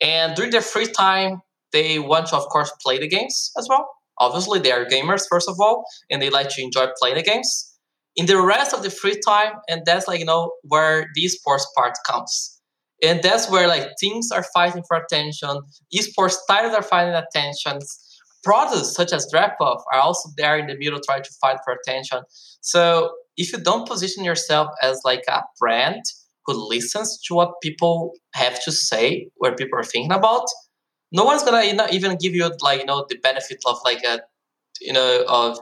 And 0.00 0.34
during 0.34 0.50
their 0.50 0.60
free 0.60 0.86
time, 0.86 1.40
they 1.72 2.00
want 2.00 2.26
to, 2.28 2.36
of 2.36 2.48
course, 2.48 2.72
play 2.82 2.98
the 2.98 3.06
games 3.06 3.52
as 3.56 3.68
well. 3.70 3.88
Obviously, 4.18 4.58
they 4.58 4.72
are 4.72 4.84
gamers, 4.84 5.22
first 5.30 5.48
of 5.48 5.54
all, 5.60 5.84
and 6.10 6.20
they 6.20 6.28
like 6.28 6.48
to 6.48 6.62
enjoy 6.62 6.86
playing 6.98 7.14
the 7.14 7.22
games. 7.22 7.78
In 8.16 8.26
the 8.26 8.42
rest 8.42 8.74
of 8.74 8.82
the 8.82 8.90
free 8.90 9.20
time, 9.24 9.52
and 9.68 9.82
that's 9.86 10.08
like, 10.08 10.18
you 10.18 10.26
know, 10.26 10.50
where 10.62 11.06
the 11.14 11.28
sports 11.28 11.64
part 11.76 11.96
comes. 12.04 12.60
And 13.04 13.22
that's 13.22 13.48
where 13.48 13.68
like 13.68 13.86
teams 14.00 14.32
are 14.32 14.44
fighting 14.52 14.82
for 14.88 14.96
attention, 14.96 15.60
esports 15.94 16.36
titles 16.48 16.74
are 16.74 16.82
fighting 16.82 17.14
attention, 17.14 17.78
products 18.42 18.94
such 18.94 19.12
as 19.12 19.30
DraftBuff 19.32 19.80
are 19.92 20.00
also 20.00 20.28
there 20.36 20.58
in 20.58 20.66
the 20.66 20.76
middle 20.76 21.00
trying 21.00 21.22
to 21.22 21.30
fight 21.40 21.58
for 21.64 21.72
attention. 21.72 22.22
So 22.60 23.12
if 23.40 23.54
you 23.54 23.58
don't 23.58 23.88
position 23.88 24.22
yourself 24.22 24.68
as 24.82 25.00
like 25.02 25.24
a 25.26 25.42
brand 25.58 26.04
who 26.44 26.52
listens 26.68 27.18
to 27.22 27.34
what 27.34 27.54
people 27.62 28.12
have 28.34 28.62
to 28.64 28.70
say, 28.70 29.28
where 29.36 29.54
people 29.54 29.78
are 29.78 29.82
thinking 29.82 30.12
about, 30.12 30.44
no 31.10 31.24
one's 31.24 31.42
gonna 31.42 31.64
you 31.64 31.72
know, 31.72 31.86
even 31.90 32.18
give 32.18 32.34
you 32.34 32.50
like 32.60 32.80
you 32.80 32.86
know 32.86 33.06
the 33.08 33.16
benefit 33.16 33.58
of 33.66 33.78
like 33.82 34.02
a 34.04 34.20
you 34.80 34.92
know 34.92 35.24
of 35.26 35.58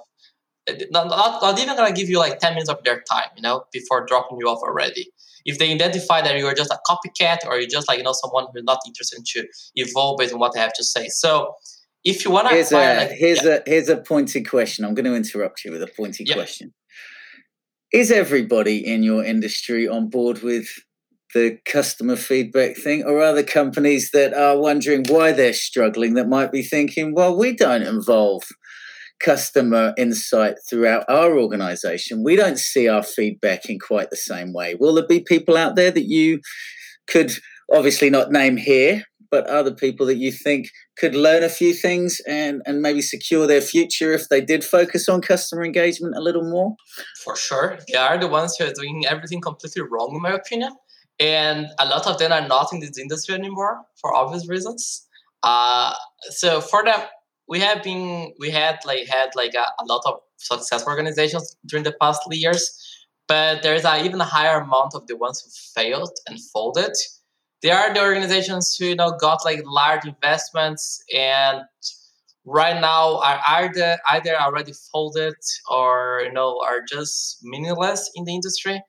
not, 0.90 1.06
not, 1.06 1.40
not 1.40 1.58
even 1.60 1.76
gonna 1.76 1.94
give 1.94 2.08
you 2.10 2.18
like 2.18 2.40
10 2.40 2.52
minutes 2.52 2.68
of 2.68 2.82
their 2.84 3.00
time 3.10 3.30
you 3.36 3.42
know 3.42 3.64
before 3.72 4.04
dropping 4.04 4.38
you 4.40 4.48
off 4.48 4.60
already. 4.62 5.10
If 5.46 5.58
they 5.58 5.72
identify 5.72 6.20
that 6.20 6.36
you're 6.36 6.52
just 6.54 6.72
a 6.72 6.78
copycat 6.90 7.38
or 7.46 7.58
you're 7.58 7.68
just 7.68 7.86
like 7.86 7.98
you 7.98 8.04
know 8.04 8.12
someone 8.12 8.46
who's 8.52 8.64
not 8.64 8.80
interested 8.86 9.24
to 9.24 9.46
evolve 9.76 10.18
based 10.18 10.34
on 10.34 10.40
what 10.40 10.52
they 10.52 10.60
have 10.60 10.74
to 10.74 10.84
say. 10.84 11.08
So 11.08 11.54
if 12.04 12.24
you 12.24 12.30
want 12.32 12.48
to 12.48 12.54
here's, 12.54 12.72
a, 12.72 12.76
like, 12.76 13.10
here's 13.12 13.44
yeah. 13.44 13.58
a 13.64 13.70
here's 13.70 13.88
a 13.88 13.96
pointed 13.98 14.48
question. 14.48 14.84
I'm 14.84 14.94
going 14.94 15.04
to 15.04 15.14
interrupt 15.14 15.64
you 15.64 15.72
with 15.72 15.82
a 15.82 15.88
pointed 15.96 16.28
question 16.30 16.72
is 17.92 18.10
everybody 18.10 18.86
in 18.86 19.02
your 19.02 19.24
industry 19.24 19.88
on 19.88 20.08
board 20.08 20.42
with 20.42 20.68
the 21.34 21.58
customer 21.66 22.16
feedback 22.16 22.76
thing 22.76 23.04
or 23.04 23.20
other 23.20 23.42
companies 23.42 24.10
that 24.12 24.32
are 24.32 24.58
wondering 24.58 25.04
why 25.08 25.32
they're 25.32 25.52
struggling 25.52 26.14
that 26.14 26.28
might 26.28 26.50
be 26.50 26.62
thinking 26.62 27.14
well 27.14 27.36
we 27.36 27.54
don't 27.54 27.82
involve 27.82 28.42
customer 29.20 29.92
insight 29.96 30.54
throughout 30.70 31.04
our 31.08 31.36
organization. 31.36 32.22
We 32.22 32.36
don't 32.36 32.56
see 32.56 32.88
our 32.88 33.02
feedback 33.02 33.68
in 33.68 33.78
quite 33.78 34.10
the 34.10 34.16
same 34.16 34.52
way 34.52 34.74
will 34.74 34.94
there 34.94 35.06
be 35.06 35.20
people 35.20 35.56
out 35.56 35.76
there 35.76 35.90
that 35.90 36.06
you 36.06 36.40
could 37.06 37.32
obviously 37.72 38.10
not 38.10 38.32
name 38.32 38.56
here 38.56 39.04
but 39.30 39.46
other 39.46 39.72
people 39.72 40.06
that 40.06 40.16
you 40.16 40.32
think 40.32 40.70
could 40.96 41.14
learn 41.14 41.42
a 41.42 41.48
few 41.48 41.74
things 41.74 42.20
and, 42.26 42.62
and 42.66 42.80
maybe 42.80 43.02
secure 43.02 43.46
their 43.46 43.60
future 43.60 44.12
if 44.12 44.28
they 44.28 44.40
did 44.40 44.64
focus 44.64 45.08
on 45.08 45.20
customer 45.20 45.64
engagement 45.64 46.16
a 46.16 46.20
little 46.20 46.48
more? 46.48 46.74
For 47.24 47.36
sure. 47.36 47.78
They 47.88 47.98
are 47.98 48.18
the 48.18 48.28
ones 48.28 48.56
who 48.56 48.66
are 48.66 48.72
doing 48.72 49.04
everything 49.08 49.40
completely 49.40 49.82
wrong, 49.82 50.12
in 50.14 50.22
my 50.22 50.32
opinion. 50.32 50.74
And 51.20 51.66
a 51.78 51.86
lot 51.86 52.06
of 52.06 52.18
them 52.18 52.32
are 52.32 52.46
not 52.46 52.72
in 52.72 52.80
this 52.80 52.96
industry 52.98 53.34
anymore 53.34 53.82
for 54.00 54.14
obvious 54.14 54.48
reasons. 54.48 55.06
Uh, 55.42 55.94
so 56.30 56.60
for 56.60 56.84
them, 56.84 57.00
we 57.48 57.60
have 57.60 57.82
been 57.82 58.32
we 58.38 58.50
had 58.50 58.78
like 58.84 59.08
had 59.08 59.30
like 59.34 59.54
a, 59.54 59.66
a 59.80 59.84
lot 59.86 60.02
of 60.06 60.20
successful 60.36 60.90
organizations 60.90 61.56
during 61.66 61.84
the 61.84 61.94
past 62.00 62.20
years, 62.30 62.70
but 63.26 63.62
there's 63.62 63.84
an 63.84 64.04
even 64.04 64.20
higher 64.20 64.60
amount 64.60 64.94
of 64.94 65.06
the 65.06 65.16
ones 65.16 65.42
who 65.42 65.50
failed 65.80 66.12
and 66.28 66.38
folded 66.52 66.92
they 67.62 67.70
are 67.70 67.92
the 67.92 68.02
organizations 68.02 68.76
who 68.76 68.86
you 68.86 68.96
know 68.96 69.16
got 69.20 69.44
like 69.44 69.62
large 69.64 70.04
investments 70.06 71.02
and 71.14 71.62
right 72.44 72.80
now 72.80 73.18
are 73.18 73.40
either 73.48 73.98
either 74.10 74.34
already 74.36 74.72
folded 74.92 75.34
or 75.70 76.22
you 76.24 76.32
know 76.32 76.60
are 76.64 76.80
just 76.88 77.38
meaningless 77.42 78.10
in 78.14 78.24
the 78.24 78.34
industry. 78.34 78.80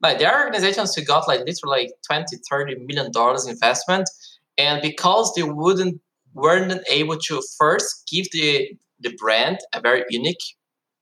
Like 0.00 0.18
there 0.18 0.32
are 0.32 0.44
organizations 0.44 0.94
who 0.94 1.04
got 1.04 1.26
like 1.26 1.40
literally 1.40 1.82
like 1.82 1.90
20 2.06 2.36
30 2.48 2.76
million 2.86 3.10
dollars 3.12 3.46
investment 3.46 4.08
and 4.56 4.80
because 4.82 5.32
they 5.34 5.42
wouldn't 5.42 6.00
weren't 6.34 6.82
able 6.90 7.16
to 7.16 7.42
first 7.58 8.08
give 8.10 8.26
the 8.32 8.70
the 9.00 9.14
brand 9.16 9.58
a 9.72 9.80
very 9.80 10.04
unique 10.10 10.42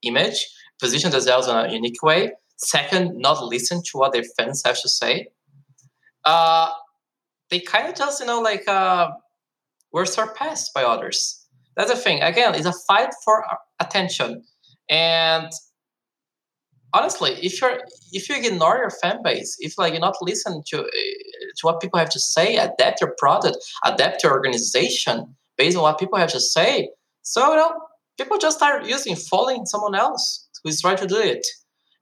image 0.03 0.47
position 0.81 1.11
themselves 1.11 1.49
in 1.49 1.57
a 1.57 1.72
unique 1.72 2.03
way. 2.03 2.33
Second 2.59 3.18
not 3.18 3.45
listen 3.45 3.83
to 3.91 3.99
what 3.99 4.12
their 4.12 4.24
fans 4.37 4.62
have 4.64 4.81
to 4.81 4.89
say. 4.89 5.29
Uh, 6.24 6.70
they 7.51 7.61
kind 7.61 7.88
of 7.88 7.94
just 7.94 8.20
you 8.20 8.26
know 8.26 8.40
like 8.40 8.66
uh, 8.68 9.11
were 9.92 10.07
surpassed 10.07 10.72
by 10.74 10.82
others. 10.82 11.42
That's 11.76 11.90
the 11.90 11.97
thing. 11.97 12.22
Again, 12.22 12.55
it's 12.55 12.66
a 12.66 12.72
fight 12.88 13.11
for 13.24 13.44
attention, 13.80 14.42
and 14.88 15.51
honestly, 16.97 17.32
if 17.42 17.61
you're 17.61 17.78
if 18.12 18.28
you 18.28 18.36
ignore 18.36 18.78
your 18.78 18.90
fan 18.90 19.22
base, 19.22 19.57
if 19.61 19.78
like 19.78 19.94
you 19.94 20.01
not 20.01 20.16
listen 20.20 20.62
to 20.68 20.76
to 20.78 21.62
what 21.62 21.80
people 21.80 21.99
have 21.99 22.11
to 22.11 22.20
say, 22.20 22.57
adapt 22.57 23.01
your 23.01 23.14
product, 23.18 23.59
adapt 23.84 24.22
your 24.22 24.32
organization 24.32 25.36
based 25.57 25.76
on 25.76 25.82
what 25.82 25.99
people 25.99 26.18
have 26.18 26.32
to 26.32 26.40
say. 26.40 26.90
So 27.22 27.51
you 27.51 27.57
know, 27.57 27.72
people 28.18 28.38
just 28.38 28.57
start 28.57 28.86
using 28.86 29.16
following 29.16 29.66
someone 29.66 29.94
else 29.94 30.49
who's 30.62 30.80
trying 30.80 30.97
to 30.99 31.07
do 31.07 31.18
it. 31.18 31.47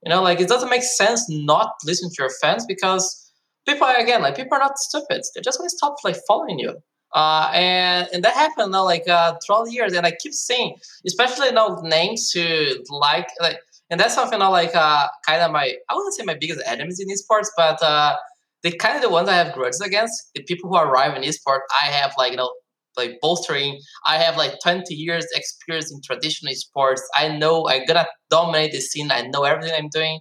You 0.03 0.09
know, 0.11 0.21
like 0.21 0.39
it 0.39 0.47
doesn't 0.47 0.69
make 0.69 0.83
sense 0.83 1.25
not 1.29 1.71
listen 1.83 2.09
to 2.09 2.15
your 2.19 2.31
fans 2.41 2.65
because 2.65 3.24
people 3.65 3.87
again 3.87 4.21
like 4.21 4.35
people 4.35 4.55
are 4.55 4.59
not 4.59 4.77
stupid. 4.77 5.23
They 5.33 5.41
just 5.41 5.59
want 5.59 5.69
to 5.69 5.77
stop 5.77 5.95
like 6.03 6.17
following 6.27 6.59
you. 6.59 6.77
Uh, 7.13 7.49
and 7.53 8.09
and 8.13 8.23
that 8.23 8.33
happened 8.33 8.71
now 8.71 8.83
like 8.83 9.07
uh, 9.07 9.35
throughout 9.45 9.65
the 9.65 9.71
years 9.71 9.93
and 9.93 10.05
i 10.05 10.11
keep 10.19 10.33
seeing 10.33 10.75
especially 11.07 11.45
you 11.47 11.53
now 11.53 11.79
names 11.81 12.29
who 12.31 12.75
like 12.89 13.27
like 13.39 13.57
and 13.89 13.99
that's 13.99 14.13
something 14.13 14.39
now 14.39 14.51
like 14.51 14.75
uh, 14.75 15.07
kind 15.25 15.41
of 15.41 15.49
my 15.49 15.73
i 15.89 15.95
wouldn't 15.95 16.13
say 16.13 16.25
my 16.25 16.35
biggest 16.37 16.61
enemies 16.67 16.99
in 16.99 17.07
esports 17.07 17.47
but 17.55 17.81
uh, 17.81 18.15
kind 18.79 18.97
of 18.97 19.01
the 19.01 19.09
ones 19.09 19.29
i 19.29 19.33
have 19.33 19.53
grudges 19.53 19.79
against. 19.79 20.29
The 20.35 20.43
people 20.43 20.69
who 20.69 20.75
arrive 20.75 21.15
in 21.15 21.23
esports 21.23 21.67
i 21.81 21.85
have 21.85 22.13
like 22.17 22.31
you 22.31 22.37
know 22.37 22.51
like 22.97 23.17
bolstering. 23.21 23.77
I 24.05 24.17
have 24.17 24.37
like 24.37 24.53
20 24.63 24.93
years 24.93 25.25
experience 25.33 25.91
in 25.93 26.01
traditional 26.01 26.53
sports 26.55 27.01
i 27.17 27.29
know 27.29 27.67
i'm 27.69 27.85
gonna 27.85 28.07
dominate 28.29 28.73
the 28.73 28.81
scene. 28.81 29.09
I 29.11 29.21
know 29.21 29.43
everything 29.43 29.75
i'm 29.77 29.89
doing 29.89 30.19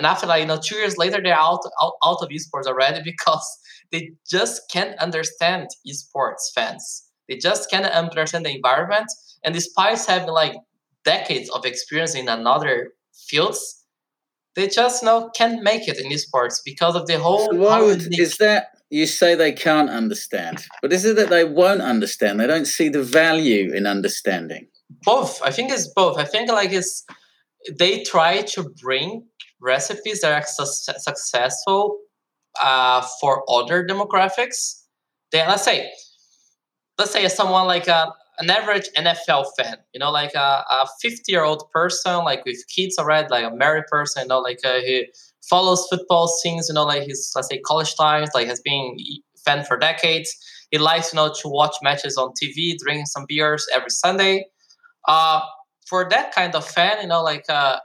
and 0.00 0.06
after 0.06 0.26
like 0.26 0.40
you 0.40 0.46
know 0.46 0.58
two 0.58 0.76
years 0.76 0.96
later 0.96 1.20
they're 1.22 1.34
out 1.34 1.60
out, 1.82 1.92
out 2.02 2.22
of 2.22 2.30
esports 2.30 2.66
already 2.66 3.02
because 3.12 3.46
they 3.92 4.12
just 4.30 4.62
can't 4.72 4.98
understand 4.98 5.68
esports 5.86 6.44
fans 6.54 7.04
they 7.28 7.36
just 7.36 7.70
can't 7.70 7.84
understand 7.84 8.46
the 8.46 8.54
environment 8.54 9.10
and 9.44 9.54
despite 9.54 10.02
having 10.06 10.30
like 10.30 10.54
decades 11.04 11.50
of 11.50 11.66
experience 11.66 12.14
in 12.14 12.28
another 12.28 12.92
fields 13.28 13.80
they 14.56 14.68
just 14.68 15.02
you 15.02 15.06
know 15.06 15.30
can't 15.36 15.62
make 15.62 15.86
it 15.86 15.98
in 15.98 16.10
esports 16.10 16.60
because 16.64 16.96
of 16.96 17.06
the 17.06 17.18
whole. 17.18 17.46
So 17.50 17.56
why 17.56 17.80
would, 17.80 18.18
is 18.18 18.38
that 18.38 18.68
you 18.90 19.06
say 19.06 19.34
they 19.34 19.52
can't 19.52 19.88
understand, 19.88 20.66
but 20.82 20.92
is 20.92 21.04
it 21.04 21.16
that 21.16 21.30
they 21.30 21.44
won't 21.44 21.82
understand? 21.82 22.40
They 22.40 22.46
don't 22.46 22.66
see 22.66 22.88
the 22.88 23.02
value 23.02 23.72
in 23.72 23.86
understanding. 23.86 24.66
Both. 25.04 25.40
I 25.42 25.52
think 25.52 25.70
it's 25.70 25.86
both. 25.94 26.18
I 26.18 26.24
think 26.24 26.50
like 26.50 26.72
it's 26.72 27.04
they 27.78 28.02
try 28.02 28.42
to 28.42 28.68
bring 28.82 29.24
recipes 29.60 30.20
that 30.20 30.32
are 30.32 30.46
su- 30.46 30.92
successful 30.98 31.98
uh, 32.62 33.06
for 33.20 33.44
other 33.50 33.86
demographics. 33.86 34.82
Then 35.32 35.48
let's 35.48 35.64
say, 35.64 35.90
let's 36.98 37.12
say 37.12 37.26
someone 37.28 37.66
like 37.66 37.88
a, 37.88 38.12
an 38.38 38.50
average 38.50 38.88
NFL 38.96 39.46
fan, 39.58 39.76
you 39.92 40.00
know, 40.00 40.10
like 40.10 40.34
a, 40.34 40.64
a 40.70 40.88
50 41.00 41.30
year 41.30 41.44
old 41.44 41.70
person, 41.72 42.24
like 42.24 42.44
with 42.44 42.64
kids 42.74 42.98
already, 42.98 43.28
like 43.30 43.44
a 43.44 43.54
married 43.54 43.84
person, 43.90 44.22
you 44.22 44.28
know, 44.28 44.40
like 44.40 44.60
uh, 44.64 44.80
he 44.80 45.06
follows 45.48 45.86
football 45.90 46.26
since, 46.26 46.68
you 46.68 46.74
know, 46.74 46.84
like 46.84 47.02
his, 47.04 47.32
let's 47.36 47.48
say, 47.48 47.58
college 47.58 47.94
times, 47.96 48.30
like 48.34 48.46
has 48.46 48.60
been 48.60 48.96
fan 49.44 49.64
for 49.64 49.76
decades. 49.76 50.34
He 50.70 50.78
likes, 50.78 51.12
you 51.12 51.16
know, 51.16 51.32
to 51.42 51.48
watch 51.48 51.74
matches 51.82 52.16
on 52.16 52.32
TV, 52.40 52.76
drinking 52.78 53.06
some 53.06 53.24
beers 53.28 53.66
every 53.74 53.90
Sunday. 53.90 54.46
Uh, 55.08 55.40
for 55.86 56.08
that 56.08 56.32
kind 56.32 56.54
of 56.54 56.64
fan, 56.64 56.98
you 57.02 57.08
know, 57.08 57.22
like 57.22 57.44
uh, 57.48 57.78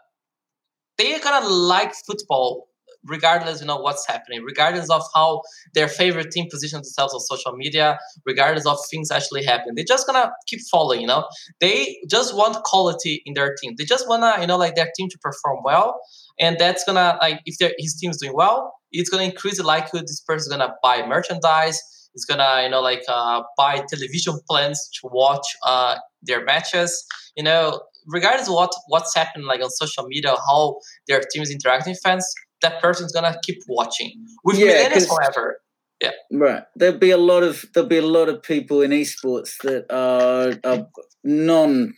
they're 0.97 1.19
gonna 1.19 1.47
like 1.47 1.93
football 2.07 2.67
regardless 3.07 3.61
you 3.61 3.67
know 3.67 3.77
what's 3.77 4.07
happening 4.07 4.43
regardless 4.43 4.89
of 4.89 5.03
how 5.13 5.41
their 5.75 5.87
favorite 5.87 6.31
team 6.31 6.47
positions 6.49 6.87
themselves 6.87 7.13
on 7.13 7.19
social 7.19 7.55
media 7.55 7.99
regardless 8.25 8.65
of 8.65 8.77
things 8.89 9.11
actually 9.11 9.43
happen. 9.43 9.73
They're 9.75 9.85
just 9.87 10.07
gonna 10.07 10.31
keep 10.47 10.61
following 10.71 11.01
you 11.01 11.07
know? 11.07 11.27
They 11.61 11.97
just 12.09 12.35
want 12.35 12.63
quality 12.63 13.21
in 13.25 13.33
their 13.35 13.55
team. 13.61 13.75
They 13.77 13.85
just 13.85 14.07
wanna 14.07 14.35
you 14.41 14.47
know 14.47 14.57
like 14.57 14.75
their 14.75 14.89
team 14.97 15.09
to 15.09 15.17
perform 15.19 15.59
well 15.63 15.99
and 16.39 16.57
that's 16.59 16.83
gonna 16.83 17.17
like 17.21 17.41
if 17.45 17.55
his 17.77 17.95
team's 17.95 18.17
doing 18.17 18.33
well 18.35 18.73
it's 18.91 19.09
gonna 19.09 19.23
increase 19.23 19.57
the 19.57 19.63
likelihood 19.63 20.07
this 20.07 20.21
person's 20.21 20.55
gonna 20.55 20.73
buy 20.81 21.05
merchandise 21.05 21.79
it's 22.13 22.25
gonna 22.25 22.63
you 22.63 22.69
know 22.69 22.81
like 22.81 23.03
uh, 23.07 23.43
buy 23.57 23.83
television 23.89 24.39
plans 24.49 24.89
to 25.01 25.09
watch 25.11 25.45
uh, 25.63 25.95
their 26.21 26.43
matches 26.43 27.05
you 27.35 27.43
know 27.43 27.79
regardless 28.07 28.47
of 28.47 28.53
what 28.53 28.73
what's 28.87 29.15
happening 29.15 29.47
like 29.47 29.61
on 29.61 29.69
social 29.69 30.05
media 30.07 30.35
how 30.47 30.77
their 31.07 31.21
team 31.31 31.41
is 31.43 31.51
interacting 31.51 31.91
with 31.91 32.01
fans 32.03 32.25
that 32.61 32.81
person's 32.81 33.11
gonna 33.11 33.37
keep 33.43 33.61
watching. 33.67 34.25
With 34.43 34.57
yeah, 34.57 34.89
millennials, 34.89 35.09
however, 35.09 35.61
yeah, 36.01 36.11
right. 36.31 36.63
There'll 36.75 36.97
be 36.97 37.11
a 37.11 37.17
lot 37.17 37.43
of 37.43 37.65
there'll 37.73 37.89
be 37.89 37.97
a 37.97 38.05
lot 38.05 38.29
of 38.29 38.41
people 38.43 38.81
in 38.81 38.91
esports 38.91 39.57
that 39.63 39.85
are, 39.91 40.57
are 40.69 40.87
non 41.23 41.93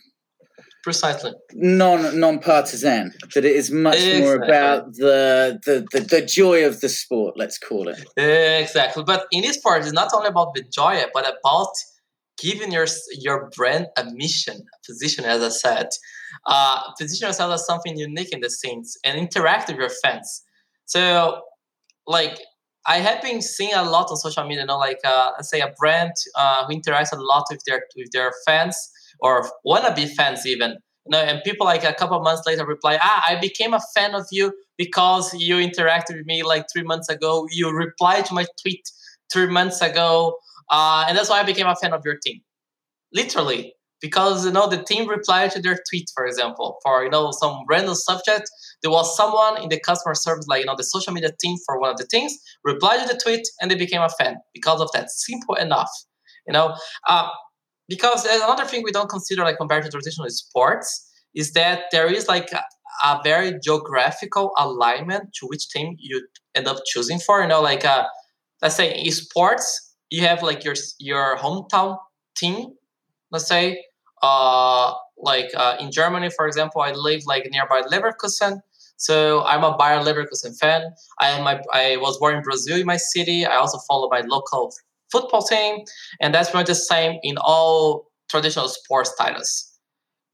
precisely 0.84 1.32
non 1.54 2.18
non-partisan 2.18 3.12
that 3.34 3.44
it 3.44 3.56
is 3.56 3.70
much 3.70 3.96
exactly. 3.96 4.20
more 4.20 4.36
about 4.36 4.92
the, 4.94 5.60
the, 5.66 5.86
the 5.92 6.00
the 6.00 6.22
joy 6.24 6.64
of 6.64 6.80
the 6.80 6.88
sport 6.88 7.34
let's 7.36 7.58
call 7.58 7.88
it 7.88 7.98
exactly 8.16 9.02
but 9.04 9.26
in 9.32 9.42
esports 9.42 9.80
it's 9.80 9.92
not 9.92 10.08
only 10.14 10.28
about 10.28 10.54
the 10.54 10.62
joy 10.72 11.02
but 11.12 11.26
about 11.26 11.72
giving 12.38 12.72
your 12.72 12.86
your 13.12 13.50
brand 13.56 13.86
a 13.96 14.04
mission 14.12 14.56
a 14.56 14.78
position 14.86 15.24
as 15.24 15.42
i 15.42 15.48
said 15.48 15.88
uh, 16.46 16.80
position 16.98 17.26
yourself 17.26 17.52
as 17.52 17.66
something 17.66 17.96
unique 17.96 18.32
in 18.32 18.40
the 18.40 18.50
scenes 18.50 18.96
and 19.04 19.18
interact 19.18 19.68
with 19.68 19.76
your 19.76 19.90
fans 20.02 20.44
so, 20.88 21.42
like, 22.06 22.40
I 22.86 22.98
have 22.98 23.20
been 23.20 23.42
seeing 23.42 23.74
a 23.74 23.82
lot 23.82 24.10
on 24.10 24.16
social 24.16 24.44
media, 24.44 24.60
you 24.62 24.66
know, 24.66 24.78
like 24.78 25.00
uh, 25.04 25.32
let's 25.36 25.50
say 25.50 25.60
a 25.60 25.72
brand 25.78 26.12
uh, 26.34 26.64
who 26.66 26.74
interacts 26.74 27.12
a 27.12 27.20
lot 27.20 27.44
with 27.50 27.60
their 27.66 27.82
with 27.96 28.10
their 28.12 28.32
fans 28.46 28.76
or 29.20 29.50
wanna 29.64 29.94
be 29.94 30.06
fans 30.06 30.46
even. 30.46 30.70
You 31.04 31.10
know, 31.10 31.18
and 31.18 31.42
people 31.44 31.66
like 31.66 31.84
a 31.84 31.92
couple 31.92 32.18
months 32.20 32.42
later 32.46 32.64
reply, 32.64 32.98
"Ah, 33.02 33.24
I 33.28 33.38
became 33.38 33.74
a 33.74 33.80
fan 33.94 34.14
of 34.14 34.26
you 34.30 34.54
because 34.78 35.34
you 35.34 35.56
interacted 35.56 36.16
with 36.16 36.26
me 36.26 36.42
like 36.42 36.66
three 36.72 36.82
months 36.82 37.10
ago. 37.10 37.46
You 37.50 37.70
replied 37.70 38.24
to 38.26 38.34
my 38.34 38.46
tweet 38.62 38.90
three 39.30 39.48
months 39.48 39.82
ago, 39.82 40.38
uh, 40.70 41.04
and 41.08 41.16
that's 41.16 41.30
why 41.30 41.40
I 41.40 41.44
became 41.44 41.66
a 41.66 41.76
fan 41.76 41.92
of 41.92 42.02
your 42.04 42.16
team." 42.24 42.40
Literally, 43.12 43.74
because 44.00 44.44
you 44.46 44.52
know 44.52 44.68
the 44.68 44.82
team 44.82 45.08
replied 45.08 45.50
to 45.52 45.62
their 45.62 45.78
tweet, 45.90 46.10
for 46.14 46.26
example, 46.26 46.78
for 46.82 47.04
you 47.04 47.10
know 47.10 47.30
some 47.32 47.64
random 47.68 47.94
subject. 47.94 48.50
There 48.82 48.90
was 48.90 49.16
someone 49.16 49.62
in 49.62 49.68
the 49.70 49.80
customer 49.80 50.14
service, 50.14 50.46
like 50.48 50.60
you 50.60 50.66
know 50.66 50.76
the 50.76 50.84
social 50.84 51.12
media 51.12 51.30
team 51.40 51.56
for 51.66 51.80
one 51.80 51.90
of 51.90 51.96
the 51.96 52.06
things, 52.06 52.36
replied 52.64 53.00
to 53.06 53.08
the 53.14 53.20
tweet, 53.22 53.46
and 53.60 53.70
they 53.70 53.76
became 53.76 54.02
a 54.02 54.08
fan 54.10 54.36
because 54.54 54.80
of 54.80 54.90
that. 54.92 55.10
Simple 55.10 55.54
enough, 55.56 55.90
you 56.46 56.52
know. 56.52 56.76
Uh, 57.08 57.28
because 57.88 58.24
another 58.26 58.64
thing 58.64 58.82
we 58.82 58.92
don't 58.92 59.08
consider 59.08 59.42
like 59.44 59.56
compared 59.56 59.84
to 59.84 59.90
traditional 59.90 60.28
sports 60.28 61.10
is 61.34 61.52
that 61.52 61.84
there 61.92 62.12
is 62.12 62.28
like 62.28 62.50
a, 62.52 62.62
a 63.04 63.20
very 63.24 63.58
geographical 63.62 64.52
alignment 64.58 65.24
to 65.40 65.46
which 65.46 65.68
team 65.70 65.94
you 65.98 66.26
end 66.54 66.66
up 66.68 66.78
choosing 66.86 67.18
for. 67.18 67.40
You 67.40 67.48
know, 67.48 67.62
like 67.62 67.84
uh, 67.84 68.04
let's 68.62 68.76
say 68.76 68.94
in 68.94 69.10
sports, 69.12 69.87
you 70.10 70.22
have 70.22 70.42
like 70.42 70.64
your 70.64 70.74
your 70.98 71.36
hometown 71.36 71.98
team 72.36 72.72
let's 73.30 73.46
say 73.46 73.82
uh, 74.22 74.92
like 75.16 75.50
uh, 75.56 75.76
in 75.80 75.90
Germany, 75.90 76.30
for 76.30 76.46
example, 76.46 76.80
I 76.80 76.92
live 76.92 77.22
like 77.26 77.48
nearby 77.50 77.82
Leverkusen. 77.82 78.60
So 78.96 79.44
I'm 79.44 79.62
a 79.62 79.76
Bayer 79.76 80.00
Leverkusen 80.00 80.58
fan. 80.58 80.92
I 81.20 81.28
am 81.28 81.46
I 81.72 81.96
was 81.98 82.18
born 82.18 82.36
in 82.36 82.42
Brazil 82.42 82.78
in 82.78 82.86
my 82.86 82.96
city. 82.96 83.46
I 83.46 83.56
also 83.56 83.78
follow 83.88 84.08
my 84.10 84.22
local 84.26 84.72
football 85.10 85.42
team, 85.42 85.84
and 86.20 86.34
that's 86.34 86.50
pretty 86.50 86.62
much 86.62 86.66
the 86.66 86.74
same 86.74 87.18
in 87.22 87.36
all 87.38 88.10
traditional 88.28 88.68
sports 88.68 89.14
titles. 89.16 89.78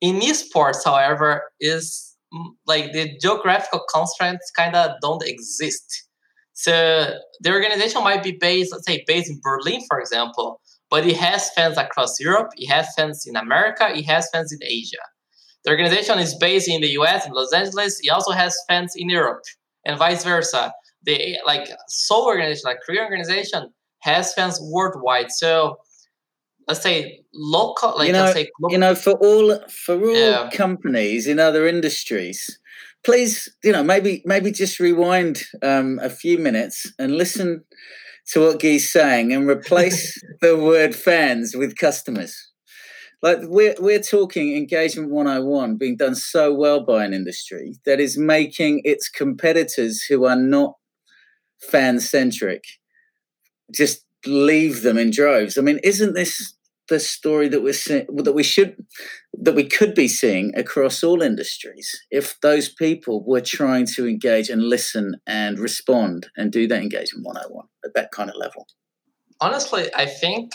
In 0.01 0.21
esports, 0.21 0.85
however, 0.85 1.45
is 1.61 2.17
mm, 2.33 2.47
like 2.67 2.93
the 2.93 3.17
geographical 3.19 3.85
constraints 3.93 4.51
kind 4.51 4.75
of 4.75 4.93
don't 5.03 5.23
exist. 5.27 6.09
So 6.55 7.15
the 7.41 7.51
organization 7.51 8.03
might 8.03 8.23
be 8.23 8.33
based, 8.41 8.73
let's 8.73 8.87
say, 8.87 9.05
based 9.07 9.31
in 9.31 9.41
Berlin, 9.43 9.83
for 9.89 10.01
example, 10.01 10.61
but 10.89 11.07
it 11.07 11.17
has 11.17 11.51
fans 11.51 11.77
across 11.77 12.19
Europe, 12.21 12.51
it 12.57 12.69
has 12.69 12.89
fans 12.97 13.27
in 13.27 13.37
America, 13.37 13.89
it 13.93 14.05
has 14.05 14.29
fans 14.33 14.53
in 14.53 14.61
Asia. 14.63 15.03
The 15.65 15.71
organization 15.71 16.19
is 16.19 16.35
based 16.37 16.69
in 16.69 16.81
the 16.81 16.91
US 17.01 17.27
in 17.27 17.33
Los 17.33 17.53
Angeles. 17.53 17.99
It 18.03 18.11
also 18.11 18.33
has 18.33 18.57
fans 18.69 18.93
in 18.97 19.09
Europe 19.09 19.43
and 19.85 19.99
vice 19.99 20.23
versa. 20.23 20.73
The 21.05 21.37
like 21.45 21.69
Seoul 21.89 22.27
organization, 22.27 22.63
like 22.67 22.79
Korean 22.87 23.05
organization, 23.05 23.71
has 24.01 24.33
fans 24.35 24.61
worldwide. 24.61 25.33
So 25.33 25.79
let's 26.69 26.83
say 26.83 27.25
local, 27.35 27.95
like 27.97 28.09
you 28.09 28.13
know, 28.13 28.33
say 28.33 28.51
local, 28.61 28.73
you 28.73 28.79
know, 28.79 28.95
for 28.95 29.13
all 29.13 29.59
for 29.69 29.95
all 29.95 30.15
yeah. 30.15 30.51
companies 30.53 31.27
in 31.27 31.39
other 31.39 31.67
industries, 31.67 32.59
please, 33.05 33.49
you 33.63 33.73
know, 33.73 33.83
maybe 33.83 34.23
maybe 34.25 34.51
just 34.51 34.81
rewind 34.81 35.43
um, 35.63 35.99
a 36.03 36.11
few 36.11 36.39
minutes 36.39 36.91
and 36.99 37.17
listen 37.17 37.65
to 38.29 38.41
what 38.41 38.61
Gui's 38.61 38.91
saying 38.91 39.33
and 39.33 39.49
replace 39.49 40.21
the 40.41 40.57
word 40.57 40.95
fans 40.95 41.55
with 41.55 41.77
customers. 41.77 42.37
Like 43.23 43.39
we're 43.43 43.75
we're 43.79 44.03
talking 44.03 44.57
engagement 44.57 45.11
101 45.11 45.77
being 45.77 45.97
done 45.97 46.15
so 46.15 46.53
well 46.53 46.85
by 46.85 47.05
an 47.05 47.15
industry 47.15 47.77
that 47.87 48.01
is 48.01 48.19
making 48.19 48.83
its 48.85 49.09
competitors 49.09 50.03
who 50.03 50.27
are 50.27 50.37
not 50.37 50.75
fan 51.59 52.01
centric 52.01 52.65
just 53.73 54.05
leave 54.27 54.83
them 54.83 54.99
in 54.99 55.11
droves. 55.11 55.57
I 55.57 55.63
mean, 55.63 55.81
isn't 55.83 56.15
this 56.15 56.55
the 56.89 57.01
story 57.01 57.49
that 57.49 57.63
we're 57.63 57.73
seeing 57.73 58.07
that 58.15 58.33
we 58.33 58.43
should 58.43 58.77
that 59.33 59.55
we 59.55 59.65
could 59.65 59.95
be 59.95 60.09
seeing 60.09 60.53
across 60.57 61.03
all 61.03 61.23
industries 61.23 61.91
if 62.11 62.39
those 62.41 62.69
people 62.69 63.25
were 63.27 63.41
trying 63.41 63.87
to 63.87 64.07
engage 64.07 64.49
and 64.49 64.63
listen 64.63 65.17
and 65.27 65.59
respond 65.59 66.29
and 66.37 66.53
do 66.53 66.67
that 66.67 66.83
engagement 66.83 67.25
101 67.25 67.67
at 67.85 67.95
that 67.95 68.11
kind 68.13 68.31
of 68.31 68.37
level 68.37 68.67
honestly 69.41 69.89
i 69.97 70.07
think 70.07 70.53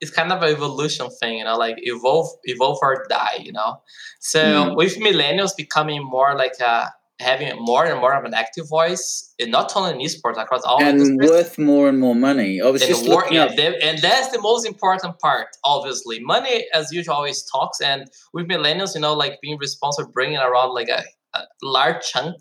it's 0.00 0.10
kind 0.10 0.32
of 0.32 0.42
an 0.42 0.52
evolution 0.52 1.08
thing 1.20 1.38
you 1.38 1.44
know 1.44 1.56
like 1.56 1.76
evolve 1.78 2.28
evolve 2.44 2.78
or 2.82 3.04
die 3.08 3.38
you 3.40 3.52
know 3.52 3.80
so 4.20 4.40
mm. 4.40 4.76
with 4.76 4.96
millennials 4.96 5.56
becoming 5.56 6.02
more 6.04 6.36
like 6.36 6.58
a 6.60 6.90
having 7.20 7.52
more 7.58 7.84
and 7.84 8.00
more 8.00 8.14
of 8.14 8.24
an 8.24 8.34
active 8.34 8.68
voice, 8.68 9.34
and 9.38 9.50
not 9.50 9.72
only 9.74 9.90
in 9.92 9.98
esports 9.98 10.40
across 10.40 10.62
all 10.62 10.82
and 10.82 11.18
worth 11.20 11.58
more 11.58 11.88
and 11.88 11.98
more 11.98 12.14
money. 12.14 12.60
I 12.60 12.70
was 12.70 12.86
just 12.86 13.06
looking 13.06 13.34
yeah, 13.34 13.46
and 13.82 13.98
that's 13.98 14.30
the 14.30 14.40
most 14.40 14.66
important 14.66 15.18
part. 15.18 15.48
Obviously, 15.64 16.20
money 16.20 16.66
as 16.72 16.92
usual 16.92 17.14
always 17.14 17.42
talks, 17.50 17.80
and 17.80 18.08
with 18.32 18.46
millennials, 18.46 18.94
you 18.94 19.00
know, 19.00 19.14
like 19.14 19.40
being 19.42 19.58
responsible, 19.58 20.10
bringing 20.12 20.38
around 20.38 20.74
like 20.74 20.88
a, 20.88 21.02
a 21.34 21.42
large 21.62 22.02
chunk 22.04 22.36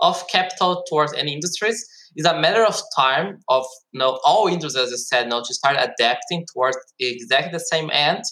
of 0.00 0.26
capital 0.28 0.84
towards 0.88 1.12
any 1.14 1.32
industries 1.32 1.84
is 2.16 2.26
a 2.26 2.38
matter 2.38 2.64
of 2.64 2.80
time 2.96 3.38
of 3.48 3.64
you 3.92 3.98
know 3.98 4.20
all 4.24 4.46
industries, 4.46 4.88
as 4.88 4.92
I 4.92 4.96
said, 4.96 5.22
you 5.24 5.30
know, 5.30 5.42
to 5.44 5.54
start 5.54 5.76
adapting 5.78 6.46
towards 6.54 6.78
exactly 7.00 7.52
the 7.52 7.58
same 7.58 7.90
end, 7.92 8.22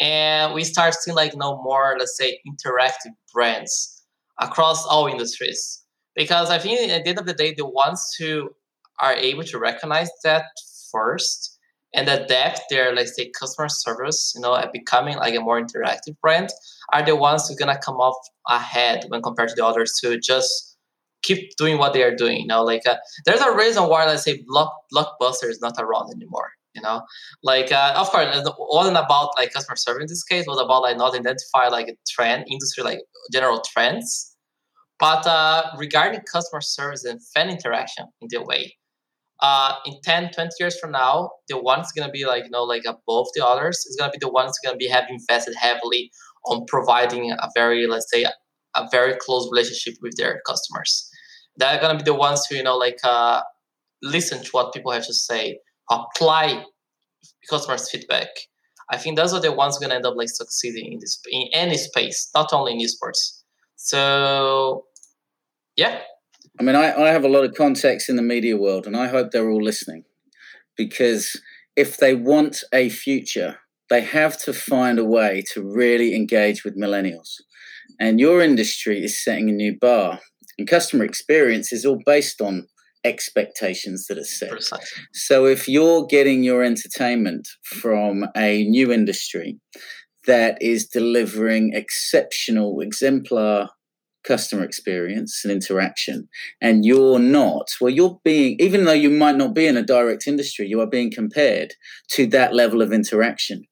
and 0.00 0.54
we 0.54 0.64
start 0.64 0.94
seeing 0.94 1.14
like 1.14 1.32
you 1.32 1.38
know 1.38 1.60
more, 1.62 1.96
let's 1.98 2.16
say, 2.16 2.38
interactive 2.48 3.12
brands 3.34 3.95
across 4.40 4.84
all 4.86 5.06
industries. 5.06 5.82
Because 6.14 6.50
I 6.50 6.58
think 6.58 6.90
at 6.90 7.04
the 7.04 7.10
end 7.10 7.18
of 7.18 7.26
the 7.26 7.34
day, 7.34 7.54
the 7.54 7.66
ones 7.66 8.14
who 8.18 8.50
are 9.00 9.12
able 9.12 9.44
to 9.44 9.58
recognize 9.58 10.10
that 10.24 10.44
first 10.90 11.58
and 11.94 12.08
adapt 12.08 12.62
their, 12.70 12.94
let's 12.94 13.14
say, 13.16 13.30
customer 13.38 13.68
service, 13.68 14.32
you 14.34 14.40
know, 14.40 14.54
at 14.54 14.72
becoming 14.72 15.16
like 15.16 15.34
a 15.34 15.40
more 15.40 15.60
interactive 15.60 16.18
brand, 16.20 16.50
are 16.92 17.04
the 17.04 17.16
ones 17.16 17.48
who 17.48 17.54
are 17.54 17.58
gonna 17.58 17.78
come 17.78 17.96
off 17.96 18.16
ahead 18.48 19.04
when 19.08 19.22
compared 19.22 19.48
to 19.48 19.54
the 19.54 19.64
others 19.64 19.98
who 20.02 20.18
just 20.18 20.76
keep 21.22 21.56
doing 21.56 21.78
what 21.78 21.92
they 21.92 22.02
are 22.02 22.14
doing. 22.14 22.40
You 22.40 22.46
know, 22.46 22.62
like 22.62 22.86
uh, 22.86 22.96
there's 23.24 23.40
a 23.40 23.54
reason 23.54 23.84
why 23.84 24.06
let's 24.06 24.24
say 24.24 24.42
block 24.46 24.72
blockbuster 24.94 25.48
is 25.48 25.60
not 25.60 25.74
around 25.78 26.12
anymore. 26.14 26.50
You 26.76 26.82
know, 26.82 27.02
like 27.42 27.72
uh, 27.72 27.94
of 27.96 28.10
course 28.10 28.36
it 28.36 28.54
wasn't 28.58 28.98
about 28.98 29.30
like 29.36 29.52
customer 29.52 29.76
service 29.76 30.02
in 30.02 30.06
this 30.08 30.22
case. 30.22 30.44
It 30.46 30.50
was 30.50 30.60
about 30.60 30.82
like 30.82 30.96
not 30.96 31.14
identify 31.14 31.68
like 31.68 31.88
a 31.88 31.96
trend 32.08 32.44
industry 32.50 32.84
like 32.84 33.00
general 33.32 33.62
trends. 33.72 34.36
But 34.98 35.26
uh, 35.26 35.72
regarding 35.78 36.20
customer 36.30 36.60
service 36.60 37.04
and 37.04 37.20
fan 37.34 37.50
interaction 37.50 38.06
in 38.20 38.28
the 38.30 38.42
way, 38.42 38.76
uh, 39.40 39.74
in 39.84 40.00
10, 40.02 40.30
20 40.32 40.50
years 40.58 40.78
from 40.78 40.92
now, 40.92 41.30
the 41.48 41.58
one's 41.58 41.92
gonna 41.92 42.10
be 42.10 42.24
like, 42.24 42.44
you 42.44 42.50
know, 42.50 42.64
like 42.64 42.84
above 42.86 43.26
the 43.34 43.46
others 43.46 43.84
is 43.86 43.96
gonna 43.98 44.12
be 44.12 44.18
the 44.20 44.30
ones 44.30 44.58
gonna 44.64 44.76
be 44.76 44.88
have 44.88 45.04
invested 45.10 45.54
heavily 45.56 46.10
on 46.46 46.64
providing 46.66 47.32
a 47.32 47.48
very, 47.54 47.86
let's 47.86 48.10
say, 48.10 48.24
a, 48.24 48.32
very 48.90 49.14
close 49.18 49.48
relationship 49.50 49.94
with 50.02 50.16
their 50.16 50.40
customers. 50.46 51.08
They're 51.56 51.80
gonna 51.80 51.98
be 51.98 52.04
the 52.04 52.14
ones 52.14 52.46
who, 52.46 52.56
you 52.56 52.62
know, 52.62 52.76
like 52.76 52.98
uh, 53.04 53.42
listen 54.02 54.42
to 54.42 54.50
what 54.52 54.72
people 54.72 54.92
have 54.92 55.06
to 55.06 55.14
say, 55.14 55.58
apply 55.90 56.64
customers' 57.48 57.90
feedback. 57.90 58.28
I 58.90 58.96
think 58.96 59.16
those 59.16 59.32
are 59.32 59.40
the 59.40 59.52
ones 59.52 59.78
gonna 59.78 59.94
end 59.94 60.06
up 60.06 60.16
like 60.16 60.28
succeeding 60.28 60.92
in 60.92 60.98
this 61.00 61.20
in 61.30 61.48
any 61.52 61.76
space, 61.76 62.30
not 62.34 62.52
only 62.52 62.72
in 62.72 62.78
esports. 62.78 63.42
So 63.76 64.84
yeah, 65.76 66.00
I 66.58 66.62
mean, 66.62 66.76
I, 66.76 66.94
I 66.94 67.08
have 67.08 67.24
a 67.24 67.28
lot 67.28 67.44
of 67.44 67.54
contacts 67.54 68.08
in 68.08 68.16
the 68.16 68.22
media 68.22 68.56
world, 68.56 68.86
and 68.86 68.96
I 68.96 69.08
hope 69.08 69.30
they're 69.30 69.50
all 69.50 69.62
listening 69.62 70.04
because 70.76 71.40
if 71.76 71.98
they 71.98 72.14
want 72.14 72.62
a 72.72 72.88
future, 72.88 73.58
they 73.90 74.00
have 74.00 74.38
to 74.42 74.52
find 74.52 74.98
a 74.98 75.04
way 75.04 75.42
to 75.52 75.62
really 75.62 76.14
engage 76.14 76.64
with 76.64 76.78
millennials. 76.78 77.40
And 78.00 78.18
your 78.18 78.40
industry 78.40 79.04
is 79.04 79.22
setting 79.22 79.48
a 79.48 79.52
new 79.52 79.76
bar, 79.78 80.20
and 80.58 80.66
customer 80.66 81.04
experience 81.04 81.72
is 81.72 81.84
all 81.84 82.00
based 82.06 82.40
on 82.40 82.68
expectations 83.06 84.06
that 84.08 84.18
are 84.18 84.24
set. 84.24 84.50
Precisely. 84.50 85.02
So 85.12 85.46
if 85.46 85.68
you're 85.68 86.06
getting 86.06 86.42
your 86.42 86.62
entertainment 86.62 87.48
from 87.64 88.24
a 88.36 88.64
new 88.64 88.92
industry 88.92 89.58
that 90.26 90.60
is 90.60 90.86
delivering 90.86 91.72
exceptional, 91.72 92.80
exemplar 92.80 93.68
customer 94.26 94.64
experience 94.64 95.42
and 95.44 95.52
interaction 95.52 96.28
and 96.60 96.84
you're 96.84 97.18
not 97.18 97.68
well 97.80 97.92
you're 97.92 98.18
being 98.24 98.56
even 98.58 98.84
though 98.84 98.92
you 98.92 99.08
might 99.08 99.36
not 99.36 99.54
be 99.54 99.66
in 99.66 99.76
a 99.76 99.82
direct 99.82 100.26
industry 100.26 100.66
you 100.66 100.80
are 100.80 100.86
being 100.86 101.12
compared 101.12 101.72
to 102.10 102.26
that 102.26 102.52
level 102.52 102.82
of 102.82 102.92
interaction 102.92 103.64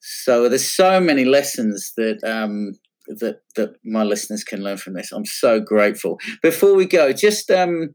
so 0.00 0.48
there's 0.48 0.68
so 0.68 1.00
many 1.00 1.24
lessons 1.24 1.92
that 1.96 2.22
um, 2.24 2.72
that 3.08 3.40
that 3.56 3.74
my 3.84 4.04
listeners 4.04 4.44
can 4.44 4.62
learn 4.62 4.76
from 4.76 4.94
this 4.94 5.10
i'm 5.10 5.26
so 5.26 5.58
grateful 5.60 6.18
before 6.42 6.74
we 6.74 6.86
go 6.86 7.12
just 7.12 7.50
um, 7.50 7.94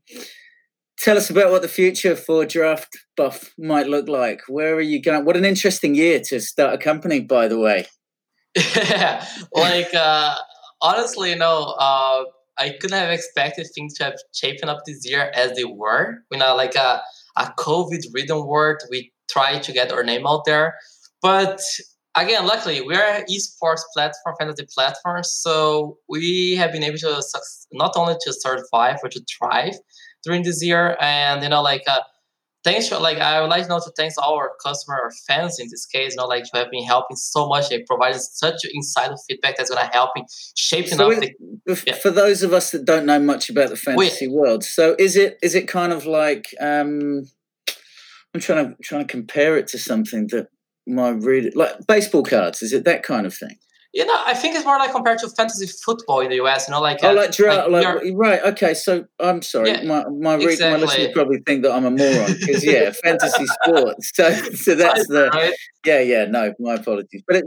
tell 0.99 1.17
us 1.17 1.29
about 1.29 1.51
what 1.51 1.61
the 1.61 1.67
future 1.67 2.15
for 2.15 2.45
draft 2.45 2.97
buff 3.15 3.53
might 3.57 3.87
look 3.87 4.07
like 4.07 4.41
where 4.47 4.75
are 4.75 4.81
you 4.81 5.01
going 5.01 5.25
what 5.25 5.37
an 5.37 5.45
interesting 5.45 5.95
year 5.95 6.19
to 6.19 6.39
start 6.39 6.73
a 6.73 6.77
company 6.77 7.19
by 7.19 7.47
the 7.47 7.59
way 7.59 7.85
yeah 8.75 9.25
like 9.53 9.93
uh 9.93 10.35
honestly, 10.81 11.31
you 11.31 11.37
know, 11.37 11.75
uh, 11.79 12.23
I 12.57 12.69
couldn't 12.79 12.97
have 12.97 13.11
expected 13.11 13.67
things 13.73 13.93
to 13.95 14.05
have 14.05 14.15
shaped 14.33 14.63
up 14.63 14.79
this 14.85 15.07
year 15.07 15.31
as 15.35 15.55
they 15.55 15.63
were. 15.63 16.17
You 16.31 16.39
know, 16.39 16.55
like 16.55 16.75
a, 16.75 17.01
a 17.37 17.53
COVID 17.57 18.03
ridden 18.13 18.45
world, 18.45 18.81
we 18.89 19.11
tried 19.29 19.63
to 19.63 19.71
get 19.71 19.91
our 19.91 20.03
name 20.03 20.25
out 20.25 20.45
there. 20.45 20.75
But 21.21 21.61
again, 22.15 22.45
luckily, 22.47 22.81
we 22.81 22.95
are 22.95 23.03
an 23.03 23.25
esports 23.25 23.81
platform, 23.93 24.35
fantasy 24.39 24.65
platform. 24.73 25.23
So 25.23 25.97
we 26.09 26.55
have 26.55 26.71
been 26.71 26.83
able 26.83 26.97
to 26.99 27.23
not 27.73 27.93
only 27.95 28.15
to 28.21 28.33
survive, 28.33 28.97
but 29.01 29.11
to 29.11 29.23
thrive 29.37 29.75
during 30.24 30.43
this 30.43 30.63
year. 30.63 30.97
And, 30.99 31.43
you 31.43 31.49
know, 31.49 31.61
like, 31.61 31.84
uh, 31.88 32.01
thanks 32.68 32.89
for 32.89 32.97
like 32.97 33.18
I 33.18 33.39
would 33.39 33.49
like 33.49 33.63
to 33.63 33.70
know 33.70 33.80
to 33.80 33.91
thanks 33.95 34.18
all 34.18 34.36
our 34.36 34.51
customer 34.63 34.99
or 35.01 35.11
fans 35.28 35.59
in 35.59 35.68
this 35.70 35.86
case, 35.86 36.11
you 36.11 36.18
know, 36.18 36.26
like 36.26 36.43
to 36.43 36.57
have 36.57 36.70
been 36.70 36.84
helping 36.84 37.15
so 37.15 37.47
much 37.47 37.72
and 37.72 37.86
providing 37.86 38.20
such 38.20 38.65
insightful 38.76 39.18
feedback 39.28 39.57
that's 39.57 39.70
gonna 39.70 39.89
help 39.93 40.11
me 40.15 40.26
shaping 40.55 40.97
so 40.97 41.11
up 41.11 41.24
it, 41.24 41.36
the, 41.65 41.84
yeah. 41.88 41.95
for 41.95 42.09
those 42.09 42.43
of 42.43 42.53
us 42.53 42.72
that 42.72 42.86
don't 42.86 43.05
know 43.05 43.20
much 43.20 43.49
about 43.49 43.70
the 43.70 43.78
fantasy 43.78 44.28
world. 44.28 44.63
So 44.63 44.95
is 44.99 45.15
it 45.15 45.38
is 45.41 45.55
it 45.55 45.68
kind 45.68 45.93
of 45.93 46.05
like 46.05 46.53
um 46.59 47.24
I'm 48.34 48.41
trying 48.41 48.70
to 48.70 48.76
trying 48.84 49.07
to 49.07 49.11
compare 49.11 49.57
it 49.57 49.68
to 49.68 49.78
something 49.78 50.28
that 50.28 50.47
my 50.86 51.09
read 51.09 51.55
like 51.55 51.88
baseball 51.88 52.24
cards, 52.24 52.61
is 52.61 52.74
it 52.74 52.86
that 52.86 53.03
kind 53.03 53.26
of 53.26 53.34
thing? 53.34 53.57
You 53.97 54.05
know, 54.05 54.21
I 54.27 54.35
think 54.35 54.55
it's 54.55 54.63
more 54.63 54.77
like 54.77 54.91
compared 54.91 55.17
to 55.19 55.29
fantasy 55.29 55.65
football 55.65 56.19
in 56.19 56.29
the 56.29 56.39
US. 56.43 56.67
You 56.67 56.73
know, 56.75 56.81
like 56.81 56.99
oh, 57.01 57.09
uh, 57.09 57.13
like, 57.15 57.31
dra- 57.31 57.67
like, 57.67 57.83
like 57.83 58.03
right. 58.13 58.39
Okay, 58.43 58.75
so 58.75 59.05
I'm 59.19 59.41
sorry, 59.41 59.71
yeah, 59.71 59.81
my 59.85 60.05
my, 60.07 60.35
read, 60.35 60.51
exactly. 60.51 60.69
my 60.69 60.85
listeners 60.85 61.09
probably 61.15 61.39
think 61.47 61.63
that 61.63 61.71
I'm 61.71 61.83
a 61.83 61.89
moron 61.89 62.35
because 62.39 62.63
yeah, 62.63 62.91
fantasy 63.03 63.47
sports. 63.47 64.11
So 64.13 64.29
so 64.51 64.75
that's 64.75 65.07
the 65.07 65.31
right. 65.33 65.51
yeah 65.83 66.01
yeah 66.01 66.25
no, 66.25 66.53
my 66.59 66.75
apologies, 66.75 67.23
but 67.25 67.37
it, 67.37 67.45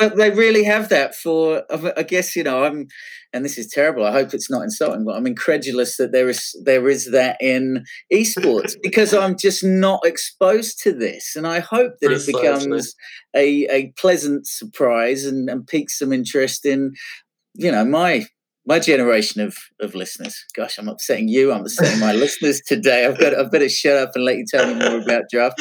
but 0.00 0.16
they 0.16 0.30
really 0.30 0.64
have 0.64 0.88
that 0.88 1.14
for 1.14 1.62
i 1.96 2.02
guess 2.02 2.34
you 2.34 2.42
know 2.42 2.64
i'm 2.64 2.88
and 3.32 3.44
this 3.44 3.58
is 3.58 3.68
terrible 3.68 4.04
i 4.04 4.10
hope 4.10 4.32
it's 4.34 4.50
not 4.50 4.62
insulting 4.62 5.04
but 5.04 5.14
i'm 5.14 5.26
incredulous 5.26 5.96
that 5.98 6.10
there 6.10 6.28
is 6.28 6.58
there 6.64 6.88
is 6.88 7.10
that 7.12 7.36
in 7.40 7.84
esports 8.12 8.74
because 8.82 9.14
i'm 9.14 9.36
just 9.36 9.62
not 9.62 10.00
exposed 10.04 10.80
to 10.82 10.92
this 10.92 11.36
and 11.36 11.46
i 11.46 11.60
hope 11.60 11.92
that 12.00 12.10
it 12.10 12.26
becomes 12.26 12.94
a, 13.36 13.66
a 13.70 13.92
pleasant 13.98 14.46
surprise 14.46 15.24
and, 15.24 15.48
and 15.48 15.66
piques 15.66 15.98
some 15.98 16.12
interest 16.12 16.64
in 16.64 16.92
you 17.54 17.70
know 17.70 17.84
my 17.84 18.24
my 18.66 18.78
generation 18.78 19.40
of, 19.40 19.56
of 19.80 19.94
listeners. 19.94 20.44
Gosh, 20.54 20.78
I'm 20.78 20.86
upsetting 20.86 21.28
you. 21.28 21.50
I'm 21.50 21.62
upsetting 21.62 21.98
my 21.98 22.12
listeners 22.24 22.60
today. 22.60 23.06
I've 23.06 23.18
got 23.18 23.34
I've 23.34 23.50
better 23.50 23.70
shut 23.70 23.96
up 23.96 24.10
and 24.14 24.24
let 24.24 24.36
you 24.36 24.44
tell 24.48 24.66
me 24.66 24.74
more 24.74 25.00
about 25.00 25.24
draft 25.30 25.60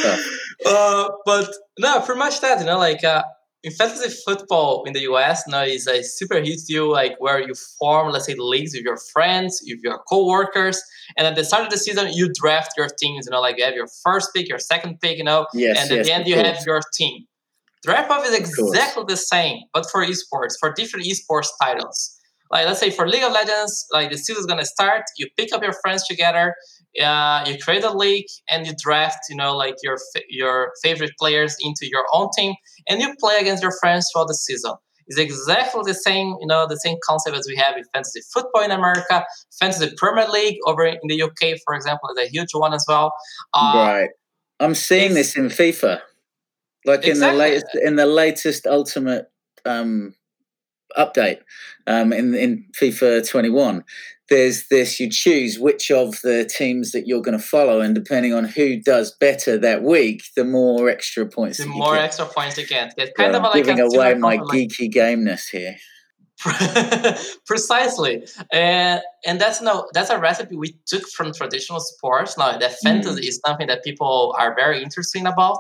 uh, 0.66 1.10
but 1.26 1.50
no, 1.80 2.02
pretty 2.02 2.20
much 2.20 2.42
that. 2.42 2.60
You 2.60 2.66
know, 2.66 2.78
like 2.78 3.04
uh, 3.04 3.24
in 3.64 3.72
fantasy 3.72 4.16
football 4.26 4.84
in 4.86 4.94
the 4.94 5.02
US 5.02 5.44
now 5.48 5.64
is 5.64 5.88
a 5.88 6.02
super 6.04 6.40
huge 6.40 6.64
deal, 6.66 6.90
like 6.90 7.16
where 7.20 7.42
you 7.42 7.54
form, 7.78 8.12
let's 8.12 8.26
say, 8.26 8.36
leagues 8.38 8.74
with 8.74 8.84
your 8.84 8.98
friends, 9.12 9.62
with 9.68 9.80
your 9.84 10.00
co-workers, 10.10 10.82
and 11.18 11.28
at 11.28 11.36
the 11.36 11.44
start 11.44 11.66
of 11.66 11.70
the 11.70 11.78
season, 11.78 12.12
you 12.14 12.32
draft 12.34 12.72
your 12.78 12.88
teams. 12.88 13.26
You 13.26 13.32
know, 13.32 13.42
like 13.42 13.58
you 13.58 13.66
have 13.66 13.74
your 13.76 13.90
first 14.04 14.30
pick, 14.34 14.48
your 14.48 14.60
second 14.60 15.00
pick, 15.02 15.18
you 15.18 15.24
know, 15.24 15.46
yes, 15.54 15.78
and 15.78 15.92
at 15.92 15.98
yes, 15.98 16.08
the 16.08 16.14
end 16.14 16.28
you 16.28 16.36
course. 16.36 16.48
have 16.48 16.66
your 16.66 16.82
team. 16.94 17.26
DraftBuff 17.86 18.26
is 18.26 18.34
exactly 18.34 19.04
the 19.08 19.18
same, 19.18 19.60
but 19.74 19.90
for 19.90 20.06
esports, 20.06 20.54
for 20.60 20.74
different 20.74 21.06
esports 21.06 21.48
titles. 21.62 22.16
Like 22.52 22.66
let's 22.66 22.80
say 22.80 22.90
for 22.90 23.08
League 23.08 23.24
of 23.24 23.32
Legends, 23.32 23.86
like 23.92 24.10
the 24.10 24.18
season's 24.18 24.46
gonna 24.46 24.66
start, 24.66 25.04
you 25.18 25.28
pick 25.38 25.54
up 25.54 25.62
your 25.62 25.74
friends 25.84 26.08
together, 26.08 26.56
uh, 27.02 27.44
you 27.48 27.58
create 27.58 27.84
a 27.84 27.92
league 27.92 28.26
and 28.50 28.66
you 28.66 28.74
draft, 28.82 29.20
you 29.30 29.36
know, 29.36 29.56
like 29.56 29.76
your 29.84 29.98
your 30.30 30.74
favorite 30.82 31.12
players 31.20 31.56
into 31.62 31.88
your 31.90 32.06
own 32.14 32.30
team, 32.36 32.56
and 32.88 33.02
you 33.02 33.14
play 33.20 33.38
against 33.40 33.64
your 33.64 33.74
friends 33.80 34.10
throughout 34.12 34.28
the 34.28 34.34
season. 34.34 34.74
It's 35.08 35.18
exactly 35.20 35.82
the 35.86 35.96
same, 35.96 36.36
you 36.40 36.46
know, 36.46 36.68
the 36.68 36.76
same 36.78 36.98
concept 37.04 37.36
as 37.36 37.48
we 37.48 37.56
have 37.56 37.76
in 37.76 37.84
fantasy 37.94 38.22
football 38.32 38.62
in 38.64 38.70
America, 38.70 39.26
fantasy 39.60 39.92
Premier 39.98 40.28
League 40.30 40.58
over 40.68 40.86
in 40.86 41.00
the 41.08 41.22
UK, 41.24 41.58
for 41.66 41.74
example, 41.74 42.10
is 42.16 42.28
a 42.28 42.30
huge 42.30 42.50
one 42.54 42.74
as 42.74 42.86
well. 42.88 43.12
Uh, 43.54 43.74
right, 43.76 44.10
I'm 44.60 44.76
seeing 44.76 45.16
this 45.16 45.36
in 45.36 45.46
FIFA, 45.46 46.02
like 46.86 47.06
exactly. 47.06 47.12
in 47.12 47.20
the 47.20 47.34
latest 47.38 47.66
in 47.84 47.96
the 47.96 48.06
latest 48.06 48.68
Ultimate 48.68 49.32
um, 49.66 50.14
update 50.98 51.40
um, 51.88 52.14
in 52.14 52.34
in 52.36 52.66
FIFA 52.80 53.28
21 53.28 53.84
there's 54.30 54.68
this 54.68 55.00
you 55.00 55.10
choose 55.10 55.60
which 55.60 55.92
of 55.92 56.22
the 56.22 56.46
teams 56.46 56.92
that 56.92 57.08
you're 57.08 57.22
going 57.22 57.38
to 57.38 57.44
follow 57.44 57.82
and 57.82 57.96
depending 57.96 58.34
on 58.34 58.46
who 58.46 58.80
does 58.80 59.12
better 59.20 59.58
that 59.58 59.84
week 59.84 60.24
the 60.36 60.46
more 60.46 60.90
extra 60.90 61.26
points 61.26 61.58
the 61.58 61.66
more 61.66 61.96
get. 61.96 62.06
extra 62.06 62.26
points 62.26 62.58
you 62.58 62.66
get. 62.66 62.94
It's 62.98 63.12
kind 63.18 63.34
well, 63.34 63.46
of 63.46 63.54
like 63.54 63.66
giving 63.66 63.80
away 63.80 64.14
my 64.16 64.38
geeky 64.38 64.92
gameness 64.92 65.50
here. 65.50 65.76
Precisely. 67.46 68.26
And 68.54 69.02
and 69.26 69.42
that's 69.42 69.62
no 69.62 69.88
that's 69.94 70.10
a 70.10 70.18
recipe 70.20 70.56
we 70.56 70.76
took 70.86 71.08
from 71.10 71.34
traditional 71.34 71.80
sports. 71.82 72.38
Now 72.38 72.58
that 72.58 72.76
fantasy 72.82 73.22
mm. 73.22 73.28
is 73.28 73.42
something 73.46 73.68
that 73.68 73.84
people 73.84 74.36
are 74.40 74.56
very 74.56 74.82
interested 74.82 75.20
in 75.20 75.28
about. 75.28 75.60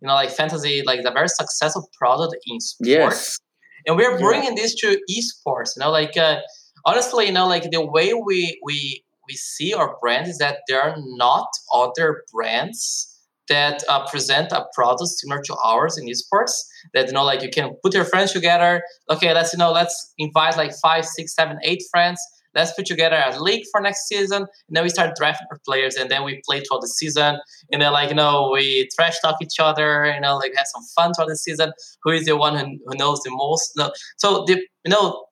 You 0.00 0.08
know 0.08 0.14
like 0.14 0.30
fantasy 0.30 0.82
like 0.84 1.02
the 1.02 1.12
very 1.12 1.28
successful 1.28 1.88
product 1.96 2.36
in 2.46 2.60
sports. 2.60 2.88
yes. 2.88 3.38
And 3.86 3.96
we're 3.96 4.18
bringing 4.18 4.54
this 4.54 4.74
to 4.74 5.00
esports 5.10 5.70
you 5.76 5.80
know 5.80 5.90
like 5.90 6.16
uh, 6.16 6.40
honestly, 6.86 7.26
you 7.26 7.32
know, 7.32 7.46
like 7.46 7.70
the 7.70 7.84
way 7.84 8.14
we 8.14 8.58
we 8.64 9.04
we 9.28 9.34
see 9.34 9.74
our 9.74 9.96
brand 10.00 10.28
is 10.28 10.38
that 10.38 10.58
there 10.68 10.80
are 10.80 10.94
not 10.96 11.48
other 11.74 12.22
brands 12.32 13.12
that 13.48 13.82
uh, 13.88 14.06
present 14.08 14.50
a 14.52 14.64
product 14.74 15.10
similar 15.10 15.42
to 15.42 15.54
ours 15.56 15.98
in 15.98 16.06
esports. 16.06 16.52
That 16.94 17.08
you 17.08 17.12
know, 17.12 17.24
like 17.24 17.42
you 17.42 17.50
can 17.50 17.76
put 17.82 17.92
your 17.92 18.04
friends 18.04 18.32
together. 18.32 18.82
Okay, 19.10 19.34
let's 19.34 19.52
you 19.52 19.58
know, 19.58 19.72
let's 19.72 20.14
invite 20.16 20.56
like 20.56 20.72
five, 20.80 21.04
six, 21.04 21.34
seven, 21.34 21.58
eight 21.62 21.82
friends. 21.90 22.20
Let's 22.56 22.72
put 22.72 22.86
together 22.86 23.22
a 23.24 23.40
league 23.40 23.64
for 23.70 23.80
next 23.80 24.08
season, 24.08 24.42
and 24.42 24.76
then 24.76 24.82
we 24.82 24.88
start 24.88 25.14
drafting 25.14 25.46
our 25.50 25.60
players, 25.64 25.96
and 25.96 26.10
then 26.10 26.24
we 26.24 26.40
play 26.44 26.60
throughout 26.60 26.80
the 26.80 26.88
season. 26.88 27.38
And 27.70 27.82
then, 27.82 27.92
like 27.92 28.08
you 28.08 28.16
know, 28.16 28.50
we 28.52 28.88
trash 28.94 29.20
talk 29.20 29.36
each 29.42 29.60
other. 29.60 30.12
You 30.12 30.20
know, 30.20 30.36
like 30.36 30.52
have 30.56 30.66
some 30.66 30.82
fun 30.96 31.12
throughout 31.12 31.28
the 31.28 31.36
season. 31.36 31.72
Who 32.02 32.10
is 32.12 32.24
the 32.24 32.36
one 32.36 32.56
who, 32.56 32.78
who 32.86 32.96
knows 32.96 33.20
the 33.20 33.30
most? 33.30 33.72
No, 33.76 33.92
so 34.16 34.44
the 34.46 34.54
you 34.84 34.90
know 34.90 35.26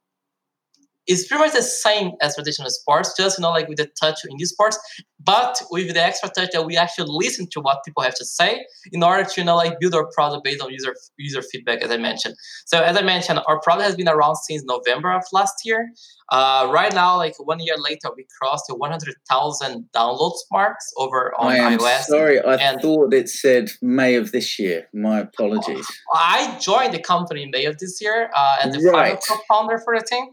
it's 1.07 1.27
pretty 1.27 1.45
much 1.45 1.53
the 1.53 1.63
same 1.63 2.13
as 2.23 2.35
traditional 2.35 2.71
sports, 2.71 3.15
just 3.17 3.39
you 3.39 3.43
know, 3.43 3.51
like 3.51 3.69
with 3.69 3.79
the 3.79 3.89
touch 4.01 4.21
in 4.29 4.37
these 4.39 4.51
sports, 4.51 4.79
but 5.23 5.61
with 5.71 5.93
the 5.93 6.03
extra 6.03 6.29
touch 6.29 6.51
that 6.53 6.65
we 6.65 6.77
actually 6.77 7.07
listen 7.09 7.47
to 7.53 7.61
what 7.61 7.85
people 7.85 8.03
have 8.03 8.15
to 8.15 8.25
say 8.25 8.65
in 8.93 9.03
order 9.03 9.25
to 9.25 9.41
you 9.41 9.45
know 9.45 9.57
like 9.57 9.79
build 9.81 9.95
our 9.95 10.07
product 10.15 10.45
based 10.45 10.63
on 10.63 10.71
user 10.71 10.95
user 11.19 11.43
feedback, 11.43 11.83
as 11.83 11.91
I 11.91 11.97
mentioned. 11.97 12.35
So 12.67 12.83
as 12.83 12.97
I 12.97 13.03
mentioned, 13.03 13.41
our 13.47 13.61
product 13.61 13.87
has 13.87 13.97
been 13.97 14.09
around 14.09 14.37
since 14.37 14.63
November 14.65 15.13
of 15.13 15.25
last 15.33 15.55
year. 15.65 15.91
Uh, 16.33 16.69
right 16.73 16.93
now, 16.95 17.17
like 17.17 17.35
one 17.39 17.61
year 17.61 17.77
later, 17.77 18.09
we 18.17 18.27
crossed 18.41 18.65
the 18.69 18.75
100,000 18.75 19.89
downloads 19.95 20.39
marks 20.51 20.91
over 20.97 21.35
on 21.39 21.53
I 21.53 21.57
am 21.57 21.79
iOS. 21.79 22.05
Sorry, 22.05 22.41
I 22.41 22.55
and 22.55 22.81
thought 22.81 23.13
it 23.13 23.29
said 23.29 23.71
May 23.83 24.15
of 24.15 24.33
this 24.33 24.59
year. 24.59 24.89
My 24.95 25.21
apologies. 25.21 25.87
I 26.15 26.59
joined 26.61 26.95
the 26.95 26.99
company 26.99 27.43
in 27.43 27.51
May 27.51 27.67
of 27.67 27.79
this 27.79 28.01
year 28.01 28.31
uh, 28.35 28.57
as 28.63 28.75
the 28.75 28.91
right. 28.91 29.23
final 29.23 29.39
co-founder 29.39 29.79
for 29.85 29.99
the 29.99 30.05
team. 30.05 30.27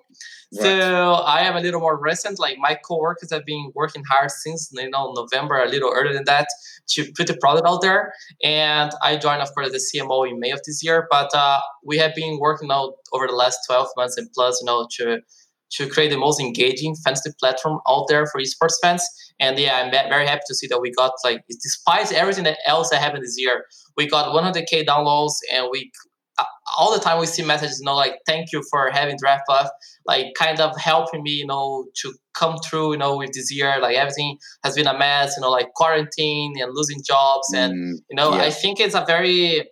So 0.53 1.13
I 1.13 1.41
am 1.41 1.55
a 1.55 1.61
little 1.61 1.79
more 1.79 1.97
recent. 1.97 2.37
Like 2.37 2.57
my 2.59 2.75
coworkers 2.75 3.31
have 3.31 3.45
been 3.45 3.71
working 3.73 4.03
hard 4.09 4.31
since 4.31 4.69
you 4.73 4.89
know 4.89 5.13
November, 5.13 5.61
a 5.61 5.69
little 5.69 5.91
earlier 5.93 6.13
than 6.13 6.25
that, 6.25 6.47
to 6.89 7.09
put 7.15 7.27
the 7.27 7.37
product 7.37 7.65
out 7.65 7.81
there. 7.81 8.13
And 8.43 8.91
I 9.01 9.15
joined, 9.15 9.41
of 9.41 9.53
course, 9.53 9.71
the 9.71 9.79
CMO 9.79 10.29
in 10.29 10.39
May 10.39 10.51
of 10.51 10.59
this 10.65 10.83
year. 10.83 11.07
But 11.09 11.29
uh, 11.33 11.61
we 11.85 11.97
have 11.99 12.13
been 12.15 12.37
working 12.39 12.69
out 12.69 12.95
over 13.13 13.27
the 13.27 13.33
last 13.33 13.59
12 13.65 13.87
months 13.95 14.17
and 14.17 14.29
plus, 14.33 14.59
you 14.61 14.65
know, 14.65 14.87
to 14.97 15.19
to 15.71 15.87
create 15.87 16.09
the 16.09 16.17
most 16.17 16.41
engaging 16.41 16.95
fantasy 16.95 17.31
platform 17.39 17.79
out 17.87 18.05
there 18.09 18.25
for 18.25 18.41
esports 18.41 18.73
fans. 18.81 19.07
And 19.39 19.57
yeah, 19.57 19.77
I'm 19.77 19.89
very 19.89 20.27
happy 20.27 20.41
to 20.47 20.55
see 20.55 20.67
that 20.67 20.81
we 20.81 20.91
got 20.91 21.13
like, 21.23 21.45
despite 21.47 22.11
everything 22.11 22.43
that 22.43 22.57
else 22.67 22.89
that 22.89 23.01
happened 23.01 23.23
this 23.23 23.39
year, 23.39 23.65
we 23.95 24.07
got 24.07 24.35
100k 24.35 24.85
downloads, 24.85 25.35
and 25.53 25.67
we 25.71 25.91
all 26.77 26.93
the 26.93 26.99
time 26.99 27.19
we 27.19 27.25
see 27.25 27.43
messages, 27.43 27.79
you 27.79 27.85
know, 27.85 27.95
like 27.95 28.15
thank 28.25 28.51
you 28.51 28.63
for 28.69 28.89
having 28.91 29.17
DraftBuff, 29.17 29.69
like 30.05 30.27
kind 30.37 30.59
of 30.59 30.75
helping 30.77 31.23
me, 31.23 31.31
you 31.31 31.45
know, 31.45 31.85
to 32.01 32.13
come 32.33 32.57
through, 32.57 32.93
you 32.93 32.97
know, 32.97 33.17
with 33.17 33.33
this 33.33 33.51
year. 33.53 33.79
Like 33.81 33.95
everything 33.95 34.37
has 34.63 34.75
been 34.75 34.87
a 34.87 34.97
mess, 34.97 35.35
you 35.37 35.41
know, 35.41 35.49
like 35.49 35.73
quarantine 35.75 36.53
and 36.59 36.71
losing 36.73 37.01
jobs, 37.03 37.53
and 37.53 37.73
mm, 37.73 37.99
you 38.09 38.15
know, 38.15 38.35
yeah. 38.35 38.43
I 38.43 38.49
think 38.51 38.79
it's 38.79 38.95
a 38.95 39.05
very 39.05 39.69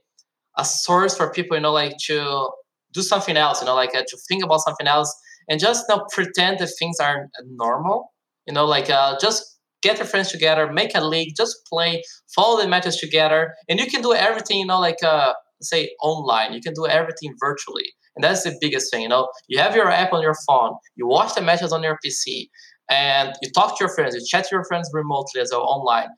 a 0.57 0.65
source 0.65 1.15
for 1.15 1.31
people, 1.31 1.55
you 1.57 1.61
know, 1.61 1.71
like 1.71 1.97
to 2.07 2.49
do 2.93 3.01
something 3.01 3.37
else, 3.37 3.61
you 3.61 3.67
know, 3.67 3.75
like 3.75 3.95
uh, 3.95 4.03
to 4.07 4.17
think 4.27 4.43
about 4.43 4.59
something 4.61 4.87
else 4.87 5.15
and 5.47 5.59
just 5.59 5.85
you 5.89 5.95
know, 5.95 6.05
pretend 6.11 6.59
that 6.59 6.69
things 6.77 6.99
are 6.99 7.27
normal. 7.45 8.13
You 8.47 8.53
know, 8.53 8.65
like 8.65 8.89
uh, 8.89 9.17
just 9.19 9.59
get 9.81 9.97
your 9.97 10.07
friends 10.07 10.31
together, 10.31 10.71
make 10.71 10.95
a 10.95 11.03
league, 11.03 11.33
just 11.35 11.65
play, 11.67 12.03
follow 12.33 12.61
the 12.61 12.67
matches 12.67 12.97
together, 12.97 13.53
and 13.67 13.79
you 13.79 13.87
can 13.87 14.01
do 14.01 14.13
everything. 14.13 14.59
You 14.59 14.65
know, 14.65 14.79
like 14.79 15.03
uh, 15.03 15.33
say 15.61 15.91
online. 16.01 16.53
You 16.53 16.61
can 16.61 16.73
do 16.73 16.87
everything 16.87 17.35
virtually. 17.39 17.93
And 18.15 18.23
that's 18.23 18.43
the 18.43 18.57
biggest 18.59 18.91
thing, 18.91 19.03
you 19.03 19.09
know. 19.09 19.29
You 19.47 19.59
have 19.59 19.75
your 19.75 19.89
app 19.89 20.13
on 20.13 20.21
your 20.21 20.35
phone, 20.47 20.73
you 20.95 21.07
watch 21.07 21.35
the 21.35 21.41
matches 21.41 21.71
on 21.71 21.83
your 21.83 21.97
PC, 22.05 22.49
and 22.89 23.33
you 23.41 23.51
talk 23.51 23.77
to 23.77 23.83
your 23.83 23.93
friends, 23.93 24.15
you 24.15 24.21
chat 24.27 24.45
to 24.45 24.55
your 24.55 24.65
friends 24.65 24.89
remotely 24.93 25.41
as 25.41 25.51
well 25.51 25.61
online. 25.61 26.09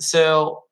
So 0.00 0.62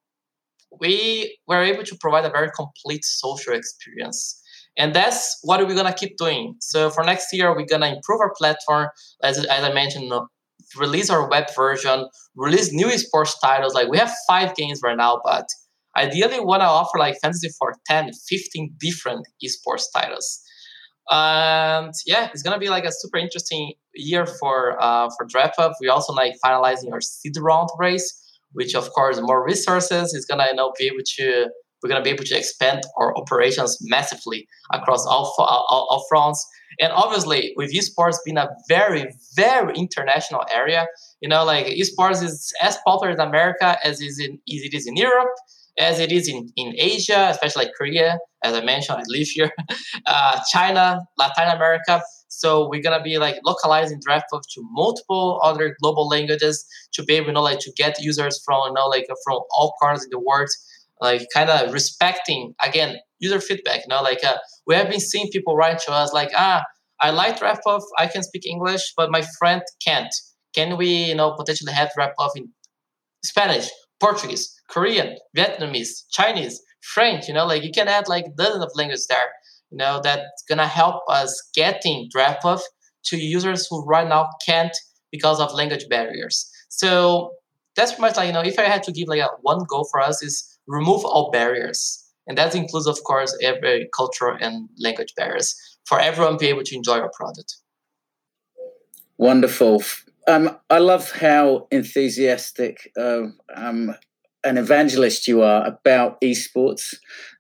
we 0.81 1.39
were 1.47 1.63
able 1.63 1.85
to 1.85 1.97
provide 2.01 2.25
a 2.25 2.31
very 2.31 2.51
complete 2.55 3.05
social 3.05 3.55
experience. 3.55 4.43
And 4.79 4.95
that's 4.95 5.39
what 5.43 5.67
we're 5.67 5.75
gonna 5.75 5.95
keep 5.95 6.17
doing. 6.19 6.55
So 6.61 6.91
for 6.91 7.03
next 7.03 7.33
year, 7.33 7.55
we're 7.55 7.67
gonna 7.67 7.95
improve 7.95 8.21
our 8.21 8.33
platform, 8.37 8.89
as, 9.23 9.39
as 9.39 9.65
I 9.65 9.73
mentioned, 9.73 10.13
release 10.77 11.11
our 11.11 11.29
web 11.29 11.47
version, 11.55 12.09
release 12.35 12.73
new 12.73 12.87
esports 12.87 13.35
titles. 13.43 13.75
Like 13.75 13.89
we 13.89 13.99
have 13.99 14.13
five 14.29 14.55
games 14.55 14.81
right 14.83 14.97
now, 14.97 15.21
but 15.25 15.47
ideally 15.97 16.41
want 16.41 16.61
to 16.61 16.67
offer 16.67 16.99
like 16.99 17.19
fantasy 17.21 17.49
for 17.59 17.75
10 17.87 18.11
15 18.29 18.75
different 18.79 19.27
esports 19.45 19.85
titles. 19.95 20.41
And 21.11 21.93
yeah 22.07 22.31
it's 22.33 22.43
gonna 22.43 22.59
be 22.59 22.69
like 22.69 22.85
a 22.85 22.93
super 22.93 23.19
interesting 23.19 23.75
year 23.95 24.27
for 24.27 24.77
uh, 24.83 25.09
for 25.17 25.27
DraftBuff 25.27 25.75
we 25.81 25.89
also 25.89 26.13
like 26.13 26.35
finalizing 26.45 26.93
our 26.93 27.01
seed 27.01 27.37
round 27.39 27.69
race 27.79 28.23
which 28.53 28.75
of 28.75 28.91
course 28.93 29.19
more 29.21 29.45
resources 29.45 30.15
is 30.15 30.25
gonna 30.27 30.47
you 30.49 30.55
know 30.55 30.73
be 30.79 30.87
able 30.87 31.05
to 31.17 31.49
we're 31.83 31.89
gonna 31.89 32.03
be 32.03 32.11
able 32.11 32.25
to 32.25 32.37
expand 32.37 32.83
our 32.99 33.17
operations 33.17 33.79
massively 33.83 34.49
across 34.73 35.07
all, 35.07 35.33
all, 35.39 35.87
all 35.91 36.05
fronts. 36.09 36.45
And 36.81 36.93
obviously 36.93 37.53
with 37.57 37.73
esports 37.73 38.17
being 38.25 38.39
a 38.39 38.49
very 38.69 39.07
very 39.37 39.75
international 39.75 40.43
area 40.53 40.87
you 41.21 41.29
know 41.29 41.45
like 41.45 41.67
esports 41.67 42.23
is 42.23 42.53
as 42.61 42.77
popular 42.85 43.13
in 43.13 43.21
america 43.21 43.79
as 43.83 44.01
is 44.01 44.19
in 44.19 44.33
as 44.55 44.63
it 44.63 44.75
is 44.75 44.87
in 44.87 44.97
europe 44.97 45.31
as 45.79 45.99
it 46.01 46.13
is 46.13 46.29
in, 46.29 46.49
in 46.57 46.75
Asia, 46.79 47.29
especially 47.31 47.67
like 47.67 47.75
Korea, 47.77 48.19
as 48.43 48.55
I 48.55 48.63
mentioned, 48.63 48.99
I 48.99 49.03
live 49.09 49.29
here, 49.29 49.53
uh, 50.07 50.41
China, 50.51 51.01
Latin 51.19 51.49
America. 51.49 52.03
So 52.29 52.69
we're 52.69 52.83
gonna 52.83 53.03
be 53.03 53.19
like 53.19 53.37
localizing 53.45 54.01
DraftBuff 54.07 54.43
to 54.55 54.63
multiple 54.73 55.41
other 55.43 55.77
global 55.81 56.09
languages 56.09 56.67
to 56.95 57.03
be 57.03 57.15
able, 57.15 57.29
you 57.29 57.33
know, 57.35 57.43
like 57.43 57.61
to 57.61 57.73
get 57.77 58.01
users 58.01 58.41
from, 58.45 58.69
you 58.69 58.75
know, 58.75 58.87
like 58.87 59.07
from 59.25 59.41
all 59.51 59.75
corners 59.81 60.05
in 60.05 60.11
the 60.11 60.19
world, 60.19 60.49
like 61.01 61.27
kind 61.33 61.51
of 61.51 61.73
respecting 61.73 62.55
again 62.63 62.97
user 63.19 63.41
feedback. 63.41 63.81
You 63.81 63.89
know, 63.89 64.03
like 64.03 64.25
uh, 64.25 64.39
we 64.67 64.75
have 64.75 64.91
been 64.91 65.01
seeing 65.01 65.29
people 65.29 65.57
write 65.57 65.79
to 65.81 65.93
us 65.93 66.13
like, 66.13 66.31
ah, 66.37 66.63
I 67.01 67.11
like 67.11 67.39
DraftBuff, 67.39 67.83
I 67.99 68.07
can 68.07 68.23
speak 68.23 68.47
English, 68.47 68.95
but 68.97 69.11
my 69.11 69.23
friend 69.39 69.63
can't. 69.85 70.15
Can 70.55 70.79
we, 70.79 70.89
you 70.89 71.15
know, 71.15 71.35
potentially 71.37 71.73
have 71.73 71.91
DraftBuff 71.97 72.31
in 72.37 72.49
Spanish, 73.23 73.69
Portuguese, 74.01 74.56
Korean, 74.69 75.17
Vietnamese, 75.37 76.05
Chinese, 76.11 76.61
French, 76.83 77.29
you 77.29 77.35
know, 77.35 77.47
like 77.47 77.63
you 77.63 77.71
can 77.73 77.89
add 77.89 78.09
like 78.09 78.25
dozens 78.37 78.65
of 78.65 78.71
languages 78.75 79.07
there, 79.09 79.31
you 79.71 79.79
know, 79.79 80.01
that's 80.03 80.43
gonna 80.49 80.67
help 80.67 81.03
us 81.09 81.51
getting 81.55 82.09
DraftBuff 82.15 82.61
to 83.07 83.17
users 83.17 83.67
who 83.69 83.85
right 83.85 84.09
now 84.09 84.29
can't 84.45 84.77
because 85.11 85.41
of 85.41 85.53
language 85.53 85.89
barriers. 85.89 86.51
So 86.69 87.33
that's 87.77 87.93
pretty 87.93 88.03
much 88.03 88.17
like, 88.17 88.27
you 88.27 88.33
know, 88.33 88.43
if 88.43 88.59
I 88.59 88.65
had 88.65 88.83
to 88.85 88.93
give 88.93 89.09
like 89.09 89.21
a 89.21 89.29
one 89.43 89.65
goal 89.69 89.89
for 89.91 90.01
us 90.01 90.23
is 90.23 90.59
remove 90.67 91.05
all 91.05 91.31
barriers. 91.31 92.03
And 92.27 92.37
that 92.39 92.55
includes, 92.55 92.87
of 92.87 93.03
course, 93.05 93.37
every 93.43 93.89
cultural 93.97 94.37
and 94.41 94.69
language 94.79 95.15
barriers 95.17 95.55
for 95.85 96.01
everyone 96.01 96.33
to 96.33 96.39
be 96.39 96.49
able 96.49 96.65
to 96.65 96.77
enjoy 96.77 96.99
our 96.99 97.11
product. 97.17 97.57
Wonderful. 99.17 99.83
Um, 100.27 100.59
I 100.69 100.79
love 100.79 101.13
how 101.13 101.69
enthusiastic 101.71 102.91
uh, 102.99 103.29
um, 103.55 103.95
an 104.47 104.57
evangelist 104.57 105.27
you 105.29 105.43
are 105.43 105.67
about 105.67 106.21
esports. 106.21 106.95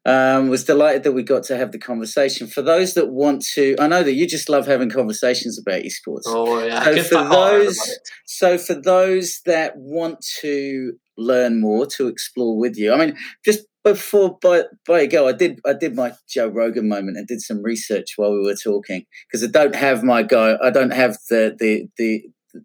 Um, 0.04 0.50
was 0.50 0.64
delighted 0.64 1.02
that 1.02 1.12
we 1.12 1.24
got 1.24 1.42
to 1.44 1.56
have 1.56 1.72
the 1.72 1.78
conversation. 1.78 2.46
For 2.46 2.62
those 2.62 2.94
that 2.94 3.08
want 3.08 3.44
to, 3.54 3.74
I 3.80 3.88
know 3.88 4.04
that 4.04 4.14
you 4.14 4.26
just 4.28 4.48
love 4.48 4.66
having 4.66 4.88
conversations 4.88 5.58
about 5.58 5.82
esports. 5.82 6.22
Oh 6.26 6.64
yeah. 6.64 6.84
So 6.84 7.02
for 7.02 7.24
those, 7.28 7.98
so 8.24 8.58
for 8.58 8.74
those 8.74 9.40
that 9.46 9.76
want 9.76 10.24
to 10.40 10.92
learn 11.16 11.60
more, 11.60 11.86
to 11.86 12.06
explore 12.06 12.56
with 12.56 12.76
you, 12.76 12.92
I 12.92 12.98
mean, 12.98 13.16
just 13.44 13.66
before 13.82 14.36
by 14.42 14.62
by 14.86 15.02
you 15.02 15.08
go, 15.08 15.28
I 15.28 15.32
did 15.32 15.60
I 15.64 15.72
did 15.72 15.94
my 15.94 16.12
Joe 16.28 16.48
Rogan 16.48 16.88
moment 16.88 17.16
and 17.16 17.26
did 17.26 17.40
some 17.40 17.62
research 17.62 18.14
while 18.16 18.32
we 18.32 18.40
were 18.40 18.56
talking 18.56 19.04
because 19.26 19.44
I 19.44 19.50
don't 19.50 19.74
have 19.74 20.02
my 20.02 20.22
guy. 20.22 20.56
I 20.62 20.70
don't 20.70 20.92
have 20.92 21.16
the 21.30 21.56
the 21.58 21.88
the 21.96 22.22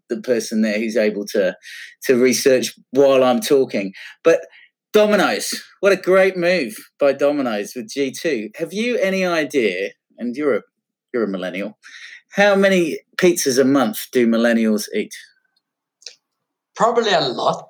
the 0.10 0.22
person 0.22 0.62
there 0.62 0.80
who's 0.80 0.98
able 0.98 1.26
to 1.28 1.56
to 2.04 2.22
research 2.22 2.74
while 2.92 3.24
I'm 3.24 3.42
talking. 3.42 3.94
But 4.24 4.42
Domino's, 4.94 5.64
what 5.80 5.94
a 5.94 5.98
great 5.98 6.36
move 6.36 6.76
by 7.00 7.14
Domino's 7.14 7.74
with 7.76 7.90
G2. 7.90 8.56
Have 8.58 8.74
you 8.74 8.98
any 8.98 9.26
idea? 9.26 9.92
And 10.18 10.36
you're 10.36 10.58
a 10.58 10.62
you're 11.14 11.24
a 11.24 11.28
millennial. 11.28 11.78
How 12.34 12.56
many 12.56 13.00
pizzas 13.18 13.60
a 13.60 13.66
month 13.66 14.08
do 14.12 14.28
millennials 14.28 14.86
eat? 14.96 15.14
Probably 16.76 17.12
a 17.12 17.22
lot. 17.22 17.70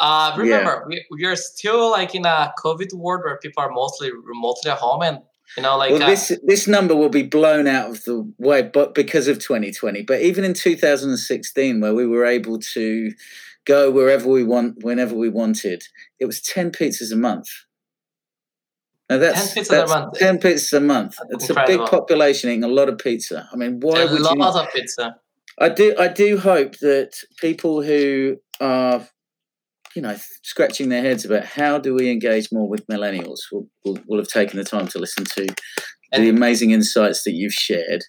Uh, 0.00 0.34
remember, 0.36 0.86
yeah. 0.90 0.98
we, 1.10 1.18
we 1.18 1.24
are 1.24 1.36
still 1.36 1.90
like 1.90 2.14
in 2.14 2.26
a 2.26 2.52
COVID 2.58 2.92
world 2.94 3.22
where 3.24 3.38
people 3.38 3.62
are 3.62 3.70
mostly 3.70 4.10
remotely 4.10 4.70
at 4.70 4.78
home, 4.78 5.02
and 5.02 5.18
you 5.56 5.62
know, 5.62 5.76
like 5.76 5.90
well, 5.90 6.08
this 6.08 6.32
this 6.44 6.66
number 6.66 6.96
will 6.96 7.08
be 7.08 7.22
blown 7.22 7.66
out 7.66 7.90
of 7.90 8.04
the 8.04 8.32
way, 8.38 8.62
but 8.62 8.94
because 8.94 9.28
of 9.28 9.38
2020. 9.38 10.02
But 10.02 10.22
even 10.22 10.44
in 10.44 10.54
2016, 10.54 11.80
where 11.80 11.94
we 11.94 12.06
were 12.06 12.24
able 12.24 12.58
to 12.58 13.12
go 13.66 13.90
wherever 13.90 14.28
we 14.28 14.44
want, 14.44 14.82
whenever 14.82 15.14
we 15.14 15.28
wanted, 15.28 15.82
it 16.18 16.26
was 16.26 16.40
10 16.40 16.72
pizzas 16.72 17.12
a 17.12 17.16
month. 17.16 17.48
Now 19.10 19.18
that's 19.18 19.52
10 19.52 19.64
pizzas 19.64 19.68
that's 19.68 19.90
a 19.90 20.00
month. 20.00 20.14
10 20.14 20.38
pizzas 20.38 20.72
a 20.72 20.80
month. 20.80 21.16
That's 21.30 21.44
it's 21.44 21.50
incredible. 21.50 21.74
a 21.74 21.78
big 21.84 21.90
population 21.90 22.50
eating 22.50 22.64
a 22.64 22.68
lot 22.68 22.88
of 22.88 22.98
pizza. 22.98 23.48
I 23.52 23.56
mean, 23.56 23.80
why 23.80 24.00
a 24.00 24.10
would 24.10 24.20
you? 24.20 24.26
A 24.26 24.34
lot 24.34 24.66
of 24.66 24.72
pizza. 24.72 25.16
I 25.58 25.68
do. 25.68 25.94
I 25.98 26.08
do 26.08 26.38
hope 26.38 26.78
that 26.78 27.12
people 27.38 27.82
who 27.82 28.38
are 28.60 29.06
you 29.94 30.02
know, 30.02 30.16
scratching 30.42 30.88
their 30.88 31.02
heads 31.02 31.24
about 31.24 31.44
how 31.44 31.78
do 31.78 31.94
we 31.94 32.10
engage 32.10 32.50
more 32.52 32.68
with 32.68 32.86
millennials 32.86 33.40
will, 33.50 33.68
will, 33.84 33.98
will 34.06 34.18
have 34.18 34.28
taken 34.28 34.58
the 34.58 34.64
time 34.64 34.88
to 34.88 34.98
listen 34.98 35.24
to 35.24 35.46
and 36.12 36.24
the 36.24 36.28
amazing 36.28 36.70
insights 36.70 37.24
that 37.24 37.32
you've 37.32 37.54
shared. 37.54 38.02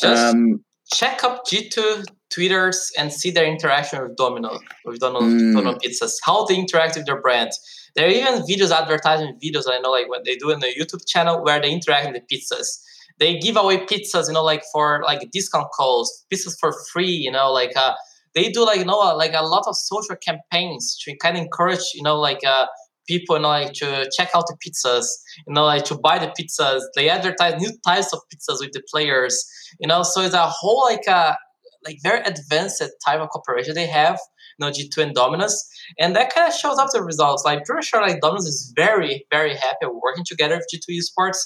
just 0.00 0.34
um, 0.34 0.64
check 0.94 1.24
up 1.24 1.44
G2 1.46 2.04
Twitters 2.30 2.90
and 2.96 3.12
see 3.12 3.30
their 3.30 3.44
interaction 3.44 4.02
with 4.02 4.16
Domino, 4.16 4.60
with 4.84 5.00
Domino, 5.00 5.26
mm. 5.26 5.54
Domino 5.54 5.78
Pizzas, 5.78 6.12
how 6.22 6.44
they 6.44 6.56
interact 6.56 6.96
with 6.96 7.06
their 7.06 7.20
brand. 7.20 7.50
There 7.96 8.06
are 8.06 8.10
even 8.10 8.42
videos, 8.42 8.70
advertising 8.70 9.36
videos, 9.42 9.64
I 9.68 9.80
know, 9.80 9.90
like 9.90 10.08
what 10.08 10.24
they 10.24 10.36
do 10.36 10.50
in 10.50 10.60
the 10.60 10.68
YouTube 10.68 11.04
channel 11.06 11.42
where 11.42 11.60
they 11.60 11.72
interact 11.72 12.12
with 12.12 12.22
the 12.22 12.36
pizzas. 12.36 12.80
they 13.18 13.38
give 13.38 13.56
away 13.56 13.78
pizzas, 13.78 14.28
you 14.28 14.34
know, 14.34 14.44
like 14.44 14.62
for 14.72 15.02
like 15.04 15.28
discount 15.32 15.66
codes, 15.76 16.24
pizzas 16.32 16.56
for 16.58 16.72
free, 16.92 17.10
you 17.10 17.32
know, 17.32 17.50
like 17.50 17.76
uh, 17.76 17.94
they 18.34 18.50
do 18.50 18.64
like 18.64 18.78
you 18.78 18.84
know 18.84 18.98
like 19.16 19.32
a 19.34 19.44
lot 19.44 19.64
of 19.66 19.76
social 19.76 20.16
campaigns 20.16 20.98
to 21.02 21.16
kind 21.16 21.36
of 21.36 21.42
encourage 21.42 21.80
you 21.94 22.02
know 22.02 22.18
like 22.18 22.40
uh, 22.46 22.66
people 23.06 23.36
you 23.36 23.42
know 23.42 23.48
like 23.48 23.72
to 23.74 24.08
check 24.16 24.30
out 24.34 24.44
the 24.46 24.56
pizzas, 24.64 25.06
you 25.46 25.54
know 25.54 25.64
like 25.64 25.84
to 25.84 25.96
buy 25.96 26.18
the 26.18 26.32
pizzas. 26.38 26.80
They 26.96 27.08
advertise 27.08 27.60
new 27.60 27.72
types 27.86 28.12
of 28.12 28.20
pizzas 28.32 28.60
with 28.60 28.72
the 28.72 28.82
players, 28.90 29.44
you 29.78 29.88
know. 29.88 30.02
So 30.02 30.22
it's 30.22 30.34
a 30.34 30.46
whole 30.46 30.84
like 30.84 31.06
a 31.06 31.16
uh, 31.16 31.34
like 31.84 31.98
very 32.02 32.20
advanced 32.20 32.82
type 33.06 33.20
of 33.20 33.28
cooperation 33.30 33.74
they 33.74 33.86
have, 33.86 34.18
you 34.58 34.66
know, 34.66 34.72
G2 34.72 35.02
and 35.02 35.14
Domino's. 35.14 35.66
And 35.98 36.14
that 36.16 36.34
kind 36.34 36.48
of 36.48 36.54
shows 36.54 36.78
up 36.78 36.90
the 36.92 37.02
results. 37.02 37.44
Like, 37.44 37.64
pretty 37.64 37.86
sure 37.86 38.02
like 38.02 38.20
Domino's 38.20 38.46
is 38.46 38.72
very, 38.76 39.26
very 39.30 39.54
happy 39.54 39.86
working 39.86 40.24
together 40.24 40.56
with 40.56 40.66
G2 40.72 40.98
Esports. 40.98 41.38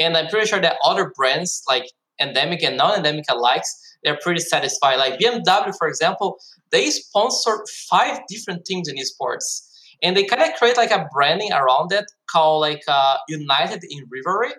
And 0.00 0.16
I'm 0.16 0.28
pretty 0.28 0.46
sure 0.46 0.60
that 0.60 0.78
other 0.84 1.12
brands 1.14 1.62
like 1.68 1.84
endemic 2.20 2.62
and 2.62 2.76
non-endemic 2.76 3.24
alike, 3.28 3.64
they're 4.02 4.18
pretty 4.22 4.40
satisfied. 4.40 4.96
Like 4.96 5.18
BMW, 5.18 5.74
for 5.76 5.88
example, 5.88 6.38
they 6.70 6.90
sponsor 6.90 7.64
five 7.88 8.20
different 8.28 8.64
teams 8.64 8.88
in 8.88 8.96
esports. 8.96 9.68
And 10.02 10.16
they 10.16 10.24
kind 10.24 10.42
of 10.42 10.54
create 10.58 10.76
like 10.76 10.90
a 10.90 11.08
branding 11.12 11.52
around 11.52 11.92
it 11.92 12.04
called 12.30 12.60
like 12.60 12.82
uh, 12.86 13.16
United 13.28 13.82
in 13.88 14.04
Rivalry. 14.12 14.54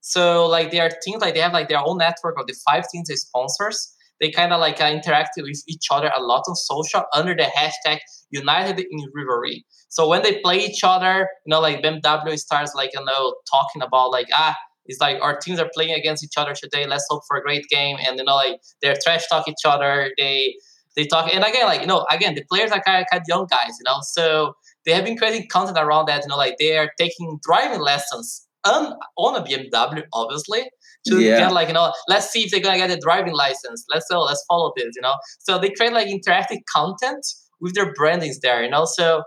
So 0.00 0.46
like 0.46 0.70
they 0.70 0.80
are 0.80 0.90
teams 1.02 1.20
like 1.20 1.34
they 1.34 1.40
have 1.40 1.52
like 1.52 1.68
their 1.68 1.84
own 1.84 1.98
network 1.98 2.38
of 2.38 2.46
the 2.46 2.54
five 2.64 2.84
teams 2.90 3.08
they 3.08 3.16
sponsors. 3.16 3.92
They 4.20 4.30
kind 4.30 4.52
of 4.52 4.60
like 4.60 4.80
uh, 4.80 4.86
interact 4.86 5.30
with 5.36 5.62
each 5.68 5.88
other 5.90 6.10
a 6.16 6.22
lot 6.22 6.44
on 6.48 6.54
social 6.54 7.02
under 7.12 7.34
the 7.34 7.42
hashtag 7.42 7.98
United 8.30 8.78
in 8.78 9.10
Rivalry. 9.14 9.66
So 9.88 10.08
when 10.08 10.22
they 10.22 10.40
play 10.40 10.58
each 10.58 10.82
other, 10.82 11.28
you 11.44 11.50
know, 11.50 11.60
like 11.60 11.82
BMW 11.82 12.38
starts 12.38 12.74
like 12.74 12.90
you 12.94 13.04
know 13.04 13.34
talking 13.50 13.82
about 13.82 14.10
like 14.10 14.28
ah 14.32 14.56
it's 14.88 15.00
like 15.00 15.20
our 15.20 15.36
teams 15.38 15.58
are 15.58 15.70
playing 15.74 15.94
against 15.94 16.24
each 16.24 16.36
other 16.36 16.54
today. 16.54 16.86
Let's 16.86 17.06
hope 17.08 17.22
for 17.28 17.36
a 17.36 17.42
great 17.42 17.66
game. 17.68 17.96
And 18.06 18.18
you 18.18 18.24
know, 18.24 18.36
like 18.36 18.60
they're 18.82 18.96
trash 19.02 19.26
talk 19.28 19.48
each 19.48 19.64
other. 19.64 20.10
They 20.18 20.56
they 20.96 21.06
talk 21.06 21.32
and 21.32 21.44
again, 21.44 21.66
like 21.66 21.80
you 21.80 21.86
know, 21.86 22.06
again, 22.10 22.34
the 22.34 22.44
players 22.50 22.70
are 22.70 22.80
kind 22.80 23.02
of, 23.02 23.06
kind 23.10 23.20
of 23.20 23.24
young 23.28 23.46
guys, 23.50 23.76
you 23.78 23.84
know, 23.84 23.98
so 24.02 24.54
they 24.84 24.92
have 24.92 25.04
been 25.04 25.16
creating 25.16 25.48
content 25.48 25.78
around 25.78 26.06
that. 26.06 26.22
You 26.22 26.28
know, 26.28 26.36
like 26.36 26.56
they 26.58 26.76
are 26.78 26.90
taking 26.98 27.38
driving 27.42 27.80
lessons 27.80 28.46
on 28.64 28.94
on 29.16 29.36
a 29.36 29.44
BMW, 29.44 30.02
obviously, 30.12 30.64
to 31.06 31.20
yeah. 31.20 31.38
get 31.38 31.52
like 31.52 31.68
you 31.68 31.74
know, 31.74 31.92
let's 32.08 32.30
see 32.30 32.44
if 32.44 32.50
they're 32.50 32.60
gonna 32.60 32.78
get 32.78 32.90
a 32.90 32.98
driving 32.98 33.34
license. 33.34 33.84
Let's 33.92 34.06
go, 34.10 34.22
let's 34.22 34.44
follow 34.48 34.72
this, 34.76 34.92
you 34.94 35.02
know. 35.02 35.14
So 35.40 35.58
they 35.58 35.70
create 35.70 35.92
like 35.92 36.08
interactive 36.08 36.60
content 36.74 37.24
with 37.60 37.74
their 37.74 37.92
brandings 37.94 38.40
there, 38.40 38.62
you 38.62 38.70
know. 38.70 38.84
So 38.84 39.22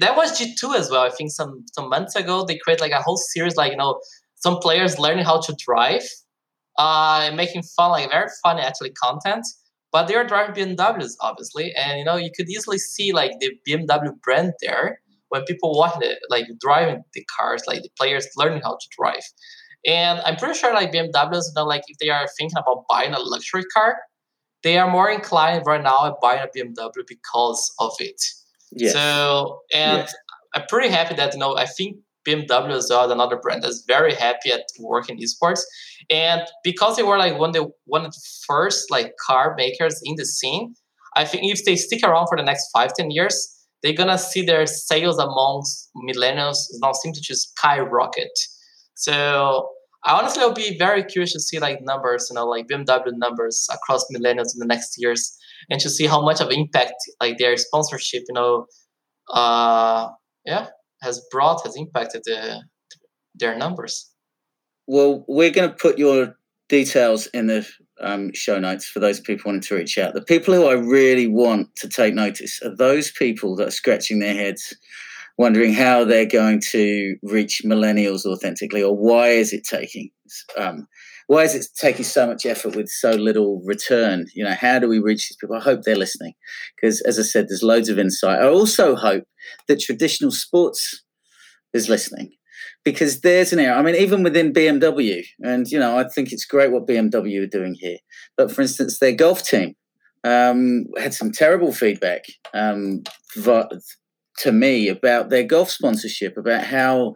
that 0.00 0.16
was 0.16 0.38
G2 0.38 0.76
as 0.76 0.90
well. 0.90 1.02
I 1.02 1.10
think 1.10 1.30
some 1.30 1.64
some 1.72 1.88
months 1.88 2.16
ago 2.16 2.44
they 2.44 2.58
create 2.58 2.80
like 2.80 2.92
a 2.92 3.02
whole 3.02 3.16
series 3.16 3.56
like 3.56 3.72
you 3.72 3.78
know 3.78 4.00
some 4.46 4.58
players 4.58 4.96
learning 5.00 5.24
how 5.24 5.40
to 5.40 5.56
drive, 5.58 6.06
uh, 6.78 7.32
making 7.34 7.64
fun, 7.76 7.90
like 7.90 8.10
very 8.10 8.28
funny 8.44 8.62
actually 8.62 8.92
content. 8.92 9.44
But 9.90 10.06
they 10.06 10.14
are 10.14 10.24
driving 10.24 10.76
BMWs, 10.76 11.14
obviously, 11.20 11.72
and 11.74 11.98
you 11.98 12.04
know 12.04 12.16
you 12.16 12.30
could 12.36 12.48
easily 12.48 12.78
see 12.78 13.12
like 13.12 13.32
the 13.40 13.50
BMW 13.66 14.12
brand 14.22 14.52
there 14.62 15.00
when 15.30 15.42
people 15.44 15.76
watch 15.76 15.96
it, 16.00 16.18
like 16.30 16.46
driving 16.60 17.02
the 17.14 17.24
cars, 17.36 17.62
like 17.66 17.82
the 17.82 17.90
players 17.98 18.28
learning 18.36 18.62
how 18.62 18.74
to 18.74 18.86
drive. 18.98 19.26
And 19.84 20.20
I'm 20.20 20.36
pretty 20.36 20.58
sure 20.58 20.72
like 20.72 20.92
BMWs, 20.92 21.46
you 21.48 21.56
know, 21.56 21.64
like 21.64 21.82
if 21.88 21.98
they 21.98 22.10
are 22.10 22.26
thinking 22.38 22.58
about 22.58 22.84
buying 22.88 23.14
a 23.14 23.18
luxury 23.18 23.64
car, 23.74 23.96
they 24.62 24.78
are 24.78 24.90
more 24.90 25.10
inclined 25.10 25.64
right 25.66 25.82
now 25.82 26.06
at 26.06 26.14
buying 26.22 26.42
a 26.42 26.48
BMW 26.56 27.04
because 27.06 27.72
of 27.80 27.92
it. 27.98 28.20
Yes. 28.70 28.92
So 28.92 29.60
and 29.72 29.98
yes. 29.98 30.14
I'm 30.54 30.66
pretty 30.68 30.88
happy 30.88 31.14
that 31.16 31.32
you 31.34 31.40
know 31.40 31.56
I 31.56 31.66
think 31.66 31.96
BMW 32.26 32.76
as 32.76 32.88
well, 32.90 33.10
another 33.10 33.36
brand 33.36 33.62
that's 33.62 33.84
very 33.86 34.14
happy 34.14 34.50
at 34.52 34.64
working 34.80 35.18
esports. 35.18 35.60
And 36.10 36.42
because 36.62 36.96
they 36.96 37.02
were 37.02 37.18
like 37.18 37.38
one 37.38 37.50
of 37.50 37.54
the 37.54 37.70
one 37.84 38.04
of 38.04 38.12
the 38.12 38.22
first 38.46 38.90
like 38.90 39.12
car 39.26 39.54
makers 39.56 40.00
in 40.04 40.14
the 40.16 40.24
scene, 40.26 40.74
I 41.14 41.24
think 41.24 41.44
if 41.44 41.64
they 41.64 41.76
stick 41.76 42.02
around 42.02 42.26
for 42.28 42.36
the 42.36 42.42
next 42.44 42.68
five, 42.72 42.92
ten 42.94 43.10
years, 43.10 43.36
they're 43.82 43.94
gonna 43.94 44.18
see 44.18 44.42
their 44.44 44.66
sales 44.66 45.18
amongst 45.18 45.90
millennials 45.96 46.58
now 46.80 46.92
seem 46.92 47.12
to 47.12 47.20
just 47.20 47.56
skyrocket. 47.56 48.30
So 48.94 49.68
I 50.04 50.18
honestly 50.18 50.42
will 50.44 50.52
be 50.52 50.76
very 50.78 51.02
curious 51.02 51.32
to 51.32 51.40
see 51.40 51.58
like 51.58 51.80
numbers, 51.82 52.28
you 52.30 52.34
know, 52.34 52.46
like 52.46 52.68
BMW 52.68 53.12
numbers 53.16 53.66
across 53.72 54.04
millennials 54.14 54.54
in 54.54 54.60
the 54.60 54.66
next 54.66 54.94
years, 54.98 55.36
and 55.70 55.80
to 55.80 55.90
see 55.90 56.06
how 56.06 56.20
much 56.22 56.40
of 56.40 56.50
impact 56.50 56.94
like 57.20 57.38
their 57.38 57.56
sponsorship, 57.56 58.22
you 58.28 58.34
know, 58.34 58.66
uh, 59.32 60.08
yeah, 60.44 60.68
has 61.02 61.24
brought 61.30 61.64
has 61.64 61.76
impacted 61.76 62.22
the, 62.24 62.62
their 63.34 63.56
numbers. 63.56 64.10
Well, 64.86 65.24
we're 65.28 65.50
going 65.50 65.70
to 65.70 65.76
put 65.76 65.98
your 65.98 66.36
details 66.68 67.26
in 67.28 67.46
the 67.46 67.66
um, 68.00 68.32
show 68.34 68.58
notes 68.58 68.86
for 68.86 69.00
those 69.00 69.20
people 69.20 69.48
wanting 69.48 69.62
to 69.62 69.74
reach 69.74 69.98
out. 69.98 70.14
The 70.14 70.22
people 70.22 70.54
who 70.54 70.66
I 70.66 70.74
really 70.74 71.26
want 71.26 71.74
to 71.76 71.88
take 71.88 72.14
notice 72.14 72.60
are 72.62 72.74
those 72.74 73.10
people 73.10 73.56
that 73.56 73.68
are 73.68 73.72
scratching 73.72 74.18
their 74.18 74.34
heads, 74.34 74.74
wondering 75.38 75.72
how 75.72 76.04
they're 76.04 76.26
going 76.26 76.60
to 76.72 77.16
reach 77.22 77.62
millennials 77.64 78.24
authentically, 78.24 78.82
or 78.82 78.96
why 78.96 79.28
is 79.28 79.52
it 79.52 79.64
taking 79.64 80.10
um, 80.56 80.86
why 81.26 81.42
is 81.42 81.54
it 81.54 81.66
taking 81.76 82.04
so 82.04 82.26
much 82.26 82.46
effort 82.46 82.76
with 82.76 82.88
so 82.88 83.10
little 83.10 83.60
return? 83.64 84.26
You 84.34 84.44
know, 84.44 84.54
how 84.54 84.78
do 84.78 84.88
we 84.88 84.98
reach 84.98 85.28
these 85.28 85.36
people? 85.40 85.56
I 85.56 85.60
hope 85.60 85.82
they're 85.82 85.96
listening 85.96 86.34
because, 86.76 87.00
as 87.02 87.18
I 87.18 87.22
said, 87.22 87.48
there's 87.48 87.62
loads 87.62 87.88
of 87.88 87.98
insight. 87.98 88.40
I 88.40 88.48
also 88.48 88.94
hope 88.94 89.24
that 89.66 89.80
traditional 89.80 90.30
sports 90.30 91.02
is 91.72 91.88
listening 91.88 92.32
because 92.84 93.20
there's 93.20 93.52
an 93.52 93.58
area. 93.58 93.74
I 93.74 93.82
mean, 93.82 93.96
even 93.96 94.22
within 94.22 94.52
BMW, 94.52 95.24
and 95.40 95.66
you 95.66 95.78
know, 95.78 95.98
I 95.98 96.08
think 96.08 96.32
it's 96.32 96.44
great 96.44 96.70
what 96.70 96.86
BMW 96.86 97.42
are 97.42 97.48
doing 97.48 97.74
here. 97.78 97.98
But 98.36 98.52
for 98.52 98.62
instance, 98.62 98.98
their 98.98 99.12
golf 99.12 99.42
team 99.42 99.74
um, 100.22 100.84
had 100.96 101.12
some 101.12 101.32
terrible 101.32 101.72
feedback 101.72 102.22
um, 102.54 103.02
to 103.34 104.52
me 104.52 104.88
about 104.88 105.30
their 105.30 105.42
golf 105.44 105.70
sponsorship, 105.70 106.36
about 106.36 106.64
how 106.64 107.14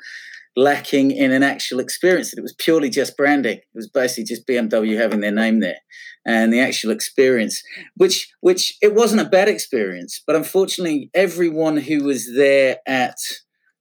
lacking 0.61 1.11
in 1.11 1.33
an 1.33 1.43
actual 1.43 1.81
experience. 1.81 2.31
That 2.31 2.39
It 2.39 2.43
was 2.43 2.55
purely 2.59 2.91
just 2.91 3.17
branding. 3.17 3.59
It 3.59 3.65
was 3.75 3.89
basically 3.89 4.25
just 4.25 4.47
BMW 4.47 4.97
having 4.99 5.21
their 5.21 5.33
name 5.33 5.61
there, 5.61 5.79
and 6.27 6.53
the 6.53 6.61
actual 6.61 6.91
experience, 6.91 7.63
which 7.97 8.31
which 8.41 8.77
it 8.83 8.95
wasn't 8.95 9.23
a 9.23 9.29
bad 9.29 9.49
experience, 9.49 10.23
but 10.27 10.37
unfortunately, 10.37 11.11
everyone 11.15 11.79
who 11.79 12.05
was 12.05 12.33
there 12.35 12.79
at 12.87 13.17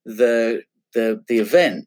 the 0.04 0.62
the 0.94 1.22
the 1.28 1.38
event 1.38 1.86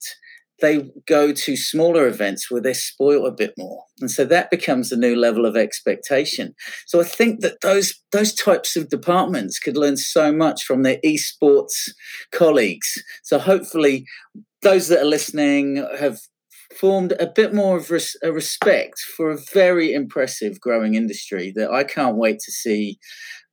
they 0.61 0.89
go 1.07 1.33
to 1.33 1.57
smaller 1.57 2.07
events 2.07 2.49
where 2.49 2.61
they're 2.61 2.73
spoiled 2.73 3.27
a 3.27 3.31
bit 3.31 3.53
more 3.57 3.83
and 3.99 4.09
so 4.09 4.23
that 4.23 4.49
becomes 4.49 4.91
a 4.91 4.97
new 4.97 5.15
level 5.15 5.45
of 5.45 5.57
expectation 5.57 6.55
so 6.85 7.01
i 7.01 7.03
think 7.03 7.41
that 7.41 7.59
those 7.61 7.93
those 8.11 8.33
types 8.33 8.75
of 8.75 8.89
departments 8.89 9.59
could 9.59 9.75
learn 9.75 9.97
so 9.97 10.31
much 10.31 10.63
from 10.63 10.83
their 10.83 10.99
esports 11.05 11.89
colleagues 12.31 13.03
so 13.23 13.37
hopefully 13.37 14.05
those 14.63 14.87
that 14.87 15.01
are 15.01 15.05
listening 15.05 15.85
have 15.99 16.19
formed 16.79 17.13
a 17.19 17.27
bit 17.27 17.53
more 17.53 17.77
of 17.77 17.91
res- 17.91 18.17
a 18.23 18.31
respect 18.31 18.99
for 19.15 19.29
a 19.29 19.37
very 19.53 19.93
impressive 19.93 20.59
growing 20.59 20.95
industry 20.95 21.53
that 21.55 21.71
I 21.71 21.83
can't 21.83 22.17
wait 22.17 22.39
to 22.39 22.51
see 22.51 22.97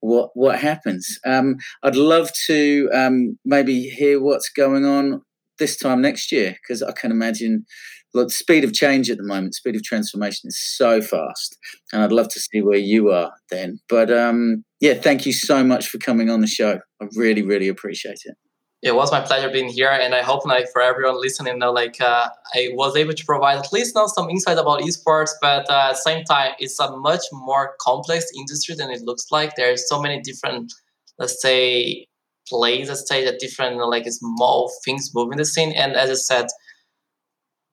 what 0.01 0.31
what 0.35 0.59
happens. 0.59 1.19
Um, 1.27 1.57
I'd 1.83 1.97
love 1.97 2.31
to 2.47 2.89
um, 2.95 3.39
maybe 3.45 3.83
hear 3.83 4.21
what's 4.21 4.49
going 4.49 4.85
on 4.85 5.23
this 5.59 5.77
time 5.77 6.01
next 6.01 6.33
year 6.33 6.57
because 6.63 6.83
I 6.83 6.93
can 6.93 7.11
imagine 7.11 7.67
the 8.13 8.29
speed 8.29 8.65
of 8.65 8.73
change 8.73 9.09
at 9.09 9.19
the 9.19 9.23
moment, 9.23 9.55
speed 9.55 9.77
of 9.77 9.85
transformation 9.85 10.49
is 10.49 10.59
so 10.59 11.01
fast, 11.01 11.57
and 11.93 12.03
I'd 12.03 12.13
love 12.13 12.29
to 12.29 12.41
see 12.41 12.63
where 12.63 12.79
you 12.79 13.11
are 13.11 13.33
then. 13.51 13.79
But 13.89 14.11
um, 14.11 14.65
yeah, 14.81 14.95
thank 14.95 15.27
you 15.27 15.33
so 15.33 15.63
much 15.63 15.89
for 15.89 15.99
coming 15.99 16.31
on 16.31 16.41
the 16.41 16.47
show. 16.47 16.81
I 17.01 17.07
really, 17.15 17.43
really 17.43 17.69
appreciate 17.69 18.21
it 18.25 18.37
it 18.83 18.95
was 18.95 19.13
my 19.13 19.21
pleasure 19.21 19.51
being 19.51 19.69
here 19.69 19.91
and 19.91 20.15
i 20.15 20.23
hope 20.23 20.45
like 20.47 20.67
for 20.73 20.81
everyone 20.81 21.21
listening 21.21 21.59
know 21.59 21.73
like 21.73 22.01
uh, 22.01 22.29
i 22.55 22.69
was 22.73 22.97
able 22.97 23.13
to 23.13 23.25
provide 23.25 23.59
at 23.59 23.73
least 23.73 23.95
know 23.95 24.07
some 24.07 24.31
insight 24.31 24.59
about 24.59 24.81
esports 24.81 25.31
but 25.41 25.69
uh, 25.69 25.89
at 25.89 25.93
the 25.93 25.95
same 25.97 26.25
time 26.25 26.53
it's 26.59 26.79
a 26.81 26.97
much 26.99 27.23
more 27.33 27.75
complex 27.81 28.27
industry 28.37 28.75
than 28.75 28.91
it 28.91 29.03
looks 29.03 29.27
like. 29.31 29.55
There's 29.57 29.89
so 29.89 30.01
many 30.01 30.21
different 30.21 30.73
let's 31.19 31.41
say 31.41 32.07
plays 32.49 32.89
let's 32.89 33.07
say 33.09 33.25
that 33.25 33.39
different 33.39 33.77
like 33.77 34.07
small 34.11 34.73
things 34.85 35.11
moving 35.15 35.39
the 35.39 35.45
scene 35.45 35.73
and 35.73 35.95
as 35.95 36.11
i 36.11 36.15
said 36.15 36.47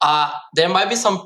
uh, 0.02 0.32
there 0.54 0.70
might 0.70 0.90
be 0.90 0.96
some 0.96 1.26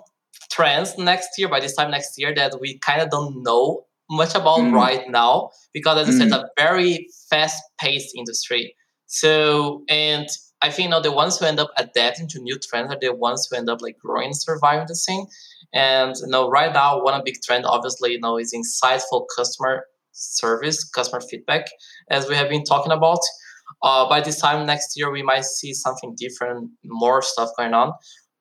trends 0.49 0.97
next 0.97 1.37
year 1.37 1.49
by 1.49 1.59
this 1.59 1.75
time 1.75 1.91
next 1.91 2.17
year 2.17 2.33
that 2.33 2.57
we 2.61 2.77
kind 2.79 3.01
of 3.01 3.09
don't 3.09 3.43
know 3.43 3.83
much 4.09 4.33
about 4.33 4.59
mm. 4.59 4.73
right 4.73 5.09
now 5.09 5.49
because 5.73 5.97
as 5.97 6.15
i 6.15 6.17
said 6.17 6.27
it's 6.27 6.35
a 6.35 6.49
very 6.57 7.07
fast 7.29 7.61
paced 7.77 8.15
industry 8.15 8.73
so, 9.11 9.83
and 9.89 10.25
I 10.61 10.69
think 10.69 10.85
know, 10.89 11.01
the 11.01 11.11
ones 11.11 11.37
who 11.37 11.45
end 11.45 11.59
up 11.59 11.69
adapting 11.77 12.29
to 12.29 12.39
new 12.39 12.57
trends 12.57 12.93
are 12.93 12.97
the 12.99 13.13
ones 13.13 13.45
who 13.51 13.57
end 13.57 13.69
up 13.69 13.81
like 13.81 13.97
growing 13.99 14.27
and 14.27 14.37
surviving 14.37 14.85
the 14.87 14.95
scene. 14.95 15.27
And 15.73 16.15
you 16.15 16.27
right 16.47 16.71
now, 16.71 17.03
one 17.03 17.13
big 17.25 17.41
trend, 17.43 17.65
obviously, 17.65 18.13
you 18.13 18.21
know, 18.21 18.37
is 18.37 18.55
insightful 18.55 19.25
customer 19.35 19.83
service, 20.13 20.85
customer 20.85 21.19
feedback, 21.19 21.67
as 22.09 22.29
we 22.29 22.35
have 22.35 22.47
been 22.47 22.63
talking 22.63 22.93
about. 22.93 23.19
Uh, 23.83 24.07
by 24.07 24.21
this 24.21 24.39
time 24.39 24.65
next 24.65 24.93
year, 24.95 25.11
we 25.11 25.23
might 25.23 25.43
see 25.43 25.73
something 25.73 26.15
different, 26.17 26.69
more 26.85 27.21
stuff 27.21 27.49
going 27.57 27.73
on. 27.73 27.91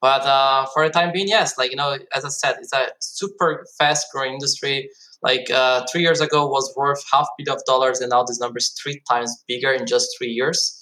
But 0.01 0.23
uh, 0.23 0.67
for 0.73 0.87
the 0.87 0.93
time 0.93 1.11
being, 1.13 1.27
yes, 1.27 1.59
like 1.59 1.73
you 1.73 1.77
know, 1.77 1.99
as 2.15 2.25
I 2.25 2.29
said, 2.29 2.59
it's 2.61 2.73
a 2.73 2.87
super 3.01 3.67
fast 3.77 4.07
growing 4.13 4.35
industry. 4.35 4.89
Like 5.23 5.51
uh, 5.51 5.85
three 5.91 6.03
years 6.03 6.21
ago 6.21 6.47
was 6.47 6.73
worth 6.77 7.03
half 7.13 7.27
billion 7.37 7.57
of 7.57 7.65
dollars, 7.67 8.01
and 8.01 8.11
now 8.11 8.23
this 8.23 8.41
number 8.41 8.59
is 8.59 8.75
three 8.83 9.03
times 9.09 9.45
bigger 9.47 9.71
in 9.73 9.87
just 9.87 10.09
three 10.17 10.31
years. 10.31 10.77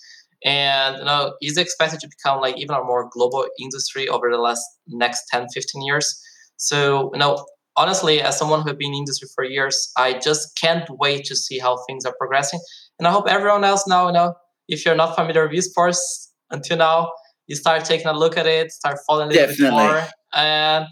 And 0.44 0.98
you 0.98 1.04
know, 1.04 1.34
is 1.42 1.58
expected 1.58 2.00
to 2.00 2.08
become 2.08 2.40
like 2.40 2.56
even 2.58 2.76
a 2.76 2.84
more 2.84 3.08
global 3.10 3.46
industry 3.60 4.08
over 4.08 4.30
the 4.30 4.38
last 4.38 4.62
next 4.86 5.24
10, 5.32 5.48
15 5.52 5.82
years. 5.82 6.22
So 6.56 7.10
you 7.12 7.18
know, 7.18 7.44
honestly, 7.76 8.20
as 8.20 8.38
someone 8.38 8.60
who 8.60 8.68
has 8.68 8.76
been 8.76 8.92
in 8.92 8.98
industry 8.98 9.28
for 9.34 9.44
years, 9.44 9.90
I 9.96 10.18
just 10.18 10.56
can't 10.60 10.88
wait 10.90 11.24
to 11.26 11.34
see 11.36 11.58
how 11.58 11.78
things 11.88 12.04
are 12.04 12.14
progressing. 12.18 12.60
And 12.98 13.08
I 13.08 13.10
hope 13.10 13.26
everyone 13.28 13.64
else 13.64 13.86
now, 13.88 14.06
you 14.06 14.12
know, 14.12 14.34
if 14.68 14.84
you're 14.84 14.94
not 14.96 15.16
familiar 15.16 15.48
with 15.48 15.56
esports 15.56 16.28
until 16.50 16.76
now, 16.76 17.10
you 17.48 17.56
start 17.56 17.84
taking 17.84 18.06
a 18.06 18.12
look 18.12 18.36
at 18.36 18.46
it, 18.46 18.70
start 18.70 18.98
following 19.06 19.30
it 19.32 19.70
more, 19.72 20.04
and 20.34 20.86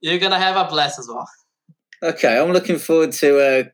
you're 0.00 0.18
gonna 0.18 0.38
have 0.38 0.56
a 0.56 0.68
blast 0.70 0.98
as 0.98 1.08
well. 1.08 1.28
Okay, 2.02 2.38
I'm 2.38 2.52
looking 2.52 2.78
forward 2.78 3.12
to 3.12 3.38
uh, 3.40 3.64